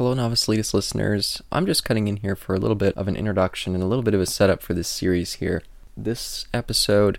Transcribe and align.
Hello, 0.00 0.14
Novice 0.14 0.46
Elitists 0.46 0.72
listeners. 0.72 1.42
I'm 1.52 1.66
just 1.66 1.84
cutting 1.84 2.08
in 2.08 2.16
here 2.16 2.34
for 2.34 2.54
a 2.54 2.58
little 2.58 2.74
bit 2.74 2.96
of 2.96 3.06
an 3.06 3.16
introduction 3.16 3.74
and 3.74 3.84
a 3.84 3.86
little 3.86 4.02
bit 4.02 4.14
of 4.14 4.20
a 4.22 4.24
setup 4.24 4.62
for 4.62 4.72
this 4.72 4.88
series 4.88 5.34
here. 5.34 5.62
This 5.94 6.46
episode 6.54 7.18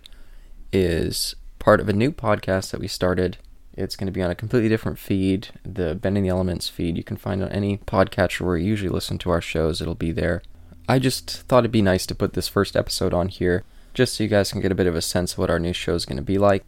is 0.73 1.35
part 1.59 1.79
of 1.79 1.87
a 1.87 1.93
new 1.93 2.11
podcast 2.11 2.71
that 2.71 2.79
we 2.79 2.87
started. 2.87 3.37
It's 3.75 3.95
going 3.95 4.07
to 4.07 4.11
be 4.11 4.23
on 4.23 4.31
a 4.31 4.35
completely 4.35 4.67
different 4.67 4.97
feed, 4.97 5.49
the 5.63 5.93
Bending 5.93 6.23
the 6.23 6.29
Elements 6.29 6.69
feed. 6.69 6.97
You 6.97 7.03
can 7.03 7.17
find 7.17 7.43
on 7.43 7.51
any 7.51 7.77
podcatcher 7.77 8.41
where 8.41 8.57
you 8.57 8.69
usually 8.69 8.89
listen 8.89 9.19
to 9.19 9.29
our 9.29 9.41
shows, 9.41 9.79
it'll 9.79 9.93
be 9.93 10.11
there. 10.11 10.41
I 10.89 10.97
just 10.97 11.29
thought 11.29 11.59
it'd 11.59 11.71
be 11.71 11.83
nice 11.83 12.07
to 12.07 12.15
put 12.15 12.33
this 12.33 12.47
first 12.47 12.75
episode 12.75 13.13
on 13.13 13.27
here 13.27 13.63
just 13.93 14.15
so 14.15 14.23
you 14.23 14.27
guys 14.27 14.51
can 14.51 14.59
get 14.59 14.71
a 14.71 14.75
bit 14.75 14.87
of 14.87 14.95
a 14.95 15.03
sense 15.03 15.33
of 15.33 15.37
what 15.37 15.51
our 15.51 15.59
new 15.59 15.73
show 15.73 15.93
is 15.93 16.05
going 16.05 16.17
to 16.17 16.23
be 16.23 16.39
like. 16.39 16.63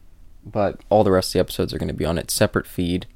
But 0.46 0.80
all 0.90 1.04
the 1.04 1.10
rest 1.10 1.30
of 1.30 1.34
the 1.34 1.40
episodes 1.40 1.74
are 1.74 1.80
going 1.80 1.88
to 1.88 1.94
be 1.96 2.06
on 2.06 2.20
its 2.20 2.36
separate 2.36 2.68
feed. 2.68 3.08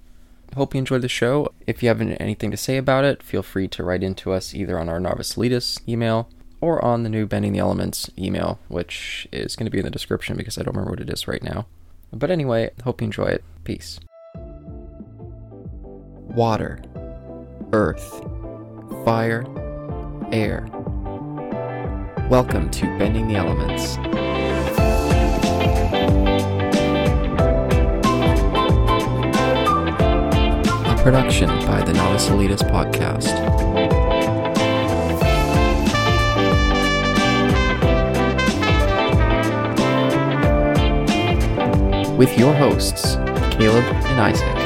Hope 0.56 0.74
you 0.74 0.80
enjoyed 0.80 1.02
the 1.02 1.08
show. 1.08 1.54
If 1.68 1.84
you 1.84 1.90
have 1.90 2.02
anything 2.02 2.50
to 2.52 2.58
say 2.58 2.78
about 2.78 3.06
it, 3.06 3.22
feel 3.22 3.44
free 3.44 3.68
to 3.68 3.84
write 3.84 4.02
into 4.02 4.32
us 4.32 4.56
either 4.56 4.80
on 4.80 4.90
our 4.90 5.00
Novice 5.00 5.36
Elitists 5.36 5.80
email 5.88 6.30
or 6.62 6.84
on 6.84 7.04
the 7.04 7.10
new 7.10 7.28
Bending 7.28 7.54
the 7.54 7.60
Elements 7.60 8.10
email, 8.18 8.58
which 8.68 9.28
is 9.32 9.56
going 9.56 9.66
to 9.66 9.72
be 9.72 9.78
in 9.78 9.86
the 9.86 9.92
description 9.92 10.36
because 10.36 10.58
I 10.58 10.64
don't 10.64 10.76
remember 10.76 10.92
what 10.92 11.00
it 11.00 11.12
is 11.12 11.28
right 11.28 11.44
now. 11.44 11.68
But 12.12 12.32
anyway, 12.32 12.72
hope 12.84 13.02
you 13.02 13.06
enjoy 13.06 13.26
it. 13.26 13.44
Peace. 13.64 14.00
Water, 16.36 16.82
earth, 17.74 18.24
fire, 19.06 19.46
air. 20.32 20.68
Welcome 22.30 22.72
to 22.72 22.86
Bending 22.98 23.28
the 23.28 23.36
Elements. 23.36 23.98
Production 31.04 31.48
by 31.66 31.82
the 31.84 31.94
Novice 31.94 32.28
Elitists 32.30 32.70
Podcast. 32.70 33.36
with 42.18 42.36
your 42.38 42.52
hosts, 42.52 43.16
Caleb 43.56 43.84
and 44.08 44.20
Isaac. 44.20 44.58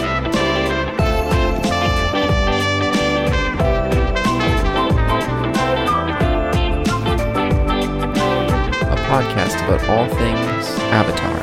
A 8.90 8.96
podcast 9.10 9.62
about 9.66 9.84
all 9.90 10.08
things 10.16 10.80
Avatar. 10.94 11.41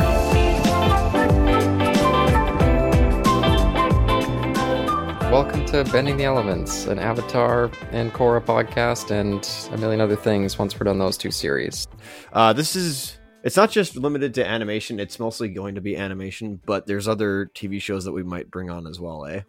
Welcome 5.30 5.66
to 5.66 5.84
Bending 5.84 6.16
the 6.16 6.24
Elements, 6.24 6.86
an 6.86 6.98
Avatar 6.98 7.70
and 7.90 8.10
Korra 8.12 8.42
podcast, 8.42 9.10
and 9.10 9.46
a 9.74 9.78
million 9.78 10.00
other 10.00 10.16
things 10.16 10.58
once 10.58 10.80
we're 10.80 10.84
done 10.84 10.98
those 10.98 11.18
two 11.18 11.30
series. 11.30 11.86
Uh, 12.32 12.54
this 12.54 12.74
is 12.74 13.18
it's 13.42 13.56
not 13.56 13.70
just 13.70 13.94
limited 13.94 14.32
to 14.34 14.46
animation 14.46 14.98
it's 14.98 15.20
mostly 15.20 15.48
going 15.48 15.74
to 15.74 15.80
be 15.82 15.96
animation 15.96 16.60
but 16.66 16.86
there's 16.86 17.06
other 17.06 17.50
tv 17.54 17.80
shows 17.80 18.04
that 18.04 18.12
we 18.12 18.22
might 18.22 18.50
bring 18.50 18.68
on 18.70 18.86
as 18.86 18.98
well 18.98 19.26
eh 19.26 19.42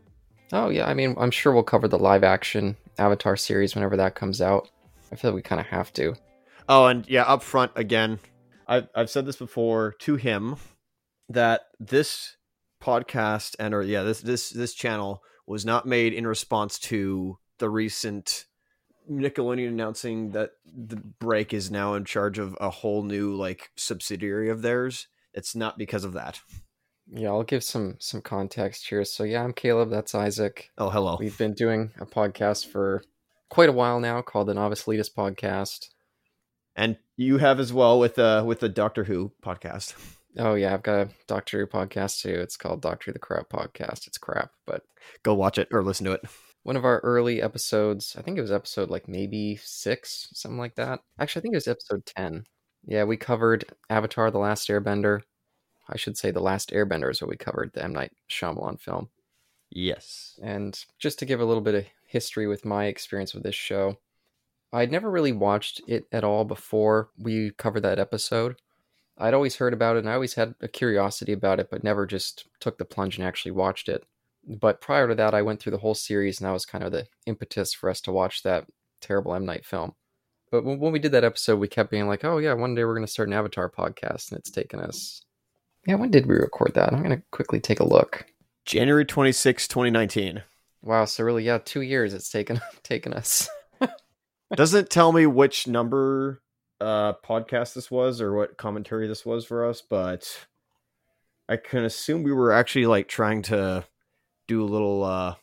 Oh 0.52 0.70
yeah, 0.70 0.88
I 0.88 0.94
mean, 0.96 1.16
I'm 1.18 1.32
sure 1.32 1.54
we'll 1.54 1.64
cover 1.64 1.88
the 1.88 1.98
live 2.00 2.24
action 2.24 2.76
Avatar 2.98 3.38
series 3.38 3.74
whenever 3.76 3.96
that 3.98 4.16
comes 4.16 4.42
out. 4.42 4.70
I 5.12 5.16
feel 5.16 5.32
like 5.32 5.36
we 5.36 5.42
kind 5.44 5.62
of 5.62 5.68
have 5.68 5.94
to. 5.94 6.14
oh 6.68 6.88
and 6.88 7.08
yeah 7.10 7.24
up 7.24 7.42
front 7.42 7.72
again 7.76 8.20
I've, 8.68 8.90
I've 8.94 9.10
said 9.10 9.26
this 9.26 9.38
before 9.38 9.94
to 10.00 10.18
him 10.18 10.58
that 11.30 11.62
this 11.80 12.36
podcast 12.84 13.56
and 13.60 13.74
or 13.74 13.82
yeah 13.82 14.04
this 14.04 14.20
this 14.22 14.50
this 14.50 14.74
channel 14.74 15.24
was 15.50 15.66
not 15.66 15.88
made 15.88 16.14
in 16.14 16.28
response 16.28 16.78
to 16.78 17.40
the 17.58 17.70
recent 17.70 18.46
Nickelodeon 19.10 19.70
announcing 19.70 20.32
that 20.34 20.52
the 20.64 20.98
Bryke 20.98 21.56
is 21.56 21.72
now 21.72 21.96
in 21.96 22.06
charge 22.06 22.38
of 22.38 22.56
a 22.62 22.70
whole 22.70 23.02
new 23.02 23.34
like 23.34 23.72
subsidiary 23.76 24.52
of 24.52 24.62
theirs. 24.62 25.08
It's 25.34 25.56
not 25.56 25.80
because 25.80 26.04
of 26.04 26.14
that. 26.14 26.40
Yeah, 27.12 27.30
I'll 27.30 27.42
give 27.42 27.64
some 27.64 27.96
some 28.00 28.22
context 28.22 28.88
here. 28.88 29.04
So 29.04 29.24
yeah, 29.24 29.44
I'm 29.44 29.54
Caleb. 29.54 29.90
That's 29.90 30.14
Isaac. 30.14 30.70
Oh, 30.78 30.92
hello. 30.92 31.18
We've 31.20 31.38
been 31.38 31.56
doing 31.56 31.94
a 32.00 32.06
podcast 32.06 32.68
for 32.68 33.02
quite 33.50 33.70
a 33.70 33.74
while 33.74 34.00
now 34.00 34.22
called 34.22 34.48
the 34.48 34.54
Novice 34.54 34.84
Elitists 34.84 35.14
Podcast. 35.16 35.88
And 36.76 36.98
you 37.18 37.40
have 37.40 37.60
as 37.60 37.74
well 37.74 37.98
with 37.98 38.20
uh 38.20 38.44
with 38.46 38.60
the 38.60 38.70
Doctor 38.70 39.06
Who 39.06 39.32
podcast. 39.44 39.96
Oh 40.38 40.54
yeah, 40.54 40.74
I've 40.74 40.84
got 40.84 41.08
a 41.08 41.10
Doctor 41.28 41.60
Who 41.60 41.68
podcast 41.68 42.22
too. 42.22 42.30
It's 42.36 42.58
called 42.58 42.82
Doctor 42.82 43.06
Who 43.06 43.14
the 43.14 43.20
Crap 43.20 43.50
Podcast. 43.50 44.08
It's 44.08 44.18
crap, 44.18 44.52
but 44.66 44.84
Go 45.24 45.34
watch 45.34 45.58
it 45.58 45.68
or 45.72 45.84
listen 45.84 46.06
to 46.06 46.12
it. 46.14 46.22
one 46.64 46.76
of 46.78 46.86
our 46.86 47.00
early 47.00 47.42
episodes. 47.42 48.16
I 48.18 48.22
think 48.22 48.38
it 48.38 48.42
was 48.42 48.52
episode 48.52 48.90
like 48.90 49.08
maybe 49.08 49.60
six, 49.64 50.30
something 50.34 50.60
like 50.60 50.76
that. 50.76 51.00
Actually, 51.20 51.40
I 51.40 51.44
think 51.44 51.54
it 51.54 51.58
was 51.58 51.68
episode 51.68 52.06
10. 52.06 52.44
Yeah, 52.86 53.04
we 53.06 53.18
covered 53.18 53.66
Avatar 53.90 54.30
The 54.32 54.40
Last 54.40 54.68
Airbender. 54.70 55.22
I 55.90 55.98
should 55.98 56.18
say 56.18 56.32
The 56.32 56.40
Last 56.42 56.70
Airbender 56.70 57.10
is 57.10 57.22
what 57.22 57.30
we 57.30 57.38
covered, 57.38 57.72
the 57.74 57.84
M. 57.84 57.94
Night 57.94 58.12
Shyamalan 58.30 58.80
film. 58.80 59.10
Yes. 59.72 60.40
And 60.44 60.80
just 61.00 61.20
to 61.20 61.26
give 61.26 61.40
a 61.42 61.46
little 61.46 61.62
bit 61.64 61.76
of 61.76 61.86
history 62.06 62.48
with 62.48 62.66
my 62.66 62.86
experience 62.86 63.34
with 63.34 63.44
this 63.44 63.56
show, 63.56 63.98
I'd 64.72 64.92
never 64.92 65.10
really 65.10 65.32
watched 65.32 65.82
it 65.88 66.06
at 66.12 66.24
all 66.24 66.46
before 66.46 67.10
we 67.18 67.52
covered 67.58 67.82
that 67.82 68.00
episode. 68.00 68.58
I'd 69.20 69.34
always 69.34 69.58
heard 69.58 69.74
about 69.74 69.98
it 69.98 70.00
and 70.00 70.10
I 70.10 70.14
always 70.14 70.36
had 70.36 70.56
a 70.62 70.68
curiosity 70.68 71.34
about 71.34 71.60
it, 71.60 71.70
but 71.70 71.84
never 71.84 72.06
just 72.06 72.48
took 72.60 72.78
the 72.78 72.86
plunge 72.86 73.18
and 73.18 73.28
actually 73.28 73.52
watched 73.52 73.90
it 73.90 74.06
but 74.48 74.82
prior 74.82 75.08
to 75.08 75.16
that, 75.16 75.34
I 75.34 75.42
went 75.42 75.60
through 75.60 75.74
the 75.74 75.80
whole 75.80 75.96
series, 75.96 76.40
and 76.40 76.48
that 76.48 76.54
was 76.54 76.66
kind 76.66 76.84
of 76.84 76.92
the 76.92 77.08
impetus 77.26 77.74
for 77.74 77.90
us 77.90 78.02
to 78.02 78.12
watch 78.12 78.44
that 78.44 78.66
terrible 79.02 79.36
M 79.36 79.46
Night 79.46 79.66
film. 79.66 79.94
But 80.52 80.64
when, 80.64 80.80
when 80.80 80.92
we 80.92 81.00
did 81.00 81.12
that 81.12 81.24
episode, 81.24 81.60
we 81.60 81.68
kept 81.68 81.92
being 81.92 82.08
like, 82.08 82.24
"Oh 82.24 82.38
yeah, 82.38 82.54
one 82.54 82.76
day 82.76 82.84
we're 82.84 82.96
going 82.96 83.06
to 83.06 83.12
start 83.12 83.30
an 83.30 83.34
Avatar 83.34 83.70
podcast," 83.70 84.32
and 84.32 84.40
it's 84.40 84.50
taken 84.50 84.80
us. 84.80 85.22
Yeah, 85.86 85.96
when 85.96 86.12
did 86.12 86.26
we 86.26 86.36
record 86.36 86.74
that? 86.76 86.92
I'm 86.92 87.04
going 87.04 87.18
to 87.18 87.24
quickly 87.32 87.60
take 87.60 87.80
a 87.80 87.88
look. 87.88 88.26
January 88.66 89.06
26, 89.06 89.68
2019. 89.68 90.44
Wow, 90.82 91.06
so 91.06 91.24
really, 91.24 91.44
yeah, 91.44 91.60
two 91.64 91.82
years 91.82 92.14
it's 92.14 92.30
taken 92.30 92.60
taken 92.84 93.14
us. 93.14 93.48
Doesn't 94.56 94.90
tell 94.90 95.12
me 95.12 95.26
which 95.26 95.68
number 95.68 96.42
uh 96.82 97.14
podcast 97.26 97.74
this 97.74 97.92
was 97.92 98.22
or 98.22 98.34
what 98.34 98.58
commentary 98.58 99.08
this 99.08 99.26
was 99.26 99.46
for 99.46 99.66
us, 99.66 99.82
but 99.82 100.48
I 101.48 101.58
can 101.58 101.84
assume 101.84 102.24
we 102.24 102.34
were 102.34 102.52
actually 102.52 102.86
like 102.86 103.08
trying 103.08 103.42
to 103.44 103.86
do 104.48 104.64
a 104.64 104.66
little 104.66 105.04
uh 105.04 105.36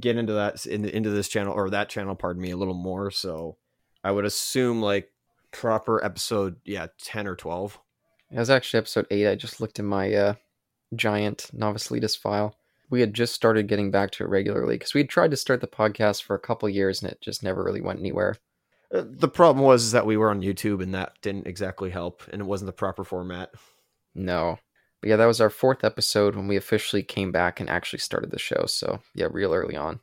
get 0.00 0.16
into 0.16 0.32
that 0.32 0.64
in, 0.66 0.84
into 0.86 1.10
this 1.10 1.28
channel 1.28 1.52
or 1.52 1.68
that 1.70 1.88
channel 1.88 2.14
pardon 2.14 2.40
me 2.40 2.50
a 2.50 2.56
little 2.56 2.72
more 2.72 3.10
so 3.10 3.58
i 4.02 4.10
would 4.10 4.24
assume 4.24 4.80
like 4.80 5.10
proper 5.50 6.02
episode 6.02 6.56
yeah 6.64 6.86
10 7.02 7.26
or 7.26 7.36
12 7.36 7.78
It 8.30 8.38
was 8.38 8.50
actually 8.50 8.78
episode 8.78 9.06
eight. 9.10 9.28
I 9.28 9.34
just 9.34 9.60
looked 9.60 9.78
in 9.78 9.84
my 9.84 10.12
uh, 10.12 10.34
giant 10.96 11.50
Novice 11.52 11.88
Elitists 11.88 12.18
file. 12.18 12.56
We 12.90 13.00
had 13.00 13.14
just 13.14 13.34
started 13.34 13.68
getting 13.68 13.90
back 13.90 14.10
to 14.12 14.24
it 14.24 14.30
regularly 14.30 14.76
because 14.76 14.94
we 14.94 15.00
had 15.00 15.08
tried 15.08 15.30
to 15.32 15.36
start 15.36 15.60
the 15.60 15.66
podcast 15.66 16.22
for 16.22 16.34
a 16.34 16.40
couple 16.40 16.68
years 16.68 17.02
and 17.02 17.12
it 17.12 17.20
just 17.20 17.42
never 17.42 17.62
really 17.62 17.80
went 17.80 18.00
anywhere. 18.00 18.36
Uh, 18.94 19.02
the 19.04 19.28
problem 19.28 19.64
was 19.64 19.82
is 19.84 19.92
that 19.92 20.06
we 20.06 20.16
were 20.16 20.30
on 20.30 20.40
youtube 20.42 20.82
and 20.82 20.94
that 20.94 21.14
didn't 21.20 21.46
exactly 21.46 21.90
help 21.90 22.22
and 22.32 22.40
it 22.40 22.44
wasn't 22.44 22.66
the 22.66 22.72
proper 22.72 23.02
format 23.04 23.50
No. 24.14 24.58
But 25.00 25.10
yeah, 25.10 25.16
that 25.16 25.26
was 25.26 25.40
our 25.40 25.50
fourth 25.50 25.84
episode 25.84 26.34
when 26.34 26.46
we 26.48 26.56
officially 26.56 27.02
came 27.02 27.30
back 27.30 27.60
and 27.60 27.68
actually 27.68 27.98
started 27.98 28.30
the 28.30 28.38
show. 28.38 28.64
So 28.66 29.00
yeah, 29.14 29.26
real 29.30 29.52
early 29.52 29.76
on. 29.76 30.00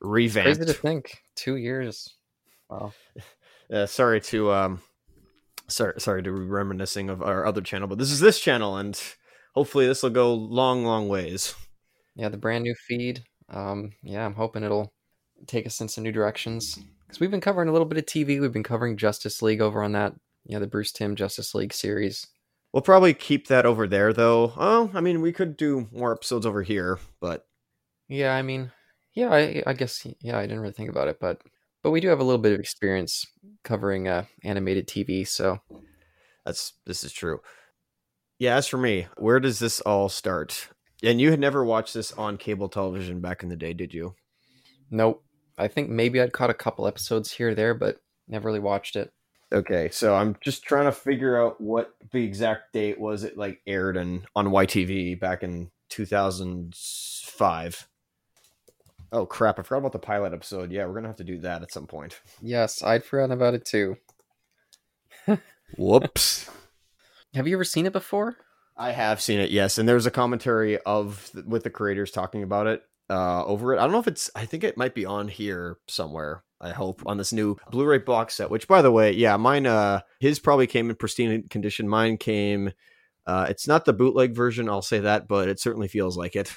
Revamped. 0.00 0.58
Crazy 0.58 0.72
to 0.72 0.72
think. 0.72 1.22
Two 1.36 1.54
years. 1.54 2.16
Wow. 2.68 2.92
uh, 3.72 3.86
sorry 3.86 4.20
to 4.22 4.50
um 4.50 4.82
sorry 5.68 6.00
sorry 6.00 6.22
to 6.22 6.32
be 6.32 6.40
reminiscing 6.40 7.10
of 7.10 7.22
our 7.22 7.46
other 7.46 7.60
channel 7.60 7.86
but 7.86 7.98
this 7.98 8.10
is 8.10 8.18
this 8.18 8.40
channel 8.40 8.76
and 8.76 9.00
hopefully 9.54 9.86
this 9.86 10.02
will 10.02 10.10
go 10.10 10.34
long 10.34 10.84
long 10.84 11.08
ways 11.08 11.54
Yeah, 12.16 12.28
the 12.28 12.36
brand 12.36 12.64
new 12.64 12.74
feed. 12.88 13.22
Um, 13.50 13.92
yeah, 14.02 14.24
I'm 14.26 14.34
hoping 14.34 14.64
it'll 14.64 14.92
take 15.46 15.66
us 15.66 15.80
in 15.80 15.88
some 15.88 16.02
new 16.04 16.12
directions. 16.12 16.78
Because 17.10 17.18
we've 17.18 17.30
been 17.30 17.40
covering 17.40 17.68
a 17.68 17.72
little 17.72 17.88
bit 17.88 17.98
of 17.98 18.06
TV. 18.06 18.40
We've 18.40 18.52
been 18.52 18.62
covering 18.62 18.96
Justice 18.96 19.42
League 19.42 19.60
over 19.60 19.82
on 19.82 19.90
that, 19.92 20.14
yeah, 20.46 20.60
the 20.60 20.68
Bruce 20.68 20.92
Timm 20.92 21.16
Justice 21.16 21.56
League 21.56 21.72
series. 21.72 22.28
we'll 22.72 22.82
probably 22.82 23.12
keep 23.14 23.48
that 23.48 23.66
over 23.66 23.88
there 23.88 24.12
though 24.12 24.52
oh 24.56 24.88
i 24.94 25.00
mean 25.00 25.20
we 25.20 25.32
could 25.32 25.56
do 25.56 25.88
more 25.90 26.12
episodes 26.12 26.46
over 26.46 26.62
here 26.62 27.00
but 27.20 27.46
Yeah, 28.06 28.32
I 28.36 28.42
mean, 28.42 28.70
yeah, 29.12 29.28
I, 29.32 29.60
I 29.66 29.72
guess, 29.72 30.06
yeah, 30.20 30.38
I 30.38 30.42
didn't 30.42 30.60
really 30.60 30.72
think 30.72 30.88
about 30.88 31.08
it, 31.08 31.18
but 31.20 31.42
but 31.82 31.90
we 31.90 32.00
do 32.00 32.06
have 32.08 32.20
a 32.20 32.24
little 32.24 32.40
bit 32.40 32.52
of 32.52 32.60
experience 32.60 33.26
covering 33.64 34.06
uh, 34.06 34.26
animated 34.44 34.86
TV, 34.86 35.26
so 35.26 35.58
that's 36.44 36.74
this 36.86 37.02
is 37.02 37.12
true 37.12 37.40
yeah 38.38 38.54
as 38.56 38.66
for 38.68 38.78
me 38.78 39.06
where 39.18 39.40
does 39.40 39.58
this 39.58 39.80
all 39.80 40.08
start 40.08 40.68
and 41.02 41.20
you 41.20 41.30
had 41.30 41.40
never 41.40 41.64
watched 41.64 41.92
this 41.92 42.12
on 42.12 42.36
cable 42.38 42.68
television 42.68 43.20
back 43.20 43.42
in 43.42 43.48
the 43.48 43.56
day 43.56 43.72
did 43.74 43.92
you 43.92 44.14
nope. 44.92 45.22
I 45.60 45.68
think 45.68 45.90
maybe 45.90 46.20
I'd 46.20 46.32
caught 46.32 46.50
a 46.50 46.54
couple 46.54 46.86
episodes 46.86 47.32
here 47.32 47.50
or 47.50 47.54
there, 47.54 47.74
but 47.74 48.00
never 48.26 48.46
really 48.48 48.60
watched 48.60 48.96
it. 48.96 49.12
Okay, 49.52 49.90
so 49.90 50.14
I'm 50.14 50.36
just 50.42 50.62
trying 50.62 50.86
to 50.86 50.92
figure 50.92 51.38
out 51.40 51.60
what 51.60 51.92
the 52.12 52.24
exact 52.24 52.72
date 52.72 52.98
was 52.98 53.24
it 53.24 53.36
like 53.36 53.60
aired 53.66 53.98
in 53.98 54.24
on 54.34 54.46
YTV 54.46 55.20
back 55.20 55.42
in 55.42 55.70
2005. 55.90 57.88
Oh 59.12 59.26
crap! 59.26 59.58
I 59.58 59.62
forgot 59.62 59.78
about 59.78 59.92
the 59.92 59.98
pilot 59.98 60.32
episode. 60.32 60.70
Yeah, 60.72 60.86
we're 60.86 60.94
gonna 60.94 61.08
have 61.08 61.16
to 61.16 61.24
do 61.24 61.40
that 61.40 61.62
at 61.62 61.72
some 61.72 61.86
point. 61.86 62.20
Yes, 62.40 62.82
I'd 62.82 63.04
forgotten 63.04 63.32
about 63.32 63.54
it 63.54 63.64
too. 63.66 63.96
Whoops. 65.76 66.48
Have 67.34 67.46
you 67.46 67.56
ever 67.56 67.64
seen 67.64 67.86
it 67.86 67.92
before? 67.92 68.36
I 68.76 68.92
have 68.92 69.20
seen 69.20 69.40
it, 69.40 69.50
yes, 69.50 69.78
and 69.78 69.88
there's 69.88 70.06
a 70.06 70.10
commentary 70.10 70.78
of 70.78 71.30
with 71.44 71.64
the 71.64 71.70
creators 71.70 72.12
talking 72.12 72.42
about 72.42 72.66
it 72.66 72.82
uh, 73.10 73.44
over 73.44 73.74
it. 73.74 73.78
I 73.78 73.82
don't 73.82 73.92
know 73.92 73.98
if 73.98 74.06
it's. 74.06 74.30
I 74.34 74.46
think 74.46 74.64
it 74.64 74.78
might 74.78 74.94
be 74.94 75.04
on 75.04 75.28
here 75.28 75.76
somewhere. 75.88 76.44
I 76.60 76.70
hope 76.70 77.02
on 77.06 77.16
this 77.16 77.32
new 77.32 77.56
Blu-ray 77.70 77.98
box 77.98 78.34
set. 78.34 78.50
Which, 78.50 78.68
by 78.68 78.82
the 78.82 78.92
way, 78.92 79.12
yeah, 79.12 79.36
mine. 79.36 79.66
Uh, 79.66 80.00
his 80.20 80.38
probably 80.38 80.66
came 80.66 80.88
in 80.88 80.96
pristine 80.96 81.48
condition. 81.48 81.88
Mine 81.88 82.16
came. 82.16 82.72
Uh, 83.26 83.46
it's 83.48 83.68
not 83.68 83.84
the 83.84 83.92
bootleg 83.92 84.34
version, 84.34 84.68
I'll 84.68 84.82
say 84.82 85.00
that, 85.00 85.28
but 85.28 85.48
it 85.48 85.60
certainly 85.60 85.88
feels 85.88 86.16
like 86.16 86.34
it. 86.34 86.52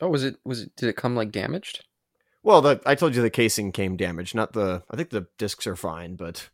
Oh, 0.00 0.08
was 0.08 0.24
it? 0.24 0.36
Was 0.44 0.62
it? 0.62 0.76
Did 0.76 0.88
it 0.88 0.96
come 0.96 1.16
like 1.16 1.32
damaged? 1.32 1.84
Well, 2.42 2.60
the, 2.60 2.80
I 2.86 2.94
told 2.94 3.14
you 3.14 3.22
the 3.22 3.30
casing 3.30 3.72
came 3.72 3.96
damaged, 3.96 4.34
not 4.34 4.52
the. 4.52 4.82
I 4.90 4.96
think 4.96 5.10
the 5.10 5.26
discs 5.38 5.66
are 5.66 5.76
fine, 5.76 6.14
but 6.16 6.48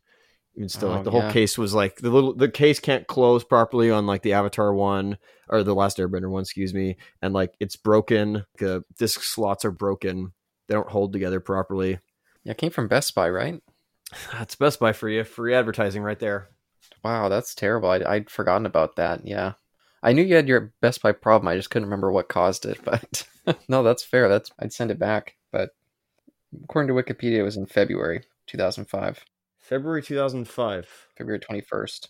even 0.55 0.69
still, 0.69 0.89
Oh, 0.89 0.95
like 0.95 1.03
the 1.03 1.11
yeah. 1.11 1.21
whole 1.21 1.31
case 1.31 1.57
was 1.57 1.73
like 1.73 1.97
the 1.97 2.09
little 2.09 2.33
the 2.33 2.49
case 2.49 2.79
can't 2.79 3.07
close 3.07 3.43
properly 3.43 3.91
on 3.91 4.05
like 4.05 4.21
the 4.21 4.33
Avatar 4.33 4.73
one 4.73 5.17
or 5.49 5.63
the 5.63 5.75
Last 5.75 5.97
Airbender 5.97 6.29
one, 6.29 6.41
excuse 6.41 6.73
me, 6.73 6.97
and 7.21 7.33
like 7.33 7.53
it's 7.59 7.75
broken. 7.75 8.45
The 8.59 8.83
disc 8.97 9.21
slots 9.23 9.65
are 9.65 9.71
broken. 9.71 10.31
They 10.67 10.73
don't 10.75 10.89
hold 10.89 11.13
together 11.13 11.39
properly. 11.39 11.99
Yeah, 12.43 12.51
it 12.51 12.57
came 12.57 12.71
from 12.71 12.87
Best 12.87 13.13
Buy, 13.15 13.29
right? 13.29 13.61
That's 14.31 14.55
Best 14.55 14.79
Buy 14.79 14.93
for 14.93 15.09
you. 15.09 15.23
Free 15.23 15.53
advertising 15.53 16.01
right 16.03 16.19
there. 16.19 16.49
Wow, 17.03 17.29
that's 17.29 17.53
terrible. 17.53 17.89
I'd, 17.89 18.03
I'd 18.03 18.29
forgotten 18.31 18.65
about 18.65 18.95
that. 18.95 19.27
Yeah, 19.27 19.53
I 20.01 20.13
knew 20.13 20.23
you 20.23 20.35
had 20.35 20.47
your 20.47 20.73
Best 20.81 21.01
Buy 21.03 21.11
problem. 21.11 21.47
I 21.47 21.55
just 21.55 21.69
couldn't 21.69 21.87
remember 21.87 22.11
what 22.11 22.29
caused 22.29 22.65
it. 22.65 22.79
But 22.83 23.27
no, 23.67 23.83
that's 23.83 24.03
fair. 24.03 24.27
That's 24.29 24.51
I'd 24.59 24.73
send 24.73 24.89
it 24.91 24.97
back. 24.99 25.35
But 25.51 25.69
according 26.63 26.87
to 26.95 26.99
Wikipedia, 27.01 27.37
it 27.39 27.43
was 27.43 27.57
in 27.57 27.65
February 27.67 28.23
2005, 28.47 29.23
February 29.67 30.03
2005 30.03 30.87
February 31.17 31.39
21st. 31.39 32.07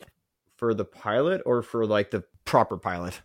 for 0.58 0.74
the 0.74 0.86
pilot 0.86 1.42
or 1.46 1.62
for 1.62 1.86
like 1.86 2.12
the 2.12 2.24
proper 2.44 2.78
pilot. 2.78 3.22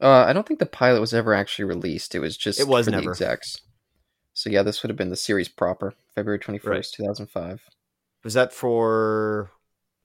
Uh, 0.00 0.24
I 0.26 0.32
don't 0.32 0.46
think 0.46 0.60
the 0.60 0.66
pilot 0.66 1.00
was 1.00 1.14
ever 1.14 1.32
actually 1.34 1.64
released. 1.66 2.14
It 2.14 2.18
was 2.20 2.36
just 2.36 2.60
It 2.60 2.68
was 2.68 2.86
for 2.86 2.90
never. 2.92 3.02
the 3.04 3.10
execs. 3.10 3.60
So 4.32 4.50
yeah, 4.50 4.62
this 4.62 4.82
would 4.82 4.90
have 4.90 4.96
been 4.96 5.10
the 5.10 5.16
series 5.16 5.48
proper, 5.48 5.94
February 6.14 6.38
21st, 6.38 6.64
Right. 6.64 6.86
2005. 6.96 7.62
Was 8.24 8.34
that 8.34 8.52
for? 8.52 9.50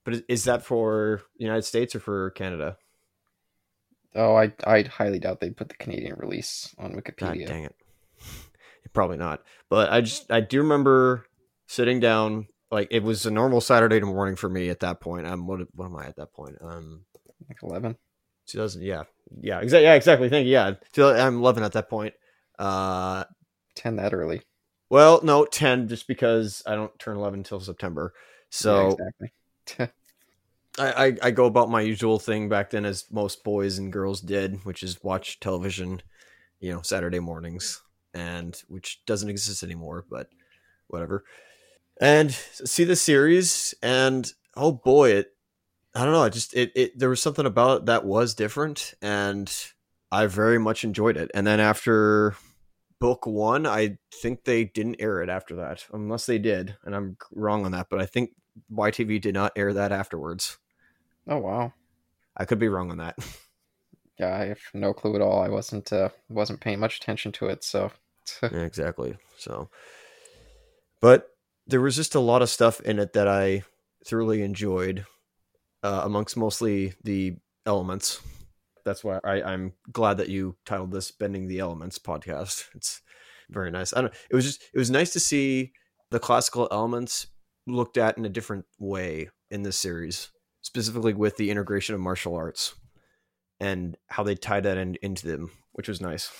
But 0.04 0.22
is, 0.28 0.44
that 0.44 0.64
for 0.64 1.22
the 1.36 1.44
United 1.44 1.62
States 1.62 1.94
or 1.94 2.00
for 2.00 2.30
Canada? 2.30 2.76
Oh, 4.14 4.34
I 4.36 4.52
I 4.64 4.82
highly 4.82 5.18
doubt 5.18 5.40
they 5.40 5.50
put 5.50 5.68
the 5.68 5.74
Canadian 5.74 6.14
release 6.16 6.74
on 6.78 6.92
God 6.92 7.02
Wikipedia. 7.04 7.46
dang 7.46 7.64
it. 7.64 7.74
Probably 8.94 9.16
not. 9.18 9.42
But 9.68 9.92
I 9.92 10.00
just 10.00 10.30
I 10.32 10.40
do 10.40 10.62
remember 10.62 11.26
sitting 11.66 12.00
down 12.00 12.46
like 12.70 12.88
it 12.90 13.02
was 13.02 13.26
a 13.26 13.30
normal 13.30 13.60
Saturday 13.60 14.00
morning 14.00 14.36
for 14.36 14.48
me 14.48 14.68
at 14.70 14.80
that 14.80 15.00
point. 15.00 15.26
Um 15.26 15.46
what 15.46 15.60
what 15.74 15.86
am 15.86 15.96
I 15.96 16.06
at 16.06 16.16
that 16.16 16.32
point? 16.32 16.56
Um 16.60 17.04
Like 17.48 17.62
11. 17.62 17.96
2000 18.48 18.82
yeah. 18.82 19.04
Yeah, 19.40 19.60
exactly 19.60 19.84
yeah, 19.84 19.94
exactly. 19.94 20.28
Thank 20.28 20.46
you. 20.46 20.52
Yeah. 20.52 20.74
I'm 20.98 21.38
11 21.38 21.62
at 21.64 21.72
that 21.72 21.88
point. 21.90 22.14
Uh 22.58 23.24
10 23.74 23.96
that 23.96 24.14
early. 24.14 24.42
well, 24.88 25.20
no, 25.22 25.44
10 25.44 25.88
just 25.88 26.06
because 26.08 26.62
I 26.66 26.74
don't 26.74 26.96
turn 26.98 27.16
11 27.16 27.40
until 27.40 27.60
September. 27.60 28.12
So 28.50 28.96
Yeah, 28.98 29.06
exactly. 29.68 29.92
I, 30.78 31.06
I 31.06 31.16
I 31.22 31.30
go 31.30 31.46
about 31.46 31.70
my 31.70 31.80
usual 31.80 32.18
thing 32.18 32.48
back 32.48 32.70
then 32.70 32.84
as 32.84 33.04
most 33.10 33.42
boys 33.44 33.78
and 33.78 33.92
girls 33.92 34.20
did, 34.20 34.64
which 34.64 34.82
is 34.82 35.02
watch 35.02 35.40
television, 35.40 36.02
you 36.60 36.70
know, 36.72 36.82
Saturday 36.82 37.18
mornings, 37.18 37.82
and 38.12 38.60
which 38.68 39.00
doesn't 39.06 39.30
exist 39.30 39.62
anymore, 39.62 40.04
but 40.10 40.28
whatever. 40.88 41.24
And 42.00 42.30
see 42.32 42.84
the 42.84 42.96
series, 42.96 43.74
and 43.82 44.30
oh 44.54 44.72
boy, 44.72 45.10
it 45.10 45.32
I 45.94 46.04
don't 46.04 46.12
know, 46.12 46.22
i 46.22 46.28
just 46.28 46.54
it, 46.54 46.72
it 46.74 46.98
there 46.98 47.08
was 47.08 47.22
something 47.22 47.46
about 47.46 47.80
it 47.82 47.86
that 47.86 48.04
was 48.04 48.34
different, 48.34 48.94
and 49.00 49.52
I 50.12 50.26
very 50.26 50.58
much 50.58 50.84
enjoyed 50.84 51.16
it. 51.16 51.30
And 51.32 51.46
then 51.46 51.58
after 51.58 52.36
book 53.00 53.26
one, 53.26 53.66
I 53.66 53.98
think 54.14 54.44
they 54.44 54.64
didn't 54.64 54.96
air 55.00 55.22
it 55.22 55.30
after 55.30 55.56
that, 55.56 55.86
unless 55.92 56.26
they 56.26 56.38
did, 56.38 56.76
and 56.84 56.94
I'm 56.94 57.16
wrong 57.32 57.64
on 57.64 57.72
that, 57.72 57.88
but 57.88 58.00
I 58.00 58.06
think 58.06 58.30
YTV 58.70 59.20
did 59.20 59.34
not 59.34 59.52
air 59.56 59.72
that 59.72 59.92
afterwards. 59.92 60.58
oh 61.28 61.38
wow. 61.38 61.72
I 62.36 62.44
could 62.44 62.58
be 62.58 62.68
wrong 62.68 62.90
on 62.90 62.98
that. 62.98 63.16
Yeah, 64.18 64.34
I 64.34 64.46
have 64.46 64.60
no 64.72 64.94
clue 64.94 65.14
at 65.14 65.20
all. 65.20 65.42
I 65.42 65.50
wasn't 65.50 65.92
uh, 65.92 66.08
wasn't 66.30 66.60
paying 66.60 66.80
much 66.80 66.96
attention 66.96 67.32
to 67.32 67.48
it, 67.48 67.62
so 67.62 67.92
Yeah, 68.42 68.60
exactly. 68.60 69.18
So, 69.36 69.68
but 71.02 71.35
there 71.66 71.80
was 71.80 71.96
just 71.96 72.14
a 72.14 72.20
lot 72.20 72.42
of 72.42 72.48
stuff 72.48 72.80
in 72.80 72.98
it 72.98 73.12
that 73.14 73.28
I 73.28 73.62
thoroughly 74.06 74.42
enjoyed, 74.42 75.04
uh, 75.82 76.02
amongst 76.04 76.36
mostly 76.36 76.94
the 77.02 77.36
elements. 77.64 78.20
That's 78.84 79.02
why 79.02 79.18
I, 79.24 79.42
I'm 79.42 79.72
glad 79.90 80.18
that 80.18 80.28
you 80.28 80.56
titled 80.64 80.92
this 80.92 81.10
"Bending 81.10 81.48
the 81.48 81.58
Elements" 81.58 81.98
podcast. 81.98 82.66
It's 82.74 83.02
very 83.50 83.70
nice. 83.70 83.92
I 83.92 84.02
don't. 84.02 84.14
It 84.30 84.36
was 84.36 84.44
just. 84.44 84.62
It 84.72 84.78
was 84.78 84.90
nice 84.90 85.12
to 85.12 85.20
see 85.20 85.72
the 86.10 86.20
classical 86.20 86.68
elements 86.70 87.26
looked 87.66 87.98
at 87.98 88.16
in 88.16 88.24
a 88.24 88.30
different 88.30 88.64
way 88.78 89.28
in 89.50 89.62
this 89.62 89.76
series, 89.78 90.30
specifically 90.62 91.14
with 91.14 91.36
the 91.36 91.50
integration 91.50 91.94
of 91.94 92.00
martial 92.00 92.34
arts 92.34 92.74
and 93.58 93.96
how 94.08 94.22
they 94.22 94.34
tied 94.34 94.64
that 94.64 94.76
in, 94.76 94.96
into 95.02 95.26
them, 95.26 95.50
which 95.72 95.88
was 95.88 96.00
nice. 96.00 96.30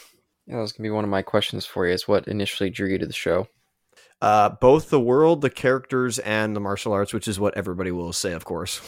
yeah, 0.47 0.57
that 0.57 0.63
was 0.63 0.73
gonna 0.73 0.87
be 0.87 0.91
one 0.91 1.05
of 1.05 1.11
my 1.11 1.23
questions 1.23 1.67
for 1.67 1.87
you. 1.87 1.95
Is 1.95 2.07
what 2.07 2.29
initially 2.29 2.71
drew 2.71 2.89
you 2.89 2.99
to 2.99 3.07
the 3.07 3.13
show? 3.13 3.49
Uh, 4.23 4.49
both 4.49 4.89
the 4.89 5.01
world, 5.01 5.43
the 5.43 5.51
characters, 5.51 6.19
and 6.19 6.57
the 6.57 6.61
martial 6.61 6.93
arts, 6.93 7.13
which 7.13 7.29
is 7.29 7.39
what 7.39 7.57
everybody 7.57 7.91
will 7.91 8.13
say, 8.13 8.33
of 8.33 8.45
course. 8.45 8.81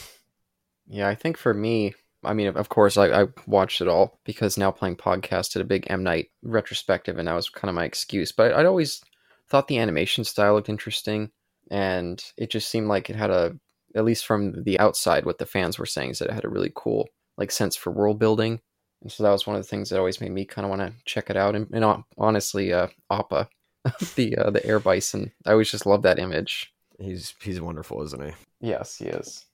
Yeah, 0.87 1.07
I 1.07 1.15
think 1.15 1.37
for 1.37 1.53
me, 1.53 1.93
I 2.23 2.33
mean, 2.33 2.47
of 2.47 2.69
course, 2.69 2.97
I, 2.97 3.21
I 3.21 3.27
watched 3.45 3.79
it 3.79 3.87
all 3.87 4.19
because 4.25 4.57
now 4.57 4.71
playing 4.71 4.97
podcast 4.97 5.53
did 5.53 5.61
a 5.61 5.65
big 5.65 5.85
M 5.87 6.03
Night 6.03 6.29
retrospective, 6.41 7.17
and 7.17 7.27
that 7.27 7.35
was 7.35 7.49
kind 7.49 7.69
of 7.69 7.75
my 7.75 7.85
excuse. 7.85 8.31
But 8.31 8.53
I'd 8.53 8.65
always 8.65 9.01
thought 9.49 9.67
the 9.67 9.77
animation 9.77 10.23
style 10.23 10.55
looked 10.55 10.69
interesting, 10.69 11.29
and 11.69 12.23
it 12.35 12.49
just 12.49 12.69
seemed 12.69 12.87
like 12.87 13.09
it 13.09 13.15
had 13.15 13.29
a, 13.29 13.55
at 13.95 14.05
least 14.05 14.25
from 14.25 14.63
the 14.63 14.79
outside, 14.79 15.25
what 15.25 15.37
the 15.37 15.45
fans 15.45 15.77
were 15.77 15.85
saying 15.85 16.09
is 16.11 16.19
that 16.19 16.29
it 16.29 16.33
had 16.33 16.45
a 16.45 16.49
really 16.49 16.71
cool 16.75 17.07
like 17.37 17.51
sense 17.51 17.75
for 17.75 17.91
world 17.91 18.19
building, 18.19 18.59
and 19.01 19.11
so 19.11 19.23
that 19.23 19.31
was 19.31 19.47
one 19.47 19.55
of 19.55 19.61
the 19.61 19.67
things 19.67 19.89
that 19.89 19.99
always 19.99 20.19
made 20.19 20.31
me 20.31 20.43
kind 20.43 20.65
of 20.65 20.69
want 20.69 20.81
to 20.81 20.93
check 21.05 21.29
it 21.29 21.37
out. 21.37 21.55
And, 21.55 21.67
and 21.71 22.03
honestly, 22.17 22.73
uh, 22.73 22.87
Appa, 23.09 23.47
the 24.15 24.37
uh, 24.37 24.49
the 24.49 24.65
air 24.65 24.79
bison, 24.79 25.31
I 25.45 25.51
always 25.51 25.71
just 25.71 25.85
love 25.85 26.01
that 26.03 26.19
image. 26.19 26.73
He's 26.99 27.33
he's 27.41 27.61
wonderful, 27.61 28.03
isn't 28.03 28.23
he? 28.23 28.31
Yes, 28.61 28.97
he 28.97 29.05
is. 29.05 29.45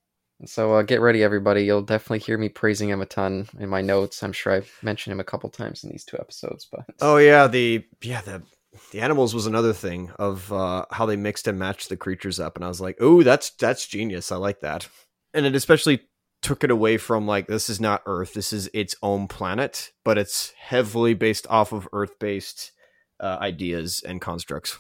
So 0.46 0.74
uh, 0.74 0.82
get 0.82 1.00
ready, 1.00 1.24
everybody. 1.24 1.64
You'll 1.64 1.82
definitely 1.82 2.20
hear 2.20 2.38
me 2.38 2.50
praising 2.50 2.90
him 2.90 3.02
a 3.02 3.06
ton 3.06 3.48
in 3.58 3.70
my 3.70 3.82
notes. 3.82 4.22
I'm 4.22 4.34
sure 4.34 4.54
I've 4.54 4.72
mentioned 4.82 5.14
him 5.14 5.22
a 5.22 5.26
couple 5.26 5.50
times 5.50 5.84
in 5.84 5.90
these 5.90 6.04
two 6.04 6.18
episodes, 6.20 6.68
but 6.70 6.86
Oh 7.02 7.18
yeah, 7.18 7.48
the 7.48 7.86
yeah 8.02 8.22
the 8.22 8.44
the 8.92 9.00
animals 9.00 9.34
was 9.34 9.48
another 9.48 9.72
thing 9.72 10.12
of 10.20 10.52
uh, 10.52 10.86
how 10.92 11.06
they 11.06 11.16
mixed 11.16 11.48
and 11.48 11.58
matched 11.58 11.88
the 11.90 11.98
creatures 11.98 12.40
up, 12.40 12.58
and 12.58 12.66
I 12.66 12.68
was 12.68 12.82
like, 12.82 12.98
oh, 13.00 13.24
that's 13.24 13.52
that's 13.52 13.88
genius. 13.88 14.32
I 14.32 14.36
like 14.36 14.60
that, 14.62 14.90
and 15.34 15.46
it 15.46 15.56
especially 15.56 16.02
took 16.42 16.64
it 16.64 16.72
away 16.72 16.98
from 16.98 17.26
like 17.26 17.48
this 17.48 17.70
is 17.70 17.80
not 17.80 18.04
Earth, 18.06 18.34
this 18.34 18.52
is 18.52 18.70
its 18.74 18.96
own 19.02 19.28
planet, 19.28 19.92
but 20.04 20.18
it's 20.18 20.54
heavily 20.60 21.14
based 21.14 21.48
off 21.50 21.72
of 21.72 21.88
Earth 21.94 22.20
based 22.20 22.72
uh, 23.20 23.38
ideas 23.40 24.02
and 24.06 24.22
constructs. 24.22 24.78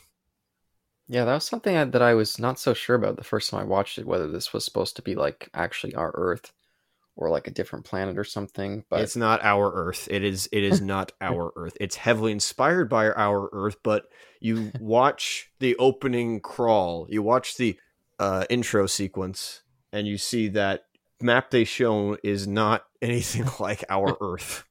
yeah, 1.07 1.25
that 1.25 1.33
was 1.33 1.45
something 1.45 1.75
I, 1.75 1.83
that 1.85 2.01
I 2.01 2.13
was 2.13 2.39
not 2.39 2.59
so 2.59 2.73
sure 2.73 2.95
about 2.95 3.17
the 3.17 3.23
first 3.23 3.49
time 3.49 3.61
I 3.61 3.65
watched 3.65 3.97
it. 3.97 4.07
Whether 4.07 4.29
this 4.29 4.53
was 4.53 4.65
supposed 4.65 4.95
to 4.97 5.01
be 5.01 5.15
like 5.15 5.49
actually 5.53 5.95
our 5.95 6.11
Earth 6.15 6.51
or 7.15 7.29
like 7.29 7.47
a 7.47 7.51
different 7.51 7.85
planet 7.85 8.17
or 8.17 8.23
something. 8.23 8.83
But 8.89 9.01
it's 9.01 9.15
not 9.15 9.43
our 9.43 9.71
Earth. 9.73 10.07
It 10.11 10.23
is 10.23 10.49
it 10.51 10.63
is 10.63 10.81
not 10.93 11.11
our 11.21 11.51
Earth. 11.55 11.77
It's 11.79 11.95
heavily 11.95 12.31
inspired 12.31 12.89
by 12.89 13.09
our 13.09 13.49
Earth, 13.53 13.77
but 13.83 14.05
you 14.39 14.71
watch 14.79 15.49
the 15.59 15.75
opening 15.77 16.39
crawl, 16.39 17.07
you 17.09 17.23
watch 17.23 17.57
the 17.57 17.77
uh, 18.19 18.45
intro 18.49 18.85
sequence, 18.85 19.61
and 19.91 20.07
you 20.07 20.17
see 20.17 20.49
that 20.49 20.85
map 21.21 21.51
they 21.51 21.63
shown 21.63 22.17
is 22.23 22.47
not 22.47 22.85
anything 23.01 23.45
like 23.59 23.83
our 23.89 24.17
Earth. 24.21 24.65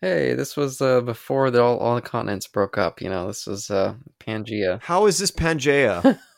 Hey, 0.00 0.34
this 0.34 0.56
was 0.56 0.80
uh, 0.80 1.00
before 1.00 1.50
the, 1.50 1.62
all, 1.62 1.78
all 1.78 1.94
the 1.94 2.00
continents 2.00 2.46
broke 2.46 2.78
up. 2.78 3.00
You 3.00 3.10
know, 3.10 3.26
this 3.26 3.46
was 3.46 3.70
uh, 3.70 3.94
Pangea. 4.18 4.80
How 4.82 5.06
is 5.06 5.18
this 5.18 5.30
Pangea? 5.30 6.18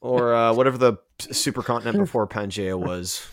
or 0.00 0.34
uh, 0.34 0.52
whatever 0.54 0.78
the 0.78 0.94
supercontinent 1.18 1.96
before 1.98 2.26
Pangea 2.26 2.78
was. 2.78 3.26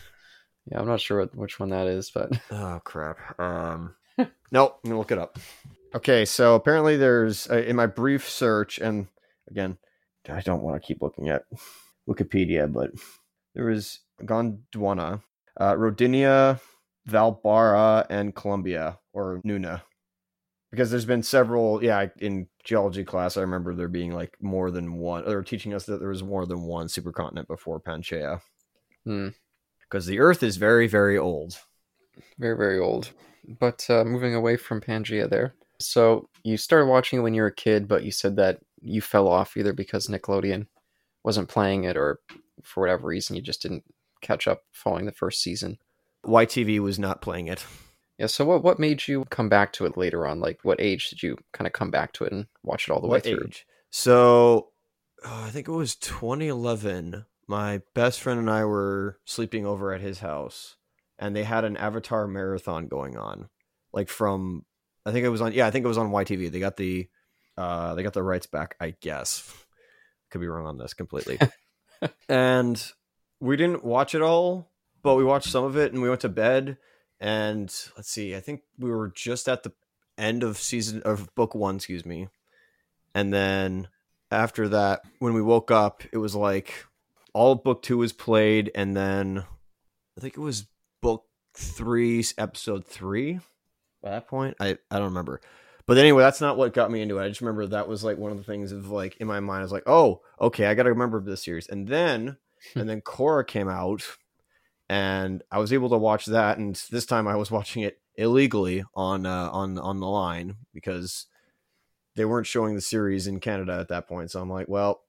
Yeah, 0.71 0.79
I'm 0.79 0.87
not 0.87 1.01
sure 1.01 1.19
what, 1.19 1.35
which 1.35 1.59
one 1.59 1.69
that 1.69 1.87
is, 1.87 2.09
but 2.09 2.31
Oh 2.51 2.81
crap. 2.83 3.39
Um, 3.39 3.95
nope. 4.51 4.79
I'm 4.83 4.89
gonna 4.89 4.99
look 4.99 5.11
it 5.11 5.19
up. 5.19 5.37
Okay, 5.93 6.25
so 6.25 6.55
apparently 6.55 6.97
there's 6.97 7.49
uh, 7.49 7.57
in 7.57 7.75
my 7.75 7.85
brief 7.85 8.27
search, 8.29 8.79
and 8.79 9.07
again, 9.49 9.77
I 10.27 10.41
don't 10.41 10.63
want 10.63 10.81
to 10.81 10.85
keep 10.85 11.01
looking 11.01 11.29
at 11.29 11.43
Wikipedia, 12.09 12.71
but 12.71 12.91
there 13.53 13.65
was 13.65 13.99
Gondwana, 14.21 15.21
uh, 15.57 15.73
Rodinia, 15.73 16.59
Vaalbara, 17.09 18.05
and 18.09 18.35
Columbia 18.35 18.99
or 19.13 19.41
Nuna, 19.45 19.81
because 20.71 20.91
there's 20.91 21.05
been 21.05 21.23
several, 21.23 21.83
yeah, 21.83 22.07
in 22.19 22.47
geology 22.63 23.03
class, 23.03 23.37
I 23.37 23.41
remember 23.41 23.73
there 23.73 23.87
being 23.87 24.11
like 24.11 24.35
more 24.41 24.71
than 24.71 24.95
one. 24.95 25.25
They 25.25 25.33
were 25.33 25.43
teaching 25.43 25.73
us 25.73 25.85
that 25.85 25.99
there 25.99 26.09
was 26.09 26.23
more 26.23 26.45
than 26.45 26.63
one 26.63 26.87
supercontinent 26.87 27.47
before 27.47 27.79
Pangaea. 27.79 28.41
Hmm. 29.05 29.29
Because 29.81 30.05
the 30.05 30.19
Earth 30.19 30.43
is 30.43 30.57
very, 30.57 30.87
very 30.87 31.17
old. 31.17 31.59
Very, 32.39 32.57
very 32.57 32.79
old. 32.79 33.11
But 33.59 33.85
uh, 33.89 34.03
moving 34.03 34.35
away 34.35 34.57
from 34.57 34.81
Pangea 34.81 35.29
there. 35.29 35.53
So 35.79 36.27
you 36.43 36.57
started 36.57 36.87
watching 36.87 37.19
it 37.19 37.21
when 37.21 37.33
you 37.33 37.43
were 37.43 37.49
a 37.49 37.55
kid, 37.55 37.87
but 37.87 38.03
you 38.03 38.11
said 38.11 38.35
that 38.37 38.59
you 38.81 39.01
fell 39.01 39.27
off 39.27 39.55
either 39.55 39.73
because 39.73 40.07
Nickelodeon 40.07 40.67
wasn't 41.23 41.49
playing 41.49 41.83
it 41.83 41.97
or 41.97 42.19
for 42.63 42.81
whatever 42.81 43.07
reason 43.07 43.35
you 43.35 43.41
just 43.41 43.61
didn't 43.61 43.83
catch 44.21 44.47
up 44.47 44.63
following 44.71 45.05
the 45.05 45.11
first 45.11 45.41
season. 45.41 45.77
YTV 46.25 46.79
was 46.79 46.99
not 46.99 47.21
playing 47.21 47.47
it. 47.47 47.65
Yeah, 48.17 48.27
so 48.27 48.45
what 48.45 48.63
what 48.63 48.79
made 48.79 49.07
you 49.07 49.25
come 49.29 49.49
back 49.49 49.73
to 49.73 49.85
it 49.85 49.97
later 49.97 50.25
on? 50.25 50.39
Like 50.39 50.59
what 50.63 50.79
age 50.79 51.09
did 51.09 51.21
you 51.21 51.37
kind 51.51 51.67
of 51.67 51.73
come 51.73 51.91
back 51.91 52.13
to 52.13 52.23
it 52.23 52.31
and 52.31 52.47
watch 52.63 52.87
it 52.87 52.91
all 52.91 53.01
the 53.01 53.07
what 53.07 53.25
way 53.25 53.31
through? 53.31 53.45
age? 53.47 53.65
So 53.89 54.69
oh, 55.25 55.43
I 55.45 55.49
think 55.49 55.67
it 55.67 55.71
was 55.71 55.95
2011. 55.95 57.25
My 57.47 57.81
best 57.93 58.21
friend 58.21 58.39
and 58.39 58.49
I 58.49 58.65
were 58.65 59.19
sleeping 59.25 59.65
over 59.65 59.93
at 59.93 60.01
his 60.01 60.19
house, 60.19 60.77
and 61.19 61.35
they 61.35 61.43
had 61.43 61.63
an 61.63 61.77
Avatar 61.77 62.27
marathon 62.27 62.87
going 62.87 63.17
on. 63.17 63.49
Like 63.93 64.09
from, 64.09 64.65
I 65.05 65.11
think 65.11 65.25
it 65.25 65.29
was 65.29 65.41
on. 65.41 65.53
Yeah, 65.53 65.67
I 65.67 65.71
think 65.71 65.85
it 65.85 65.89
was 65.89 65.97
on 65.97 66.11
YTV. 66.11 66.51
They 66.51 66.59
got 66.59 66.77
the, 66.77 67.07
uh, 67.57 67.95
they 67.95 68.03
got 68.03 68.13
the 68.13 68.23
rights 68.23 68.47
back. 68.47 68.75
I 68.79 68.95
guess. 69.01 69.53
Could 70.31 70.41
be 70.41 70.47
wrong 70.47 70.65
on 70.65 70.77
this 70.77 70.93
completely. 70.93 71.37
and 72.29 72.83
we 73.39 73.57
didn't 73.57 73.83
watch 73.83 74.15
it 74.15 74.21
all, 74.21 74.71
but 75.05 75.15
we 75.15 75.23
watched 75.23 75.51
some 75.51 75.63
of 75.63 75.77
it, 75.77 75.93
and 75.93 76.01
we 76.01 76.09
went 76.09 76.21
to 76.21 76.29
bed. 76.29 76.77
And 77.19 77.73
let's 77.95 78.09
see, 78.09 78.35
I 78.35 78.39
think 78.39 78.63
we 78.79 78.89
were 78.89 79.09
just 79.09 79.47
at 79.47 79.61
the 79.61 79.71
end 80.17 80.41
of 80.41 80.57
season 80.57 81.03
of 81.03 81.33
book 81.35 81.53
one, 81.53 81.75
excuse 81.75 82.07
me. 82.07 82.27
And 83.13 83.31
then 83.31 83.87
after 84.31 84.67
that, 84.69 85.01
when 85.19 85.35
we 85.35 85.43
woke 85.43 85.69
up, 85.69 86.01
it 86.11 86.17
was 86.17 86.35
like 86.35 86.85
all 87.33 87.51
of 87.51 87.63
book 87.63 87.83
two 87.83 87.99
was 87.99 88.13
played, 88.13 88.71
and 88.73 88.97
then 88.97 89.45
I 90.17 90.21
think 90.21 90.37
it 90.37 90.41
was 90.41 90.65
book 91.01 91.25
three, 91.53 92.25
episode 92.39 92.83
three. 92.87 93.39
By 94.01 94.09
that 94.09 94.27
point, 94.27 94.57
I 94.59 94.79
I 94.89 94.97
don't 94.97 95.09
remember. 95.09 95.39
But 95.85 95.99
anyway, 95.99 96.23
that's 96.23 96.41
not 96.41 96.57
what 96.57 96.73
got 96.73 96.89
me 96.89 97.03
into 97.03 97.19
it. 97.19 97.23
I 97.23 97.29
just 97.29 97.41
remember 97.41 97.67
that 97.67 97.87
was 97.87 98.03
like 98.03 98.17
one 98.17 98.31
of 98.31 98.37
the 98.37 98.43
things 98.43 98.71
of 98.71 98.89
like 98.89 99.17
in 99.17 99.27
my 99.27 99.39
mind. 99.39 99.59
I 99.59 99.63
was 99.63 99.71
like, 99.71 99.87
oh, 99.87 100.21
okay, 100.41 100.65
I 100.65 100.73
got 100.73 100.83
to 100.83 100.89
remember 100.89 101.21
this 101.21 101.43
series. 101.43 101.67
And 101.67 101.87
then 101.87 102.37
hmm. 102.73 102.79
and 102.79 102.89
then 102.89 103.01
Korra 103.01 103.45
came 103.45 103.69
out, 103.69 104.03
and 104.89 105.43
I 105.51 105.59
was 105.59 105.73
able 105.73 105.89
to 105.89 105.97
watch 105.97 106.25
that. 106.27 106.57
And 106.57 106.75
this 106.91 107.05
time 107.05 107.27
I 107.27 107.35
was 107.35 107.51
watching 107.51 107.83
it 107.83 107.99
illegally 108.15 108.83
on 108.93 109.25
uh, 109.25 109.49
on 109.51 109.77
on 109.77 109.99
the 109.99 110.07
line 110.07 110.55
because 110.73 111.27
they 112.15 112.25
weren't 112.25 112.47
showing 112.47 112.75
the 112.75 112.81
series 112.81 113.27
in 113.27 113.39
Canada 113.39 113.77
at 113.79 113.89
that 113.89 114.07
point. 114.07 114.31
So 114.31 114.41
I'm 114.41 114.49
like, 114.49 114.67
well, 114.67 115.01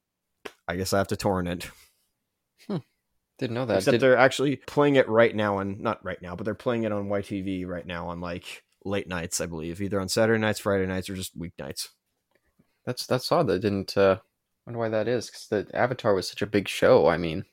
I 0.67 0.77
guess 0.77 0.93
I 0.93 0.99
have 0.99 1.09
to 1.09 1.17
torrent 1.17 1.49
it. 1.49 1.71
Didn't 3.39 3.55
know 3.55 3.67
that. 3.67 3.79
Except 3.79 3.93
Did- 3.93 4.01
they're 4.01 4.17
actually 4.17 4.57
playing 4.57 4.97
it 4.97 5.09
right 5.09 5.35
now, 5.35 5.59
and 5.59 5.79
not 5.81 6.03
right 6.03 6.21
now, 6.23 6.35
but 6.35 6.45
they're 6.45 6.55
playing 6.55 6.85
it 6.85 6.93
on 6.93 7.09
YTV 7.09 7.67
right 7.67 7.87
now 7.87 8.09
on 8.09 8.21
like 8.21 8.65
late 8.85 9.09
nights, 9.09 9.41
I 9.41 9.47
believe, 9.47 9.83
either 9.83 10.01
on 10.01 10.09
Saturday 10.09 10.41
nights, 10.41 10.61
Friday 10.61 10.87
nights, 10.87 11.11
or 11.11 11.15
just 11.15 11.39
weeknights. 11.39 11.89
that's 12.87 13.07
that's 13.07 13.31
odd. 13.31 13.49
That 13.49 13.59
didn't. 13.61 13.97
Uh, 13.97 14.21
wonder 14.65 14.79
why 14.79 14.89
that 14.89 15.07
is. 15.07 15.27
Because 15.27 15.49
the 15.49 15.67
Avatar 15.77 16.15
was 16.15 16.29
such 16.29 16.41
a 16.41 16.47
big 16.47 16.67
show. 16.67 17.09
I 17.09 17.19
mean, 17.19 17.45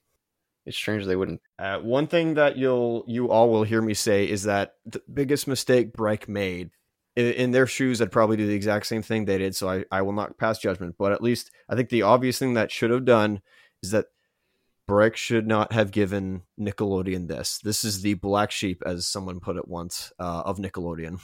it's 0.66 0.78
strange 0.78 1.06
they 1.06 1.16
wouldn't. 1.16 1.42
Uh, 1.60 1.80
one 1.80 2.08
thing 2.08 2.36
that 2.36 2.58
you'll 2.58 3.04
you 3.08 3.30
all 3.30 3.50
will 3.50 3.64
hear 3.64 3.82
me 3.82 3.94
say 3.94 4.30
is 4.30 4.44
that 4.44 4.76
the 4.86 5.02
biggest 5.12 5.48
mistake 5.48 5.94
Bryke 5.94 6.28
made 6.28 6.72
in, 7.16 7.26
in 7.34 7.52
their 7.52 7.68
shoes, 7.68 8.02
I'd 8.02 8.12
probably 8.12 8.38
do 8.38 8.48
the 8.48 8.56
exact 8.56 8.86
same 8.86 9.02
thing 9.02 9.26
they 9.26 9.38
did. 9.38 9.56
So 9.56 9.70
I, 9.70 9.86
I 9.92 10.02
will 10.02 10.14
not 10.14 10.38
pass 10.38 10.60
judgment. 10.60 10.96
But 10.98 11.12
at 11.12 11.22
least 11.24 11.52
I 11.70 11.76
think 11.76 11.90
the 11.90 12.04
obvious 12.04 12.40
thing 12.40 12.54
that 12.54 12.72
should 12.72 12.92
have 12.92 13.06
done 13.06 13.42
is 13.82 13.92
that 13.92 14.08
Bryke 14.88 15.16
should 15.16 15.48
not 15.48 15.72
have 15.74 15.92
given 15.92 16.44
Nickelodeon 16.60 17.28
this. 17.28 17.60
This 17.60 17.84
is 17.84 18.02
the 18.02 18.16
black 18.16 18.52
sheep, 18.52 18.82
as 18.86 19.08
someone 19.08 19.40
put 19.40 19.58
it 19.58 19.68
once, 19.68 20.12
uh, 20.20 20.44
of 20.46 20.58
Nickelodeon, 20.58 21.20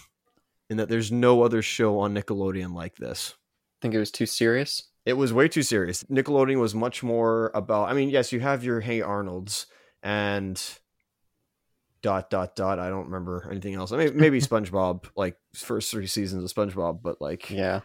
in 0.70 0.78
that 0.78 0.88
there's 0.88 1.12
no 1.12 1.44
other 1.44 1.62
show 1.62 2.00
on 2.00 2.14
Nickelodeon 2.14 2.74
like 2.74 2.96
this. 2.96 3.36
I 3.36 3.80
think 3.82 3.94
it 3.94 4.00
was 4.00 4.12
too 4.12 4.26
serious. 4.26 4.89
It 5.06 5.14
was 5.14 5.34
way 5.34 5.48
too 5.48 5.64
serious. 5.64 6.04
Nickelodeon 6.04 6.60
was 6.60 6.76
much 6.76 7.04
more 7.04 7.52
about. 7.56 7.90
I 7.90 7.94
mean, 7.94 8.10
yes, 8.10 8.32
you 8.32 8.40
have 8.42 8.64
your 8.64 8.82
Hey 8.82 9.02
Arnold's 9.02 9.66
and 10.04 10.62
dot 12.02 12.30
dot 12.30 12.56
dot. 12.56 12.80
I 12.80 12.90
don't 12.90 13.06
remember 13.06 13.48
anything 13.50 13.76
else. 13.76 13.92
I 13.92 13.98
mean, 13.98 14.18
maybe 14.18 14.40
SpongeBob, 14.42 15.06
like 15.16 15.38
first 15.54 15.92
three 15.92 16.08
seasons 16.08 16.44
of 16.44 16.56
SpongeBob, 16.56 17.02
but 17.02 17.22
like 17.22 17.50
Yeah, 17.50 17.82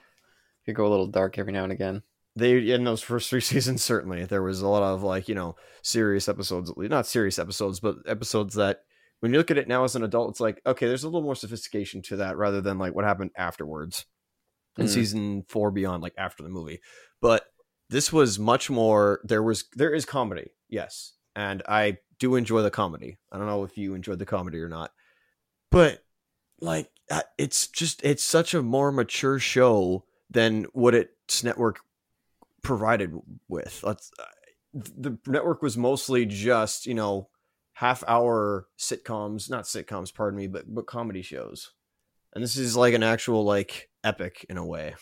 could 0.66 0.74
go 0.74 0.86
a 0.86 0.90
little 0.90 1.06
dark 1.06 1.38
every 1.38 1.52
now 1.52 1.64
and 1.64 1.72
again. 1.72 2.02
they 2.36 2.70
in 2.70 2.84
those 2.84 3.02
first 3.02 3.30
three 3.30 3.40
seasons, 3.52 3.82
certainly 3.82 4.24
there 4.24 4.42
was 4.42 4.60
a 4.60 4.68
lot 4.68 4.82
of 4.82 5.02
like 5.02 5.28
you 5.28 5.34
know 5.34 5.56
serious 5.82 6.28
episodes, 6.28 6.72
not 6.76 7.06
serious 7.06 7.38
episodes, 7.38 7.80
but 7.80 7.96
episodes 8.06 8.54
that 8.54 8.80
when 9.20 9.32
you 9.32 9.38
look 9.38 9.50
at 9.50 9.58
it 9.58 9.68
now 9.68 9.84
as 9.84 9.96
an 9.96 10.04
adult, 10.04 10.30
it's 10.30 10.40
like 10.40 10.60
okay, 10.66 10.86
there's 10.86 11.04
a 11.04 11.08
little 11.08 11.22
more 11.22 11.36
sophistication 11.36 12.02
to 12.02 12.16
that 12.16 12.36
rather 12.36 12.60
than 12.60 12.78
like 12.78 12.94
what 12.94 13.04
happened 13.04 13.30
afterwards 13.36 14.04
in 14.78 14.86
Mm. 14.86 14.88
season 14.88 15.42
four 15.48 15.70
beyond, 15.70 16.02
like 16.02 16.14
after 16.18 16.42
the 16.42 16.48
movie. 16.48 16.80
But 17.20 17.46
this 17.90 18.12
was 18.12 18.38
much 18.38 18.70
more. 18.70 19.20
There 19.24 19.42
was 19.42 19.64
there 19.74 19.94
is 19.94 20.04
comedy, 20.04 20.50
yes, 20.68 21.14
and 21.36 21.62
I 21.68 21.98
do 22.18 22.34
enjoy 22.36 22.62
the 22.62 22.70
comedy. 22.70 23.18
I 23.30 23.38
don't 23.38 23.46
know 23.46 23.64
if 23.64 23.76
you 23.78 23.94
enjoyed 23.94 24.18
the 24.18 24.26
comedy 24.26 24.58
or 24.60 24.68
not, 24.68 24.92
but 25.70 26.04
like 26.60 26.90
it's 27.38 27.66
just 27.66 28.02
it's 28.04 28.22
such 28.24 28.54
a 28.54 28.62
more 28.62 28.90
mature 28.92 29.38
show 29.38 30.04
than 30.30 30.64
what 30.72 30.94
its 30.94 31.44
network 31.44 31.80
provided 32.62 33.12
with. 33.48 33.82
Let's 33.84 34.10
uh, 34.18 34.24
the 34.72 35.18
network 35.26 35.62
was 35.62 35.76
mostly 35.76 36.26
just 36.26 36.86
you 36.86 36.94
know 36.94 37.28
half 37.74 38.02
hour 38.08 38.68
sitcoms, 38.78 39.50
not 39.50 39.64
sitcoms, 39.64 40.14
pardon 40.14 40.38
me, 40.38 40.46
but 40.46 40.72
but 40.72 40.86
comedy 40.86 41.22
shows. 41.22 41.72
And 42.34 42.42
this 42.42 42.56
is 42.56 42.76
like 42.76 42.94
an 42.94 43.02
actual 43.02 43.44
like 43.44 43.88
epic 44.02 44.44
in 44.48 44.56
a 44.56 44.64
way. 44.66 44.94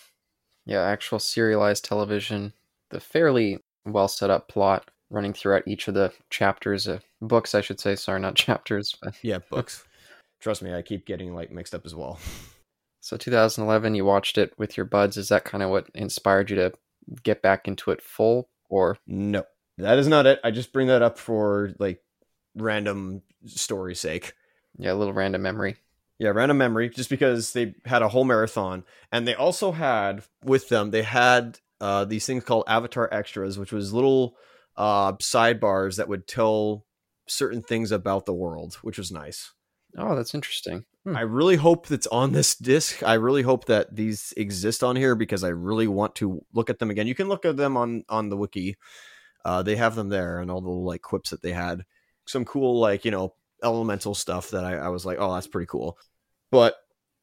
Yeah, 0.67 0.83
actual 0.83 1.19
serialized 1.19 1.85
television. 1.85 2.53
The 2.91 3.01
fairly 3.01 3.59
well 3.85 4.09
set 4.09 4.31
up 4.31 4.49
plot 4.49 4.91
running 5.11 5.33
throughout 5.33 5.67
each 5.67 5.89
of 5.89 5.95
the 5.95 6.13
chapters, 6.31 6.87
uh, 6.89 7.01
books, 7.21 7.55
I 7.55 7.61
should 7.61 7.81
say. 7.81 7.97
Sorry, 7.97 8.21
not 8.21 8.35
chapters. 8.37 8.95
But. 9.03 9.15
Yeah, 9.23 9.39
books. 9.51 9.85
Trust 10.41 10.63
me, 10.63 10.75
I 10.75 10.83
keep 10.83 11.07
getting 11.07 11.35
like 11.35 11.51
mixed 11.51 11.75
up 11.75 11.87
as 11.87 11.95
well. 11.95 12.19
So 13.05 13.17
2011, 13.17 13.97
you 13.97 14.05
watched 14.05 14.39
it 14.39 14.57
with 14.59 14.77
your 14.77 14.87
buds. 14.87 15.17
Is 15.17 15.29
that 15.31 15.43
kind 15.43 15.65
of 15.65 15.71
what 15.71 15.89
inspired 15.93 16.51
you 16.51 16.55
to 16.55 16.73
get 17.25 17.43
back 17.43 17.67
into 17.67 17.91
it 17.91 18.01
full, 18.01 18.49
or 18.69 18.97
No, 19.09 19.43
that 19.77 19.99
is 19.99 20.07
not 20.07 20.25
it. 20.25 20.39
I 20.45 20.53
just 20.53 20.73
bring 20.73 20.87
that 20.87 21.03
up 21.03 21.19
for 21.19 21.73
like 21.81 22.01
random 22.55 23.23
story 23.45 23.97
sake. 23.97 24.35
yeah, 24.79 24.93
a 24.93 24.95
little 24.95 25.13
random 25.13 25.43
memory? 25.43 25.79
Yeah, 26.19 26.31
random 26.31 26.59
memory, 26.59 26.89
just 26.89 27.11
because 27.11 27.53
they 27.53 27.75
had 27.85 28.03
a 28.03 28.09
whole 28.09 28.25
marathon, 28.25 28.85
and 29.11 29.27
they 29.27 29.35
also 29.35 29.73
had 29.73 30.23
with 30.45 30.69
them 30.69 30.91
they 30.91 31.03
had 31.03 31.59
uh, 31.81 32.05
these 32.05 32.27
things 32.27 32.45
called 32.45 32.65
Avatar 32.69 33.09
extras, 33.13 33.59
which 33.59 33.73
was 33.73 33.93
little 33.93 34.37
uh, 34.77 35.13
sidebars 35.15 35.97
that 35.97 36.09
would 36.09 36.29
tell 36.29 36.87
certain 37.27 37.63
things 37.63 37.91
about 37.91 38.27
the 38.27 38.35
world, 38.35 38.75
which 38.83 38.99
was 38.99 39.11
nice. 39.11 39.53
Oh, 39.97 40.15
that's 40.15 40.35
interesting. 40.35 40.85
Hmm. 41.05 41.17
I 41.17 41.23
really 41.23 41.57
hope 41.57 41.89
that's 41.89 42.07
on 42.07 42.33
this 42.33 42.55
disc. 42.55 43.03
I 43.03 43.15
really 43.15 43.43
hope 43.43 43.67
that 43.67 43.95
these 43.95 44.33
exist 44.37 44.83
on 44.83 44.97
here 44.97 45.15
because 45.15 45.45
I 45.45 45.49
really 45.49 45.87
want 45.87 46.15
to 46.17 46.45
look 46.53 46.71
at 46.71 46.79
them 46.79 46.91
again. 46.91 47.07
You 47.07 47.15
can 47.15 47.29
look 47.29 47.45
at 47.45 47.57
them 47.57 47.77
on 47.77 48.05
on 48.09 48.29
the 48.29 48.37
wiki. 48.37 48.77
Uh, 49.45 49.63
they 49.63 49.77
have 49.77 49.97
them 49.97 50.09
there 50.09 50.39
and 50.39 50.51
all 50.51 50.61
the 50.61 50.71
like 50.71 51.03
quips 51.03 51.31
that 51.31 51.43
they 51.43 51.53
had. 51.53 51.85
Some 52.27 52.45
cool 52.45 52.79
like 52.79 53.05
you 53.05 53.11
know 53.11 53.35
elemental 53.63 54.15
stuff 54.15 54.51
that 54.51 54.65
I, 54.65 54.75
I 54.75 54.89
was 54.89 55.07
like, 55.07 55.19
oh, 55.21 55.35
that's 55.35 55.47
pretty 55.47 55.67
cool. 55.67 55.99
But 56.51 56.77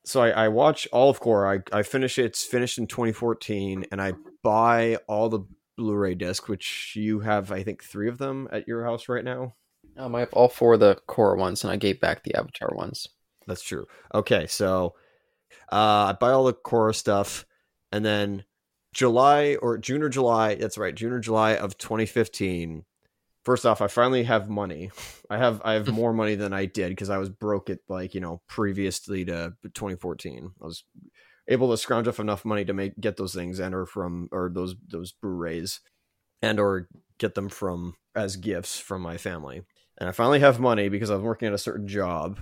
so 0.06 0.22
I, 0.22 0.30
I 0.30 0.48
watch 0.48 0.88
all 0.92 1.10
of 1.10 1.22
Korra. 1.22 1.64
I 1.74 1.80
I 1.80 1.84
finish 1.84 2.18
it. 2.18 2.26
It's 2.26 2.44
finished 2.44 2.78
in 2.78 2.88
2014, 2.88 3.86
and 3.92 4.02
I 4.02 4.14
buy 4.44 4.98
all 5.08 5.30
the 5.30 5.42
Blu-ray 5.78 6.16
disc, 6.16 6.50
which 6.50 6.94
you 6.96 7.22
have, 7.22 7.52
I 7.52 7.64
think, 7.64 7.84
three 7.84 8.10
of 8.10 8.18
them 8.18 8.50
at 8.52 8.68
your 8.68 8.84
house 8.84 9.08
right 9.08 9.24
now. 9.24 9.56
Um, 9.98 10.14
I 10.14 10.22
have 10.22 10.34
all 10.34 10.50
four 10.50 10.74
of 10.74 10.82
the 10.82 11.00
Korra 11.08 11.38
ones, 11.38 11.64
and 11.64 11.72
I 11.72 11.78
gave 11.78 12.02
back 12.02 12.24
the 12.24 12.36
Avatar 12.36 12.74
ones. 12.76 13.08
That's 13.48 13.64
true. 13.64 13.88
Okay, 14.14 14.46
so 14.48 14.96
uh, 15.72 16.12
I 16.12 16.16
buy 16.20 16.32
all 16.32 16.46
the 16.46 16.54
Korra 16.54 16.94
stuff, 16.94 17.46
and 17.92 18.04
then 18.04 18.44
July 18.94 19.56
or 19.62 19.78
June 19.78 20.04
or 20.04 20.10
July. 20.10 20.56
That's 20.56 20.78
right, 20.78 20.96
June 20.96 21.14
or 21.14 21.20
July 21.20 21.56
of 21.56 21.78
2015. 21.78 22.84
First 23.46 23.66
off, 23.66 23.82
I 23.82 23.88
finally 23.88 24.24
have 24.24 24.50
money. 24.50 24.92
I 25.30 25.38
have 25.38 25.62
I 25.64 25.74
have 25.74 25.88
more 25.88 26.14
money 26.14 26.36
than 26.36 26.54
I 26.54 26.66
did 26.66 26.90
because 26.90 27.10
I 27.10 27.18
was 27.18 27.30
broke 27.30 27.70
at 27.70 27.80
like 27.88 28.14
you 28.14 28.22
know 28.22 28.42
previously 28.48 29.26
to 29.26 29.54
2014. 29.64 30.52
I 30.62 30.66
was 30.66 30.84
able 31.48 31.72
to 31.72 31.78
scrounge 31.78 32.08
up 32.08 32.20
enough 32.20 32.46
money 32.46 32.66
to 32.66 32.74
make 32.74 33.00
get 33.00 33.18
those 33.18 33.34
things 33.34 33.60
and 33.60 33.74
or 33.74 33.86
from 33.86 34.30
or 34.32 34.52
those 34.54 34.76
those 34.88 35.12
Blu-rays 35.14 35.80
and 36.42 36.60
or 36.60 36.88
get 37.18 37.36
them 37.36 37.50
from 37.50 37.96
as 38.16 38.36
gifts 38.36 38.80
from 38.80 39.02
my 39.02 39.18
family. 39.18 39.62
And 39.98 40.08
I 40.08 40.12
finally 40.12 40.40
have 40.40 40.60
money 40.60 40.90
because 40.90 41.10
I 41.10 41.16
was 41.16 41.24
working 41.24 41.48
at 41.48 41.54
a 41.54 41.58
certain 41.58 41.88
job 41.88 42.40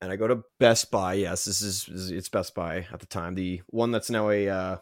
and 0.00 0.10
I 0.12 0.16
go 0.16 0.26
to 0.28 0.42
Best 0.60 0.90
Buy. 0.90 1.14
Yes, 1.14 1.44
this 1.44 1.60
is, 1.62 1.84
this 1.86 2.00
is- 2.00 2.10
it's 2.10 2.28
Best 2.28 2.54
Buy 2.54 2.86
at 2.92 3.00
the 3.00 3.06
time. 3.06 3.34
The 3.34 3.62
one 3.68 3.90
that's 3.90 4.08
now 4.10 4.30
a 4.30 4.48
uh, 4.48 4.76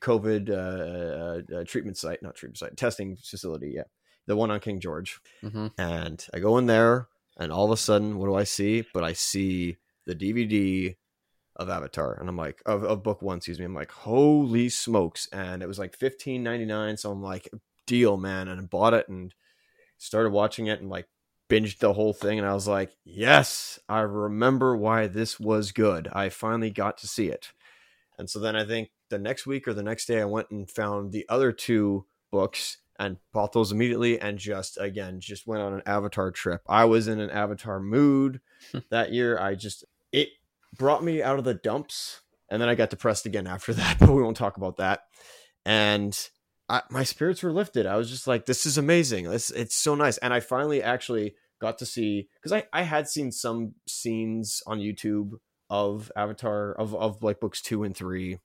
COVID 0.00 0.50
uh, 0.50 1.56
uh, 1.58 1.64
treatment 1.64 1.96
site, 1.96 2.22
not 2.22 2.34
treatment 2.36 2.58
site, 2.58 2.76
testing 2.76 3.16
facility. 3.16 3.72
Yeah, 3.76 3.84
the 4.26 4.36
one 4.36 4.50
on 4.50 4.60
King 4.60 4.80
George. 4.80 5.20
hmm 5.40 5.68
And 5.78 6.24
I 6.34 6.38
go 6.38 6.58
in 6.58 6.66
there, 6.66 7.08
and 7.36 7.52
all 7.52 7.64
of 7.64 7.70
a 7.70 7.76
sudden, 7.76 8.18
what 8.18 8.26
do 8.26 8.34
I 8.34 8.44
see? 8.44 8.84
But 8.92 9.04
I 9.04 9.12
see 9.12 9.76
the 10.06 10.14
DVD 10.14 10.96
of 11.56 11.70
Avatar, 11.70 12.14
and 12.14 12.28
I'm 12.28 12.36
like, 12.36 12.62
of, 12.66 12.84
of 12.84 13.02
book 13.02 13.22
one, 13.22 13.38
excuse 13.38 13.58
me. 13.58 13.64
I'm 13.64 13.74
like, 13.74 13.92
holy 13.92 14.68
smokes! 14.68 15.28
And 15.32 15.62
it 15.62 15.66
was 15.66 15.78
like 15.78 15.96
fifteen 15.96 16.42
ninety 16.42 16.66
nine. 16.66 16.96
So 16.96 17.10
I'm 17.10 17.22
like, 17.22 17.48
deal, 17.86 18.16
man, 18.16 18.48
and 18.48 18.60
I 18.60 18.64
bought 18.64 18.94
it 18.94 19.08
and 19.08 19.34
started 19.98 20.30
watching 20.30 20.66
it 20.66 20.80
and 20.80 20.90
like 20.90 21.08
binged 21.48 21.78
the 21.78 21.92
whole 21.92 22.12
thing. 22.12 22.38
And 22.38 22.46
I 22.46 22.54
was 22.54 22.68
like, 22.68 22.90
yes, 23.04 23.78
I 23.88 24.00
remember 24.00 24.76
why 24.76 25.06
this 25.06 25.38
was 25.40 25.72
good. 25.72 26.08
I 26.12 26.28
finally 26.28 26.70
got 26.70 26.98
to 26.98 27.08
see 27.08 27.28
it. 27.28 27.52
And 28.18 28.28
so 28.28 28.38
then 28.38 28.56
I 28.56 28.64
think 28.64 28.90
the 29.10 29.18
next 29.18 29.46
week 29.46 29.68
or 29.68 29.74
the 29.74 29.82
next 29.82 30.06
day, 30.06 30.20
I 30.20 30.24
went 30.24 30.50
and 30.50 30.70
found 30.70 31.12
the 31.12 31.26
other 31.28 31.52
two 31.52 32.06
books 32.30 32.78
and 32.98 33.18
bought 33.32 33.52
those 33.52 33.72
immediately 33.72 34.20
and 34.20 34.38
just 34.38 34.78
again 34.80 35.20
just 35.20 35.46
went 35.46 35.62
on 35.62 35.74
an 35.74 35.82
avatar 35.86 36.30
trip. 36.30 36.62
I 36.68 36.84
was 36.84 37.08
in 37.08 37.20
an 37.20 37.30
avatar 37.30 37.80
mood 37.80 38.40
hmm. 38.72 38.78
that 38.90 39.12
year. 39.12 39.38
I 39.38 39.54
just 39.54 39.84
it 40.12 40.28
brought 40.76 41.04
me 41.04 41.22
out 41.22 41.38
of 41.38 41.44
the 41.44 41.54
dumps 41.54 42.20
and 42.50 42.60
then 42.60 42.68
i 42.68 42.74
got 42.74 42.90
depressed 42.90 43.24
again 43.24 43.46
after 43.46 43.72
that 43.74 43.98
but 43.98 44.10
we 44.10 44.22
won't 44.22 44.36
talk 44.36 44.56
about 44.56 44.76
that. 44.76 45.04
And 45.64 46.16
I, 46.68 46.82
my 46.90 47.04
spirits 47.04 47.42
were 47.42 47.52
lifted. 47.52 47.86
I 47.86 47.96
was 47.96 48.10
just 48.10 48.26
like 48.26 48.46
this 48.46 48.66
is 48.66 48.78
amazing. 48.78 49.26
It's, 49.26 49.50
it's 49.50 49.76
so 49.76 49.94
nice. 49.94 50.18
And 50.18 50.32
i 50.32 50.40
finally 50.40 50.82
actually 50.82 51.34
got 51.60 51.78
to 51.78 51.86
see 51.86 52.28
because 52.40 52.52
I, 52.52 52.64
I 52.72 52.82
had 52.82 53.08
seen 53.08 53.32
some 53.32 53.74
scenes 53.88 54.62
on 54.66 54.78
youtube 54.78 55.32
of 55.70 56.12
avatar 56.14 56.72
of, 56.72 56.94
of 56.94 57.22
like 57.22 57.40
books 57.40 57.60
two 57.60 57.84
and 57.84 57.96
three. 57.96 58.38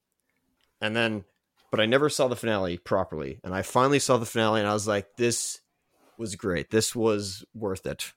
And 0.82 0.96
then 0.96 1.26
but 1.72 1.80
I 1.80 1.86
never 1.86 2.10
saw 2.10 2.28
the 2.28 2.36
finale 2.36 2.78
properly. 2.78 3.40
And 3.44 3.56
I 3.56 3.62
finally 3.64 4.00
saw 4.00 4.18
the 4.18 4.26
finale 4.26 4.60
and 4.60 4.70
I 4.70 4.74
was 4.74 4.88
like, 4.88 5.16
this 5.16 5.62
was 6.18 6.36
great. 6.36 6.70
This 6.70 6.96
was 6.96 7.44
worth 7.56 7.86
it. 7.86 8.12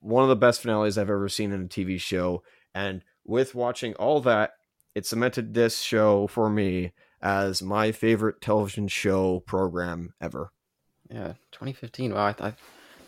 One 0.00 0.22
of 0.22 0.28
the 0.28 0.36
best 0.36 0.62
finales 0.62 0.96
I've 0.96 1.10
ever 1.10 1.28
seen 1.28 1.52
in 1.52 1.64
a 1.64 1.68
TV 1.68 2.00
show. 2.00 2.42
And 2.74 3.02
with 3.24 3.54
watching 3.54 3.94
all 3.94 4.20
that, 4.20 4.52
it 4.94 5.06
cemented 5.06 5.54
this 5.54 5.80
show 5.80 6.26
for 6.26 6.50
me 6.50 6.92
as 7.22 7.62
my 7.62 7.92
favorite 7.92 8.40
television 8.40 8.88
show 8.88 9.40
program 9.40 10.14
ever. 10.20 10.52
Yeah, 11.10 11.34
2015. 11.52 12.14
Wow, 12.14 12.26
I 12.26 12.32
thought, 12.32 12.54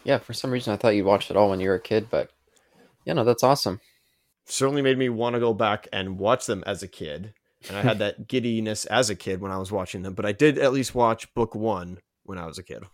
yeah, 0.04 0.18
for 0.18 0.32
some 0.32 0.50
reason 0.50 0.72
I 0.72 0.76
thought 0.76 0.94
you'd 0.94 1.06
watched 1.06 1.30
it 1.30 1.36
all 1.36 1.50
when 1.50 1.60
you 1.60 1.68
were 1.68 1.76
a 1.76 1.80
kid, 1.80 2.08
but 2.10 2.30
yeah, 3.04 3.14
no, 3.14 3.24
that's 3.24 3.42
awesome. 3.42 3.80
Certainly 4.44 4.82
made 4.82 4.98
me 4.98 5.08
want 5.08 5.34
to 5.34 5.40
go 5.40 5.54
back 5.54 5.88
and 5.92 6.18
watch 6.18 6.46
them 6.46 6.62
as 6.66 6.82
a 6.82 6.88
kid. 6.88 7.32
And 7.68 7.76
I 7.76 7.82
had 7.82 7.98
that 8.00 8.28
giddiness 8.28 8.84
as 8.86 9.10
a 9.10 9.14
kid 9.14 9.40
when 9.40 9.52
I 9.52 9.58
was 9.58 9.70
watching 9.72 10.02
them, 10.02 10.14
but 10.14 10.26
I 10.26 10.32
did 10.32 10.58
at 10.58 10.72
least 10.72 10.94
watch 10.94 11.32
book 11.34 11.54
one 11.54 11.98
when 12.24 12.38
I 12.38 12.46
was 12.46 12.58
a 12.58 12.62
kid. 12.62 12.84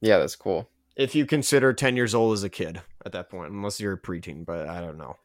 Yeah, 0.00 0.18
that's 0.18 0.36
cool. 0.36 0.68
if 0.96 1.14
you 1.14 1.26
consider 1.26 1.72
10 1.72 1.96
years 1.96 2.14
old 2.14 2.32
as 2.34 2.42
a 2.44 2.48
kid 2.48 2.80
at 3.04 3.12
that 3.12 3.30
point, 3.30 3.52
unless 3.52 3.80
you're 3.80 3.92
a 3.94 4.00
preteen, 4.00 4.44
but 4.44 4.68
I 4.68 4.80
don't 4.80 4.98
know. 4.98 5.16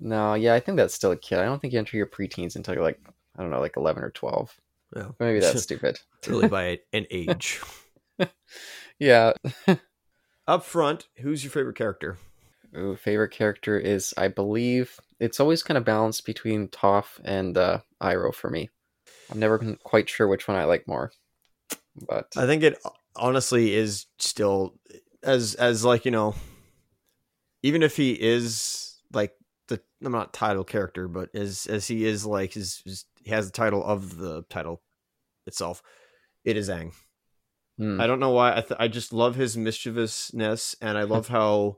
No, 0.00 0.34
yeah, 0.34 0.54
I 0.54 0.60
think 0.60 0.76
that's 0.76 0.94
still 0.94 1.12
a 1.12 1.16
kid. 1.16 1.38
I 1.38 1.44
don't 1.44 1.60
think 1.60 1.72
you 1.72 1.78
enter 1.78 1.96
your 1.96 2.06
preteens 2.06 2.56
until 2.56 2.74
you're 2.74 2.82
like, 2.82 3.00
I 3.36 3.42
don't 3.42 3.50
know, 3.50 3.60
like 3.60 3.76
11 3.76 4.02
or 4.02 4.10
12. 4.10 4.60
Yeah. 4.96 5.08
Maybe 5.20 5.40
that's 5.40 5.62
stupid. 5.64 5.98
Really 6.26 6.48
by 6.48 6.80
an 6.92 7.06
age. 7.10 7.60
Yeah. 8.98 9.32
Up 10.46 10.64
front, 10.64 11.06
who's 11.18 11.44
your 11.44 11.50
favorite 11.50 11.76
character? 11.76 12.18
Ooh, 12.76 12.96
favorite 12.96 13.30
character 13.30 13.78
is, 13.78 14.12
I 14.16 14.28
believe, 14.28 14.98
it's 15.22 15.38
always 15.38 15.62
kind 15.62 15.78
of 15.78 15.84
balanced 15.84 16.26
between 16.26 16.66
Toph 16.66 17.20
and 17.24 17.56
uh, 17.56 17.78
Iroh 18.02 18.34
for 18.34 18.50
me. 18.50 18.70
I'm 19.30 19.38
never 19.38 19.76
quite 19.84 20.08
sure 20.08 20.26
which 20.26 20.48
one 20.48 20.56
I 20.56 20.64
like 20.64 20.88
more. 20.88 21.12
But 21.94 22.32
I 22.36 22.46
think 22.46 22.64
it 22.64 22.76
honestly 23.14 23.72
is 23.72 24.06
still 24.18 24.74
as 25.22 25.54
as 25.54 25.84
like, 25.84 26.04
you 26.04 26.10
know, 26.10 26.34
even 27.62 27.84
if 27.84 27.96
he 27.96 28.12
is 28.12 29.00
like 29.12 29.32
the 29.68 29.80
I'm 30.04 30.10
not 30.10 30.32
title 30.32 30.64
character, 30.64 31.06
but 31.06 31.32
as 31.34 31.66
as 31.66 31.86
he 31.86 32.04
is 32.04 32.26
like 32.26 32.54
his, 32.54 32.82
his 32.84 33.04
he 33.22 33.30
has 33.30 33.46
the 33.46 33.52
title 33.52 33.84
of 33.84 34.16
the 34.16 34.42
title 34.50 34.82
itself. 35.46 35.82
It 36.44 36.56
is 36.56 36.68
Aang. 36.68 36.94
hmm, 37.78 38.00
I 38.00 38.08
don't 38.08 38.18
know 38.18 38.30
why. 38.30 38.56
I, 38.56 38.60
th- 38.62 38.80
I 38.80 38.88
just 38.88 39.12
love 39.12 39.36
his 39.36 39.56
mischievousness, 39.56 40.74
and 40.80 40.98
I 40.98 41.04
love 41.04 41.28
how 41.38 41.76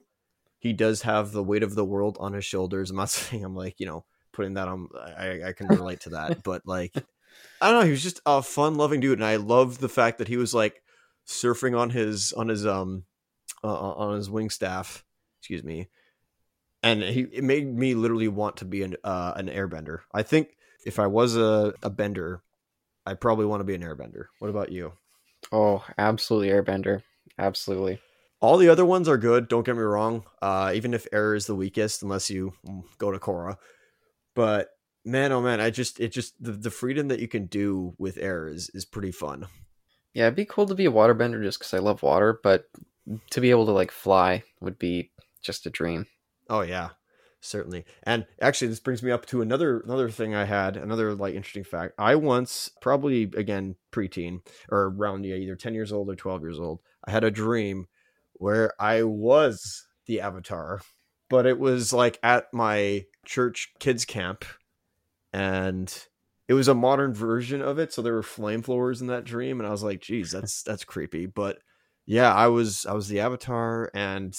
he 0.64 0.72
does 0.72 1.02
have 1.02 1.30
the 1.30 1.42
weight 1.42 1.62
of 1.62 1.74
the 1.74 1.84
world 1.84 2.16
on 2.18 2.32
his 2.32 2.44
shoulders. 2.44 2.90
I'm 2.90 2.96
not 2.96 3.10
saying 3.10 3.44
I'm 3.44 3.54
like 3.54 3.78
you 3.78 3.86
know 3.86 4.04
putting 4.32 4.54
that 4.54 4.66
on. 4.66 4.88
I, 4.96 5.42
I 5.48 5.52
can 5.52 5.68
relate 5.68 6.00
to 6.00 6.10
that, 6.10 6.42
but 6.42 6.62
like 6.66 6.92
I 7.60 7.70
don't 7.70 7.80
know. 7.80 7.84
He 7.84 7.92
was 7.92 8.02
just 8.02 8.20
a 8.26 8.42
fun-loving 8.42 9.00
dude, 9.00 9.18
and 9.18 9.24
I 9.24 9.36
loved 9.36 9.80
the 9.80 9.88
fact 9.88 10.18
that 10.18 10.28
he 10.28 10.36
was 10.36 10.54
like 10.54 10.82
surfing 11.28 11.78
on 11.78 11.90
his 11.90 12.32
on 12.32 12.48
his 12.48 12.66
um 12.66 13.04
uh, 13.62 13.92
on 13.92 14.16
his 14.16 14.30
wing 14.30 14.50
staff. 14.50 15.04
Excuse 15.40 15.62
me, 15.62 15.88
and 16.82 17.02
he 17.02 17.20
it 17.20 17.44
made 17.44 17.66
me 17.66 17.94
literally 17.94 18.28
want 18.28 18.56
to 18.56 18.64
be 18.64 18.82
an 18.82 18.96
uh, 19.04 19.34
an 19.36 19.48
airbender. 19.48 20.00
I 20.12 20.22
think 20.22 20.56
if 20.86 20.98
I 20.98 21.06
was 21.06 21.36
a, 21.36 21.74
a 21.82 21.90
bender, 21.90 22.42
I 23.04 23.14
probably 23.14 23.46
want 23.46 23.60
to 23.60 23.64
be 23.64 23.74
an 23.74 23.82
airbender. 23.82 24.26
What 24.38 24.48
about 24.48 24.72
you? 24.72 24.94
oh, 25.52 25.84
absolutely 25.98 26.48
Airbender. 26.48 27.02
Absolutely. 27.38 28.00
All 28.44 28.58
the 28.58 28.68
other 28.68 28.84
ones 28.84 29.08
are 29.08 29.16
good. 29.16 29.48
Don't 29.48 29.64
get 29.64 29.74
me 29.74 29.80
wrong. 29.80 30.24
Uh, 30.42 30.70
even 30.74 30.92
if 30.92 31.06
Error 31.12 31.34
is 31.34 31.46
the 31.46 31.54
weakest, 31.54 32.02
unless 32.02 32.28
you 32.28 32.52
mm, 32.68 32.82
go 32.98 33.10
to 33.10 33.18
Korra, 33.18 33.56
but 34.34 34.68
man, 35.02 35.32
oh 35.32 35.40
man, 35.40 35.62
I 35.62 35.70
just 35.70 35.98
it 35.98 36.08
just 36.12 36.34
the, 36.44 36.52
the 36.52 36.70
freedom 36.70 37.08
that 37.08 37.20
you 37.20 37.26
can 37.26 37.46
do 37.46 37.94
with 37.96 38.18
Error 38.18 38.48
is 38.48 38.70
is 38.74 38.84
pretty 38.84 39.12
fun. 39.12 39.46
Yeah, 40.12 40.24
it'd 40.24 40.36
be 40.36 40.44
cool 40.44 40.66
to 40.66 40.74
be 40.74 40.84
a 40.84 40.92
waterbender 40.92 41.42
just 41.42 41.58
because 41.58 41.72
I 41.72 41.78
love 41.78 42.02
water, 42.02 42.38
but 42.42 42.66
to 43.30 43.40
be 43.40 43.48
able 43.48 43.64
to 43.64 43.72
like 43.72 43.90
fly 43.90 44.42
would 44.60 44.78
be 44.78 45.10
just 45.42 45.64
a 45.64 45.70
dream. 45.70 46.04
Oh 46.50 46.60
yeah, 46.60 46.90
certainly. 47.40 47.86
And 48.02 48.26
actually, 48.42 48.68
this 48.68 48.78
brings 48.78 49.02
me 49.02 49.10
up 49.10 49.24
to 49.26 49.40
another 49.40 49.80
another 49.80 50.10
thing 50.10 50.34
I 50.34 50.44
had 50.44 50.76
another 50.76 51.14
like 51.14 51.34
interesting 51.34 51.64
fact. 51.64 51.94
I 51.98 52.14
once, 52.16 52.68
probably 52.82 53.22
again 53.22 53.76
preteen 53.90 54.40
or 54.68 54.88
around 54.88 55.24
yeah, 55.24 55.36
either 55.36 55.56
ten 55.56 55.72
years 55.72 55.94
old 55.94 56.10
or 56.10 56.14
twelve 56.14 56.42
years 56.42 56.60
old, 56.60 56.80
I 57.06 57.10
had 57.10 57.24
a 57.24 57.30
dream 57.30 57.86
where 58.44 58.74
I 58.78 59.04
was 59.04 59.86
the 60.04 60.20
Avatar, 60.20 60.82
but 61.30 61.46
it 61.46 61.58
was 61.58 61.94
like 61.94 62.18
at 62.22 62.52
my 62.52 63.06
church 63.24 63.72
kids 63.80 64.04
camp, 64.04 64.44
and 65.32 65.90
it 66.46 66.52
was 66.52 66.68
a 66.68 66.74
modern 66.74 67.14
version 67.14 67.62
of 67.62 67.78
it. 67.78 67.90
So 67.90 68.02
there 68.02 68.12
were 68.12 68.20
flamethrowers 68.20 69.00
in 69.00 69.06
that 69.06 69.24
dream, 69.24 69.60
and 69.60 69.66
I 69.66 69.70
was 69.70 69.82
like, 69.82 70.02
"Geez, 70.02 70.30
that's 70.32 70.62
that's 70.62 70.84
creepy." 70.84 71.24
But 71.24 71.56
yeah, 72.04 72.34
I 72.34 72.48
was 72.48 72.84
I 72.84 72.92
was 72.92 73.08
the 73.08 73.20
Avatar, 73.20 73.90
and 73.94 74.38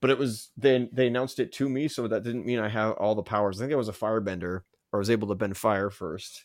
but 0.00 0.10
it 0.10 0.18
was 0.18 0.52
they 0.56 0.88
they 0.92 1.08
announced 1.08 1.40
it 1.40 1.50
to 1.54 1.68
me, 1.68 1.88
so 1.88 2.06
that 2.06 2.22
didn't 2.22 2.46
mean 2.46 2.60
I 2.60 2.68
have 2.68 2.92
all 2.92 3.16
the 3.16 3.24
powers. 3.24 3.60
I 3.60 3.64
think 3.64 3.72
I 3.72 3.76
was 3.76 3.88
a 3.88 3.92
firebender, 3.92 4.60
or 4.92 4.94
I 4.94 4.98
was 4.98 5.10
able 5.10 5.26
to 5.26 5.34
bend 5.34 5.56
fire 5.56 5.90
first. 5.90 6.44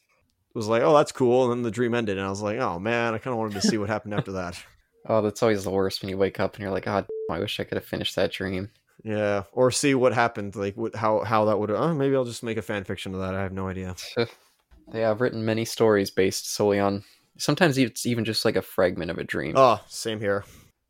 It 0.50 0.58
was 0.58 0.68
like, 0.68 0.82
oh, 0.82 0.98
that's 0.98 1.12
cool, 1.12 1.44
and 1.44 1.52
then 1.52 1.62
the 1.62 1.70
dream 1.70 1.94
ended, 1.94 2.18
and 2.18 2.26
I 2.26 2.32
was 2.32 2.42
like, 2.42 2.58
oh 2.58 2.80
man, 2.80 3.14
I 3.14 3.20
kind 3.20 3.36
of 3.36 3.38
wanted 3.38 3.62
to 3.62 3.68
see 3.68 3.78
what 3.78 3.90
happened 3.90 4.16
after 4.16 4.32
that. 4.32 4.60
Oh, 5.06 5.22
that's 5.22 5.42
always 5.42 5.64
the 5.64 5.72
worst 5.72 6.02
when 6.02 6.10
you 6.10 6.18
wake 6.18 6.40
up 6.40 6.56
and 6.56 6.62
you're 6.62 6.72
like, 6.72 6.88
ah, 6.88 7.02
God, 7.02 7.08
I 7.30 7.40
wish 7.40 7.60
I 7.60 7.64
could 7.64 7.78
have 7.78 7.86
finished 7.86 8.16
that 8.16 8.32
dream. 8.32 8.70
Yeah, 9.04 9.44
or 9.52 9.72
see 9.72 9.96
what 9.96 10.14
happened, 10.14 10.56
like 10.56 10.78
what, 10.78 10.96
how 10.96 11.22
how 11.22 11.46
that 11.46 11.60
would. 11.60 11.72
Oh, 11.72 11.94
maybe 11.94 12.16
I'll 12.16 12.26
just 12.26 12.44
make 12.44 12.58
a 12.58 12.62
fan 12.62 12.84
fiction 12.84 13.14
of 13.16 13.22
that. 13.22 13.34
I 13.34 13.42
have 13.42 13.54
no 13.54 13.68
idea. 13.68 13.96
yeah, 14.94 15.10
I've 15.10 15.22
written 15.22 15.44
many 15.44 15.66
stories 15.66 16.12
based 16.12 16.52
solely 16.54 16.80
on. 16.80 17.04
Sometimes 17.38 17.78
it's 17.78 18.06
even 18.06 18.26
just 18.26 18.46
like 18.46 18.56
a 18.56 18.62
fragment 18.62 19.10
of 19.10 19.18
a 19.18 19.24
dream. 19.24 19.54
Oh, 19.56 19.82
same 19.88 20.20
here. 20.20 20.44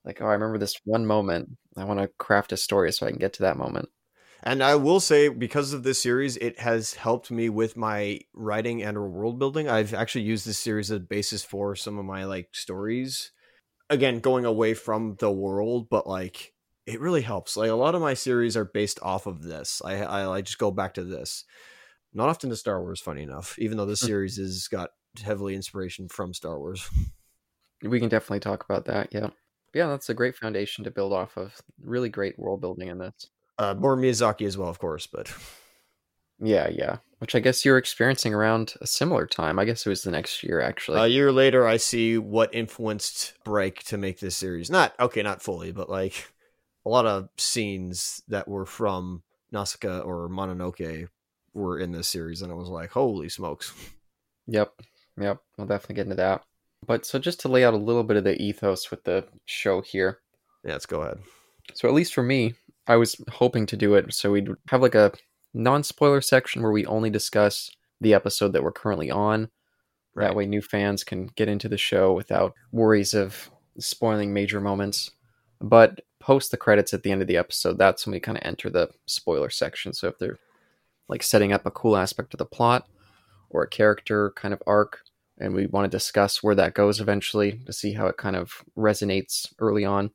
Like, 0.04 0.22
oh, 0.22 0.26
I 0.26 0.34
remember 0.34 0.58
this 0.58 0.76
one 0.84 1.06
moment. 1.06 1.58
I 1.78 1.86
want 1.86 2.02
to 2.02 2.08
craft 2.08 2.52
a 2.52 2.58
story 2.58 2.92
so 2.92 3.06
I 3.06 3.12
can 3.12 3.20
get 3.20 3.34
to 3.34 3.44
that 3.44 3.58
moment. 3.58 3.90
And 4.44 4.64
I 4.64 4.76
will 4.76 5.00
say, 5.00 5.30
because 5.30 5.72
of 5.72 5.84
this 5.84 6.02
series, 6.02 6.36
it 6.38 6.60
has 6.60 6.96
helped 6.96 7.30
me 7.30 7.48
with 7.48 7.78
my 7.78 8.22
writing 8.34 8.82
and 8.82 8.98
world 8.98 9.38
building. 9.38 9.70
I've 9.70 9.94
actually 9.94 10.24
used 10.24 10.48
this 10.48 10.58
series 10.58 10.90
as 10.90 10.98
a 10.98 11.00
basis 11.00 11.44
for 11.44 11.76
some 11.76 12.00
of 12.00 12.06
my 12.06 12.26
like 12.26 12.50
stories. 12.52 13.32
Again, 13.92 14.20
going 14.22 14.46
away 14.46 14.74
from 14.74 15.16
the 15.20 15.30
world, 15.32 15.88
but 15.90 16.08
like 16.08 16.54
it 16.88 17.00
really 17.00 17.22
helps. 17.22 17.56
Like 17.56 17.70
a 17.70 17.76
lot 17.76 17.94
of 17.94 18.02
my 18.02 18.16
series 18.16 18.58
are 18.58 18.66
based 18.66 19.00
off 19.04 19.28
of 19.28 19.44
this. 19.44 19.82
I 19.86 20.02
I, 20.02 20.32
I 20.38 20.42
just 20.42 20.58
go 20.58 20.72
back 20.72 20.96
to 20.96 21.04
this. 21.04 21.46
Not 22.14 22.30
often 22.30 22.50
to 22.50 22.56
Star 22.56 22.82
Wars, 22.82 23.00
funny 23.02 23.22
enough, 23.24 23.60
even 23.60 23.78
though 23.78 23.86
this 23.86 24.02
Hmm. 24.02 24.08
series 24.08 24.38
has 24.38 24.68
got 24.68 24.90
heavily 25.24 25.56
inspiration 25.56 26.08
from 26.08 26.34
Star 26.34 26.58
Wars. 26.58 26.90
We 27.84 28.00
can 28.00 28.10
definitely 28.10 28.42
talk 28.42 28.64
about 28.64 28.86
that. 28.86 29.10
Yeah. 29.12 29.30
Yeah, 29.74 29.88
that's 29.88 30.10
a 30.10 30.14
great 30.14 30.36
foundation 30.36 30.84
to 30.84 30.92
build 30.92 31.14
off 31.14 31.36
of. 31.38 31.60
Really 31.82 32.10
great 32.10 32.38
world 32.38 32.62
building 32.62 32.90
in 32.90 33.00
this. 33.00 33.28
Uh, 33.58 33.74
more 33.74 33.98
Miyazaki 33.98 34.46
as 34.46 34.56
well, 34.58 34.70
of 34.70 34.78
course, 34.78 35.08
but 35.08 35.34
Yeah, 36.42 36.70
yeah. 36.70 36.98
Which 37.20 37.36
I 37.36 37.40
guess 37.40 37.64
you're 37.64 37.78
experiencing 37.78 38.34
around 38.34 38.74
a 38.82 38.88
similar 38.88 39.28
time. 39.28 39.60
I 39.60 39.66
guess 39.66 39.86
it 39.86 39.90
was 39.90 40.02
the 40.02 40.12
next 40.12 40.44
year, 40.44 40.60
actually. 40.60 41.00
a 41.00 41.08
year 41.08 41.32
later, 41.32 41.68
I 41.68 41.78
see 41.78 42.18
what 42.18 42.54
influenced 42.54 43.34
Bryke 43.44 43.84
to 43.84 43.98
make 43.98 44.20
this 44.20 44.36
series. 44.36 44.70
Not 44.72 44.94
okay, 45.00 45.22
not 45.22 45.44
fully, 45.44 45.72
but 45.72 45.90
like 45.90 46.34
a 46.86 46.90
lot 46.90 47.06
of 47.06 47.30
scenes 47.38 48.24
that 48.28 48.48
were 48.48 48.66
from 48.66 49.22
Nausicaa 49.52 50.00
or 50.00 50.30
Mononoke 50.30 51.10
were 51.54 51.78
in 51.78 51.92
this 51.92 52.08
series, 52.08 52.42
and 52.42 52.52
I 52.52 52.56
was 52.56 52.70
like, 52.70 52.90
holy 52.92 53.30
smokes! 53.30 53.74
Yep. 54.48 54.74
Yep, 55.20 55.40
we'll 55.58 55.68
definitely 55.68 55.96
get 55.96 56.06
into 56.06 56.16
that. 56.16 56.42
But 56.86 57.06
so 57.06 57.20
just 57.20 57.40
to 57.42 57.48
lay 57.48 57.64
out 57.64 57.76
a 57.76 57.78
little 57.78 58.04
bit 58.04 58.18
of 58.18 58.24
the 58.24 58.42
ethos 58.42 58.90
with 58.90 59.04
the 59.04 59.26
show 59.46 59.82
here. 59.82 60.20
Yeah, 60.64 60.74
let's 60.74 60.86
go 60.86 61.02
ahead. 61.02 61.20
So 61.74 61.88
at 61.88 61.94
least 61.94 62.14
for 62.14 62.24
me, 62.24 62.56
I 62.88 62.96
was 62.96 63.16
hoping 63.30 63.66
to 63.68 63.78
do 63.78 63.94
it 63.94 64.14
so 64.14 64.32
we'd 64.32 64.50
have 64.70 64.82
like 64.82 64.96
a 64.96 65.12
non-spoiler 65.54 66.22
section 66.22 66.62
where 66.62 66.72
we 66.72 66.86
only 66.86 67.10
discuss 67.10 67.72
the 68.00 68.14
episode 68.14 68.54
that 68.54 68.64
we're 68.64 68.72
currently 68.72 69.12
on. 69.12 69.50
That 70.16 70.36
way 70.36 70.46
new 70.46 70.62
fans 70.62 71.04
can 71.04 71.28
get 71.28 71.48
into 71.48 71.70
the 71.70 71.78
show 71.78 72.14
without 72.14 72.54
worries 72.72 73.14
of 73.14 73.50
spoiling 73.80 74.34
major 74.34 74.60
moments. 74.60 75.12
But 75.60 76.02
post 76.20 76.52
the 76.52 76.58
credits 76.58 76.94
at 76.94 77.04
the 77.04 77.12
end 77.12 77.22
of 77.22 77.28
the 77.28 77.38
episode, 77.38 77.78
that's 77.78 78.06
when 78.06 78.14
we 78.14 78.20
kind 78.20 78.38
of 78.38 78.44
enter 78.44 78.70
the 78.70 78.90
spoiler 79.06 79.50
section. 79.50 79.94
So 79.94 80.08
if 80.08 80.18
they're 80.18 80.40
like 81.08 81.24
setting 81.24 81.54
up 81.54 81.66
a 81.66 81.72
cool 81.72 81.96
aspect 81.98 82.34
of 82.34 82.38
the 82.38 82.46
plot 82.46 82.88
or 83.50 83.64
a 83.64 83.70
character 83.70 84.32
kind 84.36 84.54
of 84.54 84.64
arc, 84.66 85.00
and 85.38 85.54
we 85.54 85.66
want 85.68 85.90
to 85.90 85.98
discuss 85.98 86.44
where 86.44 86.56
that 86.56 86.74
goes 86.74 87.00
eventually 87.00 87.60
to 87.66 87.74
see 87.74 87.94
how 87.94 88.08
it 88.08 88.18
kind 88.18 88.36
of 88.36 88.64
resonates 88.78 89.52
early 89.60 89.86
on, 89.86 90.12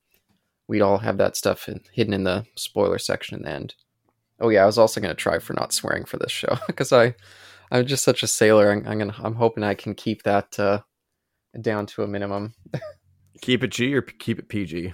we'd 0.69 0.83
all 0.83 0.99
have 0.99 1.19
that 1.19 1.37
stuff 1.37 1.69
in, 1.69 1.81
hidden 1.93 2.15
in 2.15 2.25
the 2.25 2.45
spoiler 2.57 2.99
section 2.99 3.37
in 3.37 3.43
the 3.43 3.51
end. 3.51 3.75
Oh 4.41 4.49
yeah, 4.49 4.63
I 4.63 4.67
was 4.67 4.79
also 4.79 5.01
going 5.01 5.15
to 5.15 5.21
try 5.21 5.39
for 5.39 5.55
not 5.55 5.73
swearing 5.73 6.05
for 6.05 6.19
this 6.19 6.33
show 6.33 6.57
because 6.67 6.93
I, 6.93 7.15
I'm 7.71 7.87
just 7.87 8.05
such 8.05 8.23
a 8.23 8.27
sailor. 8.27 8.71
I'm, 8.71 8.87
I'm 8.87 8.99
gonna, 8.99 9.15
I'm 9.23 9.35
hoping 9.35 9.65
I 9.65 9.75
can 9.75 9.95
keep 9.95 10.23
that 10.25 10.59
uh, 10.59 10.81
down 11.61 11.87
to 11.87 12.03
a 12.03 12.07
minimum. 12.07 12.55
Keep 13.43 13.65
it 13.65 13.71
G 13.73 13.95
or 13.95 14.03
p- 14.03 14.17
keep 14.19 14.39
it 14.39 14.49
PG? 14.49 14.93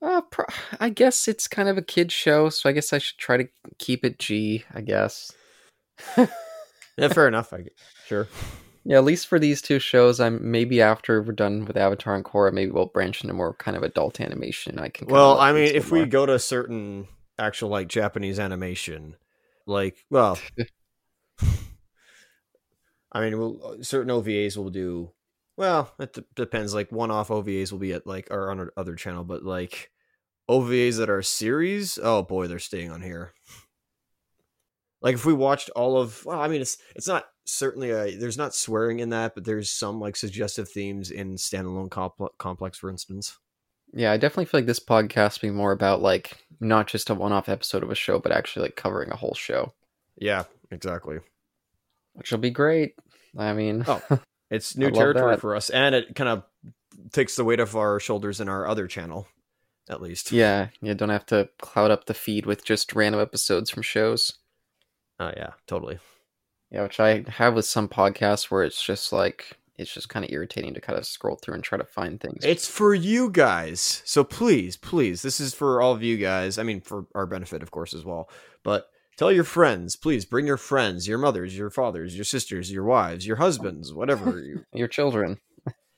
Uh, 0.00 0.20
pro- 0.22 0.44
I 0.78 0.90
guess 0.90 1.26
it's 1.26 1.48
kind 1.48 1.68
of 1.68 1.76
a 1.76 1.82
kid 1.82 2.12
show, 2.12 2.50
so 2.50 2.68
I 2.68 2.72
guess 2.72 2.92
I 2.92 2.98
should 2.98 3.18
try 3.18 3.36
to 3.36 3.48
keep 3.78 4.04
it 4.04 4.18
G. 4.18 4.64
I 4.72 4.80
guess. 4.80 5.32
Yeah, 6.16 7.08
fair 7.08 7.26
enough. 7.28 7.52
I, 7.52 7.64
sure. 8.06 8.28
Yeah, 8.84 8.98
at 8.98 9.04
least 9.04 9.26
for 9.26 9.38
these 9.38 9.60
two 9.60 9.78
shows, 9.78 10.20
I'm 10.20 10.50
maybe 10.50 10.80
after 10.80 11.20
we're 11.20 11.32
done 11.32 11.64
with 11.64 11.76
Avatar 11.76 12.14
and 12.14 12.24
Korra, 12.24 12.52
maybe 12.52 12.70
we'll 12.70 12.86
branch 12.86 13.22
into 13.22 13.34
more 13.34 13.54
kind 13.54 13.76
of 13.76 13.82
adult 13.82 14.20
animation. 14.20 14.78
I 14.78 14.88
can. 14.88 15.08
Well, 15.08 15.38
I 15.38 15.52
mean, 15.52 15.74
if 15.74 15.90
we 15.90 16.06
go 16.06 16.26
to 16.26 16.38
certain 16.38 17.08
actual 17.38 17.68
like 17.68 17.88
Japanese 17.88 18.38
animation, 18.38 19.16
like 19.66 20.04
well, 20.10 20.38
I 23.12 23.20
mean, 23.20 23.38
we'll, 23.38 23.60
uh, 23.64 23.82
certain 23.82 24.10
OVAs 24.10 24.56
will 24.56 24.70
do. 24.70 25.12
Well, 25.56 25.92
it 25.98 26.12
d- 26.12 26.24
depends. 26.34 26.74
Like 26.74 26.92
one-off 26.92 27.28
OVAs 27.28 27.72
will 27.72 27.78
be 27.78 27.92
at 27.92 28.06
like 28.06 28.30
our 28.30 28.50
on 28.50 28.60
our 28.60 28.72
other 28.76 28.94
channel, 28.94 29.24
but 29.24 29.42
like 29.42 29.90
OVAs 30.48 30.98
that 30.98 31.10
are 31.10 31.22
series, 31.22 31.98
oh 32.02 32.22
boy, 32.22 32.46
they're 32.46 32.58
staying 32.58 32.90
on 32.90 33.02
here. 33.02 33.32
Like 35.00 35.14
if 35.14 35.24
we 35.24 35.32
watched 35.32 35.70
all 35.70 35.96
of, 35.98 36.24
well, 36.24 36.40
I 36.40 36.48
mean, 36.48 36.60
it's 36.60 36.78
it's 36.96 37.08
not 37.08 37.26
certainly 37.44 37.90
a 37.90 38.16
there's 38.16 38.38
not 38.38 38.54
swearing 38.54 39.00
in 39.00 39.10
that, 39.10 39.34
but 39.34 39.44
there's 39.44 39.70
some 39.70 40.00
like 40.00 40.16
suggestive 40.16 40.68
themes 40.68 41.10
in 41.10 41.36
standalone 41.36 41.88
compl- 41.88 42.36
complex, 42.38 42.78
for 42.78 42.90
instance. 42.90 43.38
Yeah, 43.92 44.12
I 44.12 44.16
definitely 44.16 44.44
feel 44.46 44.58
like 44.60 44.66
this 44.66 44.80
podcast 44.80 45.40
be 45.40 45.50
more 45.50 45.72
about 45.72 46.02
like 46.02 46.36
not 46.60 46.86
just 46.88 47.10
a 47.10 47.14
one-off 47.14 47.48
episode 47.48 47.82
of 47.82 47.90
a 47.90 47.94
show, 47.94 48.18
but 48.18 48.32
actually 48.32 48.62
like 48.64 48.76
covering 48.76 49.10
a 49.10 49.16
whole 49.16 49.34
show, 49.34 49.72
Yeah, 50.16 50.44
exactly. 50.70 51.18
which 52.14 52.30
will 52.30 52.38
be 52.38 52.50
great. 52.50 52.94
I 53.36 53.52
mean, 53.52 53.84
Oh. 53.86 54.02
It's 54.50 54.78
new 54.78 54.90
territory 54.90 55.32
that. 55.34 55.40
for 55.42 55.54
us, 55.54 55.68
and 55.68 55.94
it 55.94 56.14
kind 56.14 56.30
of 56.30 56.42
takes 57.12 57.36
the 57.36 57.44
weight 57.44 57.60
off 57.60 57.74
our 57.74 58.00
shoulders 58.00 58.40
in 58.40 58.48
our 58.48 58.66
other 58.66 58.86
channel, 58.86 59.28
at 59.90 60.00
least. 60.00 60.32
yeah, 60.32 60.68
you 60.80 60.94
don't 60.94 61.10
have 61.10 61.26
to 61.26 61.50
cloud 61.60 61.90
up 61.90 62.06
the 62.06 62.14
feed 62.14 62.46
with 62.46 62.64
just 62.64 62.94
random 62.94 63.20
episodes 63.20 63.68
from 63.68 63.82
shows. 63.82 64.38
Oh 65.20 65.32
yeah, 65.36 65.50
totally. 65.66 65.98
Yeah, 66.70 66.84
which 66.84 66.98
I 66.98 67.24
have 67.28 67.54
with 67.54 67.66
some 67.66 67.88
podcasts 67.88 68.44
where 68.50 68.62
it's 68.62 68.82
just 68.82 69.12
like 69.12 69.58
it's 69.78 69.92
just 69.94 70.08
kind 70.08 70.24
of 70.24 70.30
irritating 70.32 70.74
to 70.74 70.80
kind 70.80 70.98
of 70.98 71.06
scroll 71.06 71.36
through 71.42 71.54
and 71.54 71.64
try 71.64 71.78
to 71.78 71.84
find 71.84 72.20
things. 72.20 72.44
It's 72.44 72.66
for 72.68 72.94
you 72.94 73.30
guys, 73.30 74.02
so 74.04 74.24
please, 74.24 74.76
please, 74.76 75.22
this 75.22 75.40
is 75.40 75.54
for 75.54 75.80
all 75.80 75.92
of 75.92 76.02
you 76.02 76.16
guys. 76.18 76.58
I 76.58 76.62
mean, 76.64 76.80
for 76.80 77.06
our 77.14 77.26
benefit, 77.26 77.62
of 77.62 77.70
course, 77.70 77.94
as 77.94 78.04
well. 78.04 78.28
But 78.64 78.86
tell 79.16 79.30
your 79.32 79.44
friends, 79.44 79.96
please, 79.96 80.24
bring 80.24 80.46
your 80.46 80.56
friends, 80.56 81.06
your 81.08 81.18
mothers, 81.18 81.56
your 81.56 81.70
fathers, 81.70 82.14
your 82.16 82.24
sisters, 82.24 82.70
your 82.72 82.84
wives, 82.84 83.26
your 83.26 83.36
husbands, 83.36 83.92
whatever, 83.94 84.38
you- 84.44 84.64
Your 84.72 84.88
children. 84.88 85.38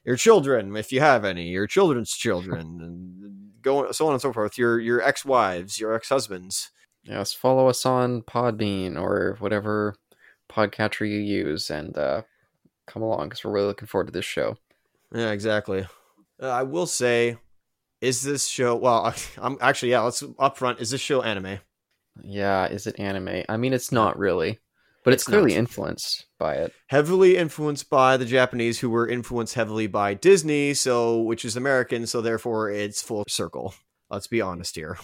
your 0.05 0.17
children, 0.17 0.77
if 0.77 0.93
you 0.93 1.01
have 1.01 1.25
any, 1.25 1.49
your 1.49 1.67
children's 1.67 2.13
children, 2.13 2.61
and 2.81 3.51
go 3.63 3.91
so 3.93 4.07
on 4.07 4.13
and 4.13 4.23
so 4.23 4.33
forth. 4.33 4.57
Your 4.57 4.79
your 4.81 5.03
ex 5.03 5.25
wives, 5.25 5.79
your 5.81 5.95
ex 5.95 6.09
husbands. 6.09 6.71
Yes, 7.05 7.33
follow 7.33 7.67
us 7.69 7.85
on 7.87 8.23
Podbean 8.23 8.99
or 9.01 9.37
whatever 9.39 9.95
podcatcher 10.51 11.09
you 11.09 11.19
use, 11.19 11.71
and 11.71 11.97
uh, 11.97 12.23
come 12.91 13.03
along 13.03 13.29
because 13.29 13.45
we're 13.45 13.53
really 13.53 13.67
looking 13.69 13.89
forward 13.89 14.07
to 14.07 14.13
this 14.13 14.25
show. 14.25 14.57
Yeah, 15.15 15.31
exactly. 15.31 15.87
Uh, 16.43 16.49
I 16.49 16.63
will 16.63 16.87
say, 16.87 17.37
is 18.01 18.23
this 18.23 18.47
show? 18.47 18.77
Well, 18.77 19.15
I'm 19.39 19.57
actually 19.61 19.93
yeah. 19.93 20.01
Let's 20.01 20.23
up 20.39 20.57
front. 20.59 20.81
Is 20.81 20.91
this 20.91 21.01
show 21.01 21.23
anime? 21.23 21.59
Yeah, 22.23 22.67
is 22.67 22.87
it 22.87 22.99
anime? 23.01 23.45
I 23.49 23.57
mean, 23.57 23.73
it's 23.73 23.93
not 23.93 24.19
really, 24.19 24.59
but 25.05 25.15
it's, 25.15 25.23
It's 25.23 25.29
clearly 25.29 25.53
not. 25.53 25.59
influenced 25.61 26.27
by 26.39 26.57
it. 26.57 26.73
Heavily 26.89 27.37
influenced 27.37 27.89
by 27.89 28.17
the 28.17 28.25
Japanese, 28.25 28.79
who 28.81 28.91
were 28.91 29.09
influenced 29.09 29.55
heavily 29.55 29.87
by 29.87 30.15
Disney, 30.15 30.75
so 30.75 31.21
which 31.23 31.45
is 31.45 31.57
American, 31.57 32.07
so 32.07 32.21
therefore 32.21 32.71
it's 32.71 33.01
full 33.03 33.25
circle. 33.29 33.75
Let's 34.11 34.27
be 34.27 34.41
honest 34.41 34.75
here. 34.75 34.99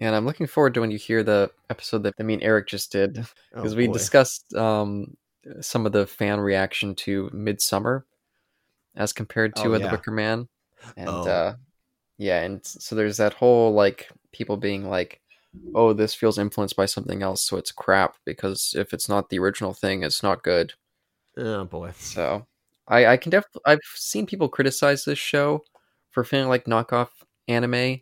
And 0.00 0.14
I'm 0.14 0.26
looking 0.26 0.46
forward 0.48 0.74
to 0.74 0.80
when 0.80 0.90
you 0.90 0.98
hear 0.98 1.22
the 1.22 1.50
episode 1.70 2.02
that 2.02 2.18
me 2.18 2.34
and 2.34 2.42
Eric 2.42 2.66
just 2.68 2.90
did 2.92 3.18
Oh, 3.18 3.24
because 3.54 3.76
we 3.76 3.86
discussed 3.86 4.52
um, 4.54 5.14
some 5.60 5.86
of 5.86 5.92
the 5.92 6.06
fan 6.06 6.40
reaction 6.40 6.94
to 6.96 7.30
Midsommar 7.30 8.04
as 8.96 9.12
compared 9.12 9.56
to 9.56 9.70
Oh, 9.70 9.74
uh, 9.74 9.78
yeah. 9.78 9.86
The 9.86 9.92
Wicker 9.96 10.10
Man, 10.12 10.48
and 10.96 11.08
Oh. 11.08 11.30
uh, 11.30 11.54
yeah, 12.18 12.42
and 12.42 12.64
so 12.66 12.94
there's 12.96 13.18
that 13.18 13.34
whole 13.34 13.72
like 13.74 14.10
people 14.32 14.56
being 14.58 14.88
like, 14.88 15.20
"Oh, 15.74 15.92
this 15.94 16.14
feels 16.14 16.38
influenced 16.38 16.76
by 16.76 16.86
something 16.86 17.22
else, 17.22 17.42
so 17.42 17.56
it's 17.58 17.72
crap." 17.72 18.16
Because 18.26 18.74
if 18.76 18.92
it's 18.94 19.08
not 19.08 19.30
the 19.30 19.38
original 19.40 19.74
thing, 19.74 20.02
it's 20.04 20.22
not 20.22 20.44
good. 20.44 20.74
Oh 21.36 21.64
boy. 21.64 21.92
So 21.98 22.46
I, 22.88 23.06
I 23.06 23.16
can 23.16 23.30
def 23.30 23.44
I've 23.66 23.80
seen 23.94 24.26
people 24.26 24.48
criticize 24.48 25.04
this 25.04 25.18
show 25.18 25.64
for 26.10 26.24
feeling 26.24 26.48
like 26.48 26.66
knockoff 26.66 27.08
anime, 27.48 28.00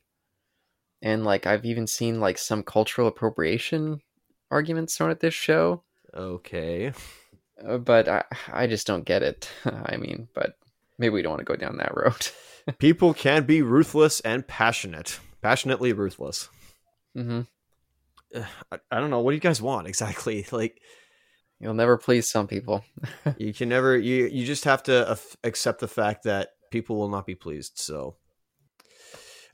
and 1.02 1.24
like 1.24 1.46
I've 1.46 1.64
even 1.64 1.86
seen 1.86 2.20
like 2.20 2.38
some 2.38 2.62
cultural 2.62 3.08
appropriation 3.08 4.00
arguments 4.50 4.96
thrown 4.96 5.10
at 5.10 5.20
this 5.20 5.34
show. 5.34 5.82
Okay. 6.14 6.92
Uh, 7.66 7.78
but 7.78 8.08
I 8.08 8.24
I 8.52 8.66
just 8.66 8.86
don't 8.86 9.04
get 9.04 9.22
it. 9.22 9.48
I 9.64 9.96
mean, 9.96 10.28
but 10.34 10.56
maybe 10.98 11.10
we 11.14 11.22
don't 11.22 11.32
want 11.32 11.40
to 11.40 11.44
go 11.52 11.56
down 11.56 11.76
that 11.78 11.96
road. 11.96 12.28
People 12.78 13.12
can 13.12 13.44
be 13.44 13.60
ruthless 13.62 14.20
and 14.20 14.46
passionate, 14.46 15.18
passionately 15.40 15.92
ruthless. 15.92 16.48
Mm-hmm. 17.16 17.40
I, 18.70 18.78
I 18.90 19.00
don't 19.00 19.10
know. 19.10 19.20
What 19.20 19.32
do 19.32 19.34
you 19.34 19.40
guys 19.40 19.60
want 19.60 19.86
exactly? 19.88 20.46
Like, 20.52 20.80
You'll 21.60 21.74
never 21.74 21.96
please 21.96 22.28
some 22.28 22.48
people. 22.48 22.84
you 23.38 23.54
can 23.54 23.68
never. 23.68 23.96
You 23.96 24.26
you 24.26 24.44
just 24.44 24.64
have 24.64 24.82
to 24.84 25.16
accept 25.44 25.78
the 25.78 25.86
fact 25.86 26.24
that 26.24 26.48
people 26.72 26.96
will 26.96 27.08
not 27.08 27.24
be 27.24 27.36
pleased. 27.36 27.74
So, 27.78 28.16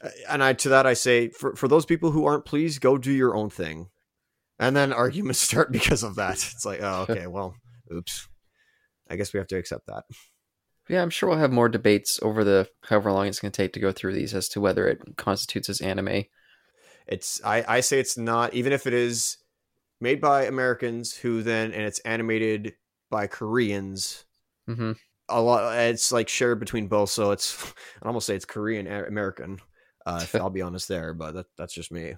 Uh, 0.02 0.08
and 0.30 0.42
I 0.42 0.54
to 0.54 0.70
that 0.70 0.86
I 0.86 0.94
say, 0.94 1.28
for 1.28 1.54
for 1.54 1.68
those 1.68 1.84
people 1.84 2.10
who 2.10 2.24
aren't 2.24 2.46
pleased, 2.46 2.80
go 2.80 2.96
do 2.96 3.12
your 3.12 3.34
own 3.36 3.50
thing, 3.50 3.90
and 4.58 4.74
then 4.74 4.90
arguments 4.92 5.40
start 5.40 5.70
because 5.70 6.02
of 6.02 6.14
that. 6.16 6.36
It's 6.36 6.64
like, 6.64 6.80
oh, 6.82 7.04
okay, 7.10 7.26
well, 7.26 7.54
oops. 7.92 8.28
I 9.10 9.16
guess 9.16 9.32
we 9.32 9.38
have 9.38 9.46
to 9.48 9.56
accept 9.56 9.86
that. 9.86 10.04
Yeah, 10.88 11.02
I'm 11.02 11.10
sure 11.10 11.28
we'll 11.28 11.38
have 11.38 11.52
more 11.52 11.68
debates 11.68 12.18
over 12.22 12.44
the 12.44 12.68
however 12.84 13.12
long 13.12 13.26
it's 13.26 13.40
going 13.40 13.52
to 13.52 13.56
take 13.62 13.74
to 13.74 13.80
go 13.80 13.92
through 13.92 14.14
these 14.14 14.34
as 14.34 14.48
to 14.50 14.60
whether 14.60 14.86
it 14.88 15.16
constitutes 15.16 15.68
as 15.68 15.80
anime. 15.80 16.24
It's 17.06 17.42
I 17.44 17.64
I 17.66 17.80
say 17.80 18.00
it's 18.00 18.16
not 18.16 18.54
even 18.54 18.72
if 18.72 18.86
it 18.86 18.94
is 18.94 19.38
made 20.00 20.20
by 20.20 20.44
Americans 20.44 21.14
who 21.14 21.42
then 21.42 21.72
and 21.72 21.82
it's 21.82 21.98
animated 22.00 22.74
by 23.10 23.26
Koreans. 23.26 24.24
hmm 24.66 24.92
a 25.28 25.40
lot 25.40 25.76
it's 25.78 26.10
like 26.10 26.28
shared 26.28 26.58
between 26.58 26.86
both 26.88 27.10
so 27.10 27.32
it's 27.32 27.62
i 28.02 28.06
almost 28.06 28.26
say 28.26 28.34
it's 28.34 28.44
korean 28.44 28.86
american 28.86 29.58
uh 30.06 30.20
if 30.22 30.34
i'll 30.36 30.50
be 30.50 30.62
honest 30.62 30.88
there 30.88 31.12
but 31.12 31.32
that, 31.34 31.46
that's 31.56 31.74
just 31.74 31.92
me 31.92 32.14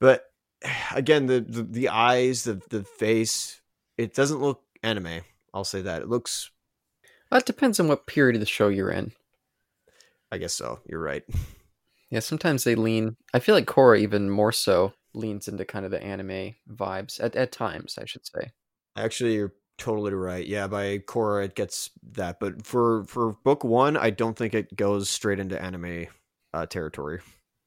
but 0.00 0.24
again 0.94 1.26
the, 1.26 1.40
the 1.40 1.62
the 1.62 1.88
eyes 1.88 2.44
the 2.44 2.60
the 2.70 2.84
face 2.84 3.60
it 3.98 4.14
doesn't 4.14 4.40
look 4.40 4.62
anime 4.82 5.20
i'll 5.54 5.64
say 5.64 5.80
that 5.82 6.02
it 6.02 6.08
looks 6.08 6.50
That 7.30 7.46
depends 7.46 7.80
on 7.80 7.88
what 7.88 8.06
period 8.06 8.36
of 8.36 8.40
the 8.40 8.46
show 8.46 8.68
you're 8.68 8.90
in. 8.90 9.12
i 10.30 10.38
guess 10.38 10.52
so 10.54 10.80
you're 10.86 11.00
right 11.02 11.24
Yeah, 12.08 12.20
sometimes 12.20 12.62
they 12.62 12.76
lean. 12.76 13.16
I 13.34 13.40
feel 13.40 13.56
like 13.56 13.66
Korra 13.66 13.98
even 13.98 14.30
more 14.30 14.52
so 14.52 14.92
leans 15.12 15.48
into 15.48 15.64
kind 15.64 15.84
of 15.84 15.90
the 15.90 16.00
anime 16.00 16.54
vibes 16.72 17.18
at 17.22 17.34
at 17.34 17.50
times. 17.50 17.98
I 18.00 18.04
should 18.04 18.24
say. 18.24 18.52
actually 18.96 19.34
you're 19.34 19.54
totally 19.76 20.14
right 20.14 20.46
yeah 20.46 20.68
by 20.68 20.98
Korra 20.98 21.44
it 21.46 21.56
gets 21.56 21.90
that 22.12 22.38
but 22.38 22.64
for 22.64 23.04
for 23.06 23.32
book 23.44 23.64
one 23.64 23.96
i 23.96 24.08
don't 24.10 24.38
think 24.38 24.54
it 24.54 24.74
goes 24.76 25.10
straight 25.10 25.40
into 25.40 25.60
anime 25.60 26.06
uh 26.54 26.64
territory 26.66 27.18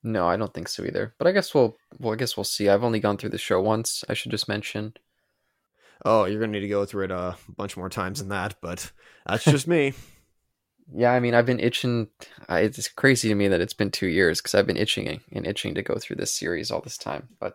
No, 0.03 0.25
I 0.25 0.37
don't 0.37 0.53
think 0.53 0.69
so 0.69 0.85
either. 0.85 1.13
But 1.19 1.27
I 1.27 1.33
guess 1.33 1.53
we'll. 1.53 1.75
Well, 1.99 2.13
I 2.13 2.15
guess 2.15 2.37
we'll 2.37 2.45
see. 2.45 2.69
I've 2.69 2.85
only 2.85 3.01
gone 3.01 3.17
through 3.17 3.31
the 3.31 3.37
show 3.37 3.59
once. 3.59 4.05
I 4.07 4.13
should 4.13 4.31
just 4.31 4.47
mention. 4.47 4.93
Oh, 6.05 6.25
you're 6.25 6.39
gonna 6.39 6.53
need 6.53 6.61
to 6.61 6.67
go 6.67 6.85
through 6.85 7.05
it 7.05 7.11
a 7.11 7.35
bunch 7.57 7.75
more 7.77 7.89
times 7.89 8.19
than 8.19 8.29
that, 8.29 8.55
but 8.61 8.91
that's 9.25 9.43
just 9.43 9.67
me. 9.67 9.93
Yeah, 10.91 11.11
I 11.11 11.19
mean, 11.19 11.35
I've 11.35 11.45
been 11.45 11.59
itching. 11.59 12.07
I, 12.47 12.61
it's 12.61 12.87
crazy 12.87 13.29
to 13.29 13.35
me 13.35 13.47
that 13.47 13.61
it's 13.61 13.75
been 13.75 13.91
two 13.91 14.07
years 14.07 14.41
because 14.41 14.55
I've 14.55 14.65
been 14.65 14.75
itching 14.75 15.21
and 15.31 15.45
itching 15.45 15.75
to 15.75 15.83
go 15.83 15.95
through 15.99 16.15
this 16.15 16.33
series 16.33 16.71
all 16.71 16.81
this 16.81 16.97
time. 16.97 17.29
But 17.39 17.53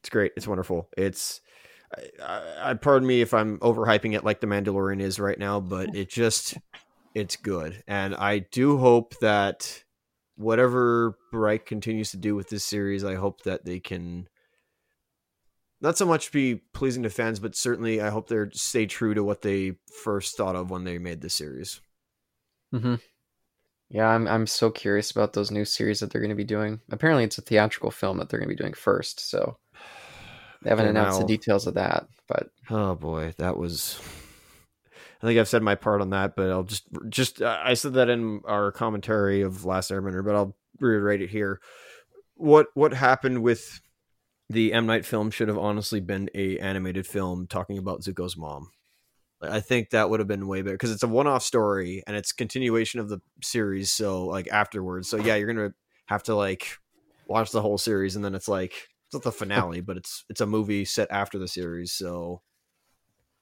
It's 0.00 0.10
great. 0.10 0.30
It's 0.36 0.46
wonderful. 0.46 0.88
It's 0.96 1.40
I, 1.96 2.22
I, 2.24 2.70
I 2.70 2.74
pardon 2.74 3.06
me 3.06 3.20
if 3.20 3.34
I'm 3.34 3.58
overhyping 3.58 4.14
it 4.14 4.22
like 4.22 4.40
the 4.40 4.46
Mandalorian 4.46 5.00
is 5.00 5.18
right 5.18 5.38
now, 5.38 5.58
but 5.58 5.92
it 5.96 6.08
just 6.08 6.56
it's 7.14 7.34
good, 7.34 7.82
and 7.88 8.14
I 8.14 8.38
do 8.38 8.78
hope 8.78 9.18
that 9.20 9.82
whatever 10.36 11.18
Bryke 11.32 11.66
continues 11.66 12.12
to 12.12 12.16
do 12.16 12.36
with 12.36 12.48
this 12.48 12.62
series, 12.62 13.02
I 13.02 13.16
hope 13.16 13.42
that 13.42 13.64
they 13.64 13.80
can 13.80 14.28
not 15.80 15.98
so 15.98 16.06
much 16.06 16.32
be 16.32 16.56
pleasing 16.72 17.02
to 17.04 17.10
fans, 17.10 17.40
but 17.40 17.56
certainly 17.56 18.00
I 18.00 18.10
hope 18.10 18.28
they 18.28 18.44
stay 18.52 18.86
true 18.86 19.14
to 19.14 19.24
what 19.24 19.42
they 19.42 19.74
first 20.02 20.36
thought 20.36 20.56
of 20.56 20.70
when 20.70 20.84
they 20.84 20.98
made 20.98 21.20
the 21.20 21.30
series. 21.30 21.80
hmm 22.72 22.96
yeah, 23.90 24.08
I'm 24.08 24.28
I'm 24.28 24.46
so 24.46 24.70
curious 24.70 25.10
about 25.10 25.32
those 25.32 25.50
new 25.50 25.64
series 25.64 26.00
that 26.00 26.10
they're 26.10 26.20
going 26.20 26.28
to 26.28 26.34
be 26.34 26.44
doing. 26.44 26.80
Apparently, 26.90 27.24
it's 27.24 27.38
a 27.38 27.42
theatrical 27.42 27.90
film 27.90 28.18
that 28.18 28.28
they're 28.28 28.38
going 28.38 28.48
to 28.48 28.54
be 28.54 28.62
doing 28.62 28.74
first, 28.74 29.30
so 29.30 29.56
they 30.62 30.70
haven't 30.70 30.86
announced 30.86 31.18
the 31.18 31.24
details 31.24 31.66
of 31.66 31.74
that. 31.74 32.06
But 32.26 32.50
Oh 32.70 32.94
boy, 32.94 33.34
that 33.38 33.56
was. 33.56 34.00
I 35.22 35.26
think 35.26 35.40
I've 35.40 35.48
said 35.48 35.62
my 35.62 35.74
part 35.74 36.00
on 36.00 36.10
that, 36.10 36.36
but 36.36 36.50
I'll 36.50 36.64
just 36.64 36.84
just 37.08 37.42
I 37.42 37.74
said 37.74 37.94
that 37.94 38.08
in 38.08 38.42
our 38.44 38.70
commentary 38.70 39.40
of 39.42 39.64
Last 39.64 39.90
Airbender, 39.90 40.24
but 40.24 40.34
I'll 40.34 40.56
reiterate 40.80 41.22
it 41.22 41.30
here. 41.30 41.60
What 42.34 42.68
what 42.74 42.92
happened 42.92 43.42
with 43.42 43.80
the 44.50 44.72
M 44.72 44.86
Night 44.86 45.04
film 45.04 45.30
should 45.30 45.48
have 45.48 45.58
honestly 45.58 46.00
been 46.00 46.30
a 46.34 46.58
animated 46.58 47.06
film 47.06 47.46
talking 47.46 47.78
about 47.78 48.02
Zuko's 48.02 48.36
mom. 48.36 48.70
I 49.40 49.60
think 49.60 49.90
that 49.90 50.10
would 50.10 50.20
have 50.20 50.26
been 50.26 50.48
way 50.48 50.62
better 50.62 50.74
because 50.74 50.90
it's 50.90 51.02
a 51.04 51.08
one 51.08 51.28
off 51.28 51.44
story 51.44 52.02
and 52.06 52.16
it's 52.16 52.32
continuation 52.32 52.98
of 52.98 53.08
the 53.08 53.20
series. 53.42 53.92
So 53.92 54.24
like 54.26 54.48
afterwards, 54.48 55.08
so 55.08 55.16
yeah, 55.16 55.36
you're 55.36 55.52
gonna 55.52 55.74
have 56.06 56.24
to 56.24 56.34
like 56.34 56.66
watch 57.26 57.52
the 57.52 57.62
whole 57.62 57.78
series, 57.78 58.16
and 58.16 58.24
then 58.24 58.34
it's 58.34 58.48
like 58.48 58.72
it's 59.06 59.14
not 59.14 59.22
the 59.22 59.32
finale, 59.32 59.80
but 59.80 59.96
it's 59.96 60.24
it's 60.28 60.40
a 60.40 60.46
movie 60.46 60.84
set 60.84 61.08
after 61.10 61.38
the 61.38 61.46
series. 61.46 61.92
So 61.92 62.42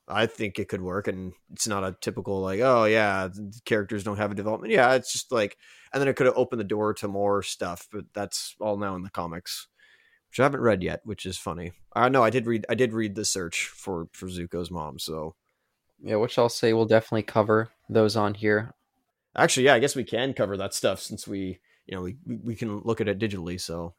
I 0.08 0.26
think 0.26 0.58
it 0.58 0.68
could 0.68 0.82
work, 0.82 1.08
and 1.08 1.32
it's 1.52 1.66
not 1.66 1.82
a 1.82 1.96
typical 2.00 2.40
like, 2.40 2.60
oh 2.60 2.84
yeah, 2.84 3.28
characters 3.64 4.04
don't 4.04 4.18
have 4.18 4.32
a 4.32 4.36
development. 4.36 4.72
Yeah, 4.72 4.94
it's 4.94 5.12
just 5.12 5.32
like, 5.32 5.56
and 5.92 6.00
then 6.00 6.08
it 6.08 6.16
could 6.16 6.26
have 6.26 6.36
opened 6.36 6.60
the 6.60 6.64
door 6.64 6.92
to 6.94 7.08
more 7.08 7.42
stuff, 7.42 7.88
but 7.90 8.04
that's 8.14 8.54
all 8.60 8.76
now 8.76 8.94
in 8.96 9.02
the 9.02 9.10
comics, 9.10 9.66
which 10.36 10.42
I 10.42 10.44
haven't 10.44 10.60
read 10.60 10.82
yet, 10.82 11.00
which 11.04 11.24
is 11.24 11.38
funny. 11.38 11.72
I 11.94 12.04
uh, 12.04 12.08
know 12.10 12.22
I 12.22 12.28
did 12.28 12.46
read 12.46 12.66
I 12.68 12.74
did 12.74 12.92
read 12.92 13.14
the 13.14 13.24
search 13.24 13.68
for 13.68 14.08
for 14.12 14.26
Zuko's 14.26 14.70
mom, 14.70 14.98
so 14.98 15.34
yeah, 16.02 16.16
which 16.16 16.38
I'll 16.38 16.50
say 16.50 16.74
we'll 16.74 16.84
definitely 16.84 17.22
cover 17.22 17.70
those 17.88 18.16
on 18.16 18.34
here. 18.34 18.74
actually, 19.34 19.64
yeah, 19.64 19.72
I 19.72 19.78
guess 19.78 19.96
we 19.96 20.04
can 20.04 20.34
cover 20.34 20.58
that 20.58 20.74
stuff 20.74 21.00
since 21.00 21.26
we 21.26 21.58
you 21.86 21.96
know 21.96 22.02
we 22.02 22.16
we, 22.26 22.54
can 22.54 22.80
look 22.80 23.00
at 23.00 23.08
it 23.08 23.18
digitally. 23.18 23.58
So 23.58 23.94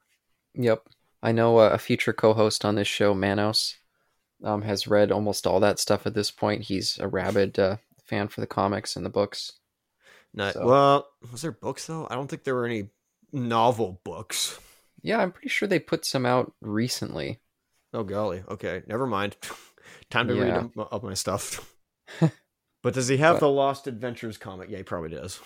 Yep, 0.54 0.84
I 1.24 1.32
know 1.32 1.58
uh, 1.58 1.70
a 1.70 1.80
future 1.80 2.14
co-host 2.14 2.64
on 2.64 2.76
this 2.76 2.88
show, 2.88 3.16
Manos, 3.16 3.76
um, 4.44 4.62
has 4.62 4.88
read 4.88 5.12
almost 5.12 5.48
all 5.48 5.60
that 5.62 5.80
stuff 5.80 6.06
at 6.06 6.14
this 6.14 6.30
point. 6.30 6.66
He's 6.66 7.00
a 7.00 7.08
rabid 7.08 7.58
uh, 7.58 7.78
fan 8.04 8.28
for 8.28 8.42
the 8.42 8.48
comics 8.48 8.96
and 8.96 9.04
the 9.04 9.10
books. 9.10 9.54
not 10.36 10.54
So- 10.54 10.68
well. 10.68 11.08
Was 11.32 11.42
there 11.42 11.52
books 11.52 11.88
though? 11.88 12.06
I 12.12 12.14
don't 12.14 12.28
think 12.28 12.44
there 12.44 12.54
were 12.54 12.68
any 12.68 12.90
novel 13.34 14.02
books. 14.04 14.60
Yeah, 15.02 15.20
I'm 15.20 15.32
pretty 15.32 15.50
sure 15.50 15.68
they 15.68 15.80
put 15.80 16.06
some 16.06 16.26
out 16.26 16.54
recently. 16.62 17.40
Oh 17.94 18.04
golly. 18.04 18.44
Okay, 18.50 18.84
never 18.88 19.08
mind. 19.08 19.36
Time 20.10 20.28
to 20.28 20.34
read 20.34 20.48
Yeah. 20.48 20.68
up, 20.82 20.94
up 20.94 21.04
my 21.04 21.14
stuff. 21.14 21.74
but 22.84 22.94
does 22.94 23.08
he 23.08 23.18
have 23.18 23.36
But- 23.36 23.40
the 23.42 23.50
Lost 23.50 23.88
Adventures 23.88 24.38
comic? 24.38 24.70
Yeah, 24.70 24.78
he 24.78 24.84
probably 24.84 25.10
does. 25.10 25.40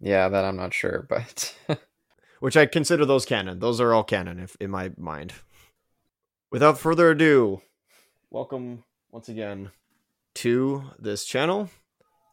Yeah, 0.00 0.28
that 0.28 0.44
I'm 0.44 0.56
not 0.56 0.74
sure, 0.74 1.06
but 1.08 1.56
Which 2.40 2.56
I 2.56 2.66
consider 2.66 3.06
those 3.06 3.24
canon. 3.24 3.60
Those 3.60 3.80
are 3.80 3.94
all 3.94 4.04
canon, 4.04 4.38
if 4.38 4.56
in 4.60 4.70
my 4.70 4.90
mind. 4.98 5.32
Without 6.50 6.78
further 6.78 7.10
ado, 7.10 7.62
welcome 8.30 8.84
once 9.10 9.28
again 9.28 9.70
to 10.36 10.84
this 10.98 11.24
channel, 11.24 11.70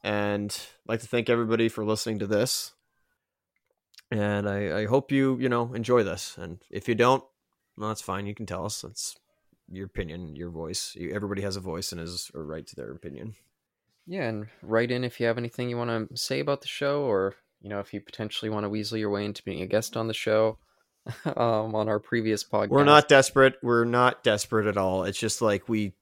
and 0.03 0.51
I'd 0.85 0.89
like 0.91 0.99
to 1.01 1.07
thank 1.07 1.29
everybody 1.29 1.69
for 1.69 1.85
listening 1.85 2.19
to 2.19 2.27
this. 2.27 2.73
And 4.11 4.47
I, 4.47 4.81
I 4.81 4.85
hope 4.85 5.11
you 5.11 5.37
you 5.39 5.49
know 5.49 5.73
enjoy 5.73 6.03
this. 6.03 6.37
And 6.37 6.59
if 6.69 6.87
you 6.87 6.95
don't, 6.95 7.23
well, 7.77 7.89
that's 7.89 8.01
fine. 8.01 8.27
You 8.27 8.35
can 8.35 8.45
tell 8.45 8.65
us. 8.65 8.81
That's 8.81 9.17
your 9.71 9.85
opinion, 9.85 10.35
your 10.35 10.49
voice. 10.49 10.95
You, 10.95 11.11
everybody 11.13 11.41
has 11.41 11.55
a 11.55 11.61
voice 11.61 11.91
and 11.91 12.01
is 12.01 12.29
a 12.35 12.41
right 12.41 12.67
to 12.67 12.75
their 12.75 12.91
opinion. 12.91 13.35
yeah, 14.05 14.27
and 14.27 14.47
write 14.61 14.91
in 14.91 15.03
if 15.03 15.19
you 15.19 15.27
have 15.27 15.37
anything 15.37 15.69
you 15.69 15.77
want 15.77 16.09
to 16.09 16.17
say 16.17 16.39
about 16.39 16.61
the 16.61 16.67
show, 16.67 17.03
or 17.03 17.35
you 17.61 17.69
know 17.69 17.79
if 17.79 17.93
you 17.93 18.01
potentially 18.01 18.49
want 18.49 18.65
to 18.65 18.69
weasel 18.69 18.97
your 18.97 19.09
way 19.09 19.25
into 19.25 19.43
being 19.43 19.61
a 19.61 19.67
guest 19.67 19.95
on 19.97 20.07
the 20.07 20.13
show. 20.13 20.57
um, 21.25 21.73
on 21.73 21.89
our 21.89 21.99
previous 21.99 22.43
podcast, 22.43 22.69
We're 22.69 22.83
not 22.83 23.09
desperate. 23.09 23.55
We're 23.63 23.85
not 23.85 24.23
desperate 24.23 24.67
at 24.67 24.77
all. 24.77 25.03
It's 25.03 25.17
just 25.17 25.41
like 25.41 25.67
we 25.67 25.93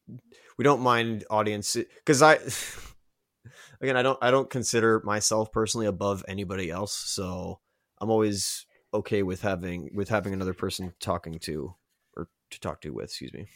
we 0.57 0.63
don't 0.63 0.81
mind 0.81 1.23
audience 1.29 1.77
because 1.77 2.21
I 2.21 2.39
again 3.81 3.95
I 3.95 4.01
don't 4.01 4.19
I 4.21 4.29
don't 4.29 4.49
consider 4.49 5.01
myself 5.05 5.53
personally 5.53 5.87
above 5.87 6.25
anybody 6.27 6.69
else. 6.69 6.93
So 6.93 7.61
I'm 8.01 8.09
always 8.09 8.65
okay 8.93 9.23
with 9.23 9.41
having 9.41 9.89
with 9.93 10.09
having 10.09 10.33
another 10.33 10.53
person 10.53 10.93
talking 10.99 11.39
to 11.39 11.75
or 12.15 12.29
to 12.51 12.59
talk 12.59 12.81
to 12.81 12.89
with. 12.91 13.05
Excuse 13.05 13.33
me. 13.33 13.47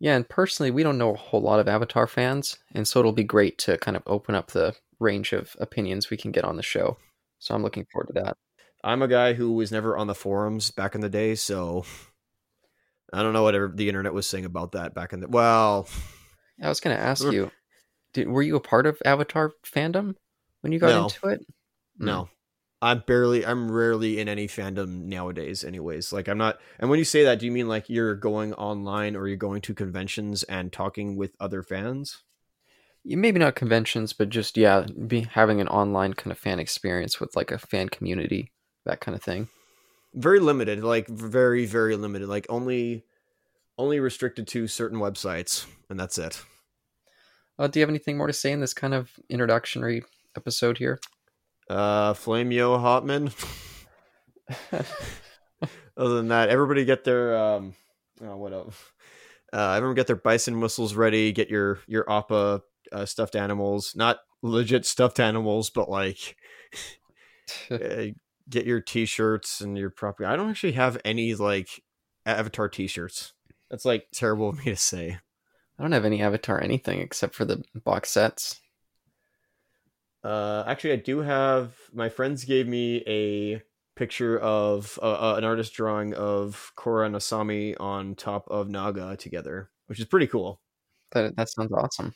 Yeah, 0.00 0.16
and 0.16 0.28
personally, 0.28 0.70
we 0.70 0.82
don't 0.82 0.98
know 0.98 1.14
a 1.14 1.16
whole 1.16 1.40
lot 1.40 1.60
of 1.60 1.68
Avatar 1.68 2.06
fans, 2.06 2.58
and 2.74 2.86
so 2.86 2.98
it'll 2.98 3.12
be 3.12 3.24
great 3.24 3.58
to 3.58 3.78
kind 3.78 3.96
of 3.96 4.02
open 4.06 4.34
up 4.34 4.50
the 4.50 4.74
range 5.00 5.32
of 5.32 5.56
opinions 5.60 6.10
we 6.10 6.16
can 6.16 6.32
get 6.32 6.44
on 6.44 6.56
the 6.56 6.62
show. 6.62 6.98
So 7.38 7.54
I'm 7.54 7.62
looking 7.62 7.86
forward 7.92 8.08
to 8.08 8.22
that. 8.22 8.36
I'm 8.82 9.02
a 9.02 9.08
guy 9.08 9.32
who 9.32 9.52
was 9.52 9.72
never 9.72 9.96
on 9.96 10.06
the 10.06 10.14
forums 10.14 10.70
back 10.70 10.94
in 10.94 11.00
the 11.00 11.08
day, 11.08 11.36
so 11.36 11.84
I 13.12 13.22
don't 13.22 13.32
know 13.32 13.44
whatever 13.44 13.72
the 13.74 13.88
internet 13.88 14.12
was 14.12 14.26
saying 14.26 14.44
about 14.44 14.72
that 14.72 14.94
back 14.94 15.12
in 15.12 15.20
the 15.20 15.28
well. 15.28 15.88
I 16.62 16.68
was 16.68 16.80
going 16.80 16.96
to 16.96 17.02
ask 17.02 17.24
you, 17.24 17.50
did, 18.12 18.28
were 18.28 18.42
you 18.42 18.56
a 18.56 18.60
part 18.60 18.86
of 18.86 19.00
Avatar 19.04 19.52
fandom 19.64 20.16
when 20.60 20.72
you 20.72 20.78
got 20.78 20.88
No. 20.88 21.04
into 21.04 21.26
it? 21.28 21.40
Hmm. 21.98 22.04
No. 22.04 22.28
I'm 22.84 23.02
barely 23.06 23.46
I'm 23.46 23.72
rarely 23.72 24.20
in 24.20 24.28
any 24.28 24.46
fandom 24.46 25.04
nowadays 25.06 25.64
anyways. 25.64 26.12
Like 26.12 26.28
I'm 26.28 26.36
not 26.36 26.58
and 26.78 26.90
when 26.90 26.98
you 26.98 27.04
say 27.06 27.24
that 27.24 27.38
do 27.38 27.46
you 27.46 27.52
mean 27.52 27.66
like 27.66 27.88
you're 27.88 28.14
going 28.14 28.52
online 28.52 29.16
or 29.16 29.26
you're 29.26 29.38
going 29.38 29.62
to 29.62 29.72
conventions 29.72 30.42
and 30.42 30.70
talking 30.70 31.16
with 31.16 31.34
other 31.40 31.62
fans? 31.62 32.22
Maybe 33.02 33.38
not 33.38 33.54
conventions, 33.54 34.12
but 34.12 34.28
just 34.28 34.58
yeah, 34.58 34.86
be 35.06 35.22
having 35.22 35.62
an 35.62 35.68
online 35.68 36.12
kind 36.12 36.30
of 36.30 36.38
fan 36.38 36.60
experience 36.60 37.18
with 37.18 37.34
like 37.34 37.50
a 37.50 37.58
fan 37.58 37.88
community, 37.88 38.52
that 38.84 39.00
kind 39.00 39.16
of 39.16 39.22
thing. 39.22 39.48
Very 40.12 40.38
limited, 40.38 40.84
like 40.84 41.08
very 41.08 41.64
very 41.64 41.96
limited. 41.96 42.28
Like 42.28 42.44
only 42.50 43.04
only 43.78 43.98
restricted 43.98 44.46
to 44.48 44.68
certain 44.68 44.98
websites 44.98 45.64
and 45.88 45.98
that's 45.98 46.18
it. 46.18 46.42
Uh, 47.58 47.66
do 47.66 47.78
you 47.78 47.82
have 47.82 47.88
anything 47.88 48.18
more 48.18 48.26
to 48.26 48.34
say 48.34 48.52
in 48.52 48.60
this 48.60 48.74
kind 48.74 48.92
of 48.92 49.10
introductory 49.30 50.04
episode 50.36 50.76
here? 50.76 51.00
Uh 51.68 52.12
Flameo 52.14 52.78
Hotman. 52.78 53.32
Other 55.96 56.16
than 56.16 56.28
that, 56.28 56.48
everybody 56.48 56.84
get 56.84 57.04
their 57.04 57.36
um 57.36 57.74
oh, 58.22 58.36
what 58.36 58.52
else? 58.52 58.76
Uh, 59.52 59.74
everyone 59.76 59.94
get 59.94 60.06
their 60.06 60.16
bison 60.16 60.60
whistles 60.60 60.94
ready. 60.94 61.32
Get 61.32 61.48
your 61.48 61.78
your 61.86 62.10
appa 62.10 62.62
uh, 62.92 63.06
stuffed 63.06 63.36
animals, 63.36 63.94
not 63.94 64.18
legit 64.42 64.84
stuffed 64.84 65.20
animals, 65.20 65.70
but 65.70 65.88
like 65.88 66.36
uh, 67.70 68.06
get 68.48 68.66
your 68.66 68.80
t-shirts 68.80 69.60
and 69.60 69.78
your 69.78 69.90
property. 69.90 70.26
I 70.26 70.36
don't 70.36 70.50
actually 70.50 70.72
have 70.72 71.00
any 71.04 71.34
like 71.34 71.68
Avatar 72.26 72.68
t-shirts. 72.68 73.32
That's 73.70 73.84
like 73.84 74.06
terrible 74.12 74.48
of 74.48 74.58
me 74.58 74.64
to 74.66 74.76
say. 74.76 75.18
I 75.78 75.82
don't 75.82 75.92
have 75.92 76.04
any 76.04 76.22
Avatar 76.22 76.60
anything 76.60 77.00
except 77.00 77.34
for 77.34 77.44
the 77.44 77.62
box 77.74 78.10
sets. 78.10 78.60
Uh, 80.24 80.64
actually, 80.66 80.92
I 80.92 80.96
do 80.96 81.18
have. 81.18 81.74
My 81.92 82.08
friends 82.08 82.44
gave 82.44 82.66
me 82.66 83.04
a 83.06 83.62
picture 83.94 84.38
of 84.38 84.98
uh, 85.02 85.32
uh, 85.32 85.34
an 85.36 85.44
artist 85.44 85.74
drawing 85.74 86.14
of 86.14 86.72
Korra 86.76 87.06
and 87.06 87.14
Asami 87.14 87.78
on 87.78 88.14
top 88.14 88.48
of 88.48 88.68
Naga 88.68 89.16
together, 89.16 89.70
which 89.86 90.00
is 90.00 90.06
pretty 90.06 90.26
cool. 90.26 90.60
That 91.12 91.36
that 91.36 91.50
sounds 91.50 91.72
awesome. 91.72 92.14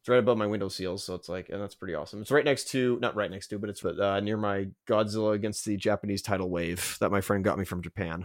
It's 0.00 0.08
right 0.08 0.18
above 0.18 0.38
my 0.38 0.46
window 0.46 0.68
seals, 0.68 1.04
so 1.04 1.14
it's 1.14 1.28
like, 1.28 1.50
and 1.50 1.60
that's 1.60 1.74
pretty 1.74 1.94
awesome. 1.94 2.22
It's 2.22 2.30
right 2.30 2.44
next 2.44 2.68
to, 2.68 2.98
not 3.02 3.16
right 3.16 3.30
next 3.30 3.48
to, 3.48 3.58
but 3.58 3.68
it's 3.68 3.84
uh, 3.84 4.20
near 4.20 4.38
my 4.38 4.68
Godzilla 4.88 5.34
against 5.34 5.66
the 5.66 5.76
Japanese 5.76 6.22
tidal 6.22 6.48
wave 6.48 6.96
that 7.00 7.10
my 7.10 7.20
friend 7.20 7.44
got 7.44 7.58
me 7.58 7.66
from 7.66 7.82
Japan. 7.82 8.24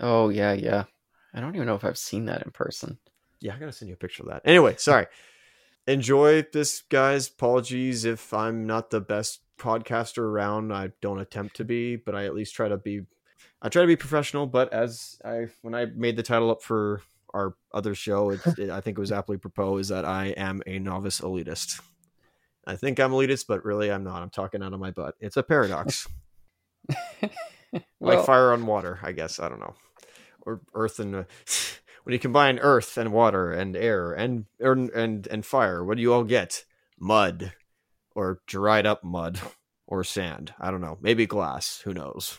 Oh 0.00 0.28
yeah, 0.28 0.52
yeah. 0.52 0.84
I 1.32 1.40
don't 1.40 1.54
even 1.54 1.66
know 1.66 1.76
if 1.76 1.84
I've 1.84 1.96
seen 1.96 2.26
that 2.26 2.42
in 2.42 2.50
person. 2.50 2.98
Yeah, 3.40 3.54
I 3.54 3.58
gotta 3.58 3.72
send 3.72 3.88
you 3.88 3.94
a 3.94 3.98
picture 3.98 4.24
of 4.24 4.28
that. 4.30 4.42
Anyway, 4.44 4.74
sorry. 4.78 5.06
Enjoy 5.88 6.42
this, 6.42 6.82
guys. 6.90 7.28
Apologies 7.28 8.04
if 8.04 8.34
I'm 8.34 8.66
not 8.66 8.90
the 8.90 9.00
best 9.00 9.40
podcaster 9.58 10.18
around. 10.18 10.70
I 10.70 10.92
don't 11.00 11.18
attempt 11.18 11.56
to 11.56 11.64
be, 11.64 11.96
but 11.96 12.14
I 12.14 12.26
at 12.26 12.34
least 12.34 12.54
try 12.54 12.68
to 12.68 12.76
be. 12.76 13.06
I 13.62 13.70
try 13.70 13.80
to 13.80 13.88
be 13.88 13.96
professional. 13.96 14.46
But 14.46 14.70
as 14.70 15.18
I, 15.24 15.46
when 15.62 15.74
I 15.74 15.86
made 15.86 16.16
the 16.16 16.22
title 16.22 16.50
up 16.50 16.62
for 16.62 17.00
our 17.32 17.54
other 17.72 17.94
show, 17.94 18.28
it, 18.28 18.40
it, 18.58 18.68
I 18.68 18.82
think 18.82 18.98
it 18.98 19.00
was 19.00 19.12
aptly 19.12 19.38
proposed 19.38 19.90
that 19.90 20.04
I 20.04 20.26
am 20.36 20.60
a 20.66 20.78
novice 20.78 21.22
elitist. 21.22 21.80
I 22.66 22.76
think 22.76 23.00
I'm 23.00 23.12
elitist, 23.12 23.46
but 23.48 23.64
really 23.64 23.90
I'm 23.90 24.04
not. 24.04 24.20
I'm 24.20 24.28
talking 24.28 24.62
out 24.62 24.74
of 24.74 24.80
my 24.80 24.90
butt. 24.90 25.14
It's 25.20 25.38
a 25.38 25.42
paradox. 25.42 26.06
well, 27.22 27.80
like 27.98 28.26
fire 28.26 28.52
on 28.52 28.66
water, 28.66 28.98
I 29.02 29.12
guess. 29.12 29.40
I 29.40 29.48
don't 29.48 29.60
know. 29.60 29.74
Or 30.42 30.60
earth 30.74 30.98
and 30.98 31.16
uh, 31.16 31.24
when 32.08 32.14
you 32.14 32.18
combine 32.18 32.58
earth 32.60 32.96
and 32.96 33.12
water 33.12 33.52
and 33.52 33.76
air 33.76 34.14
and 34.14 34.46
and 34.58 34.88
and, 34.92 35.26
and 35.26 35.44
fire, 35.44 35.84
what 35.84 35.98
do 35.98 36.02
you 36.02 36.14
all 36.14 36.24
get? 36.24 36.64
Mud 36.98 37.52
or 38.14 38.40
dried 38.46 38.86
up 38.86 39.04
mud 39.04 39.38
or 39.86 40.02
sand. 40.02 40.54
I 40.58 40.70
don't 40.70 40.80
know. 40.80 40.96
Maybe 41.02 41.26
glass. 41.26 41.82
Who 41.84 41.92
knows? 41.92 42.38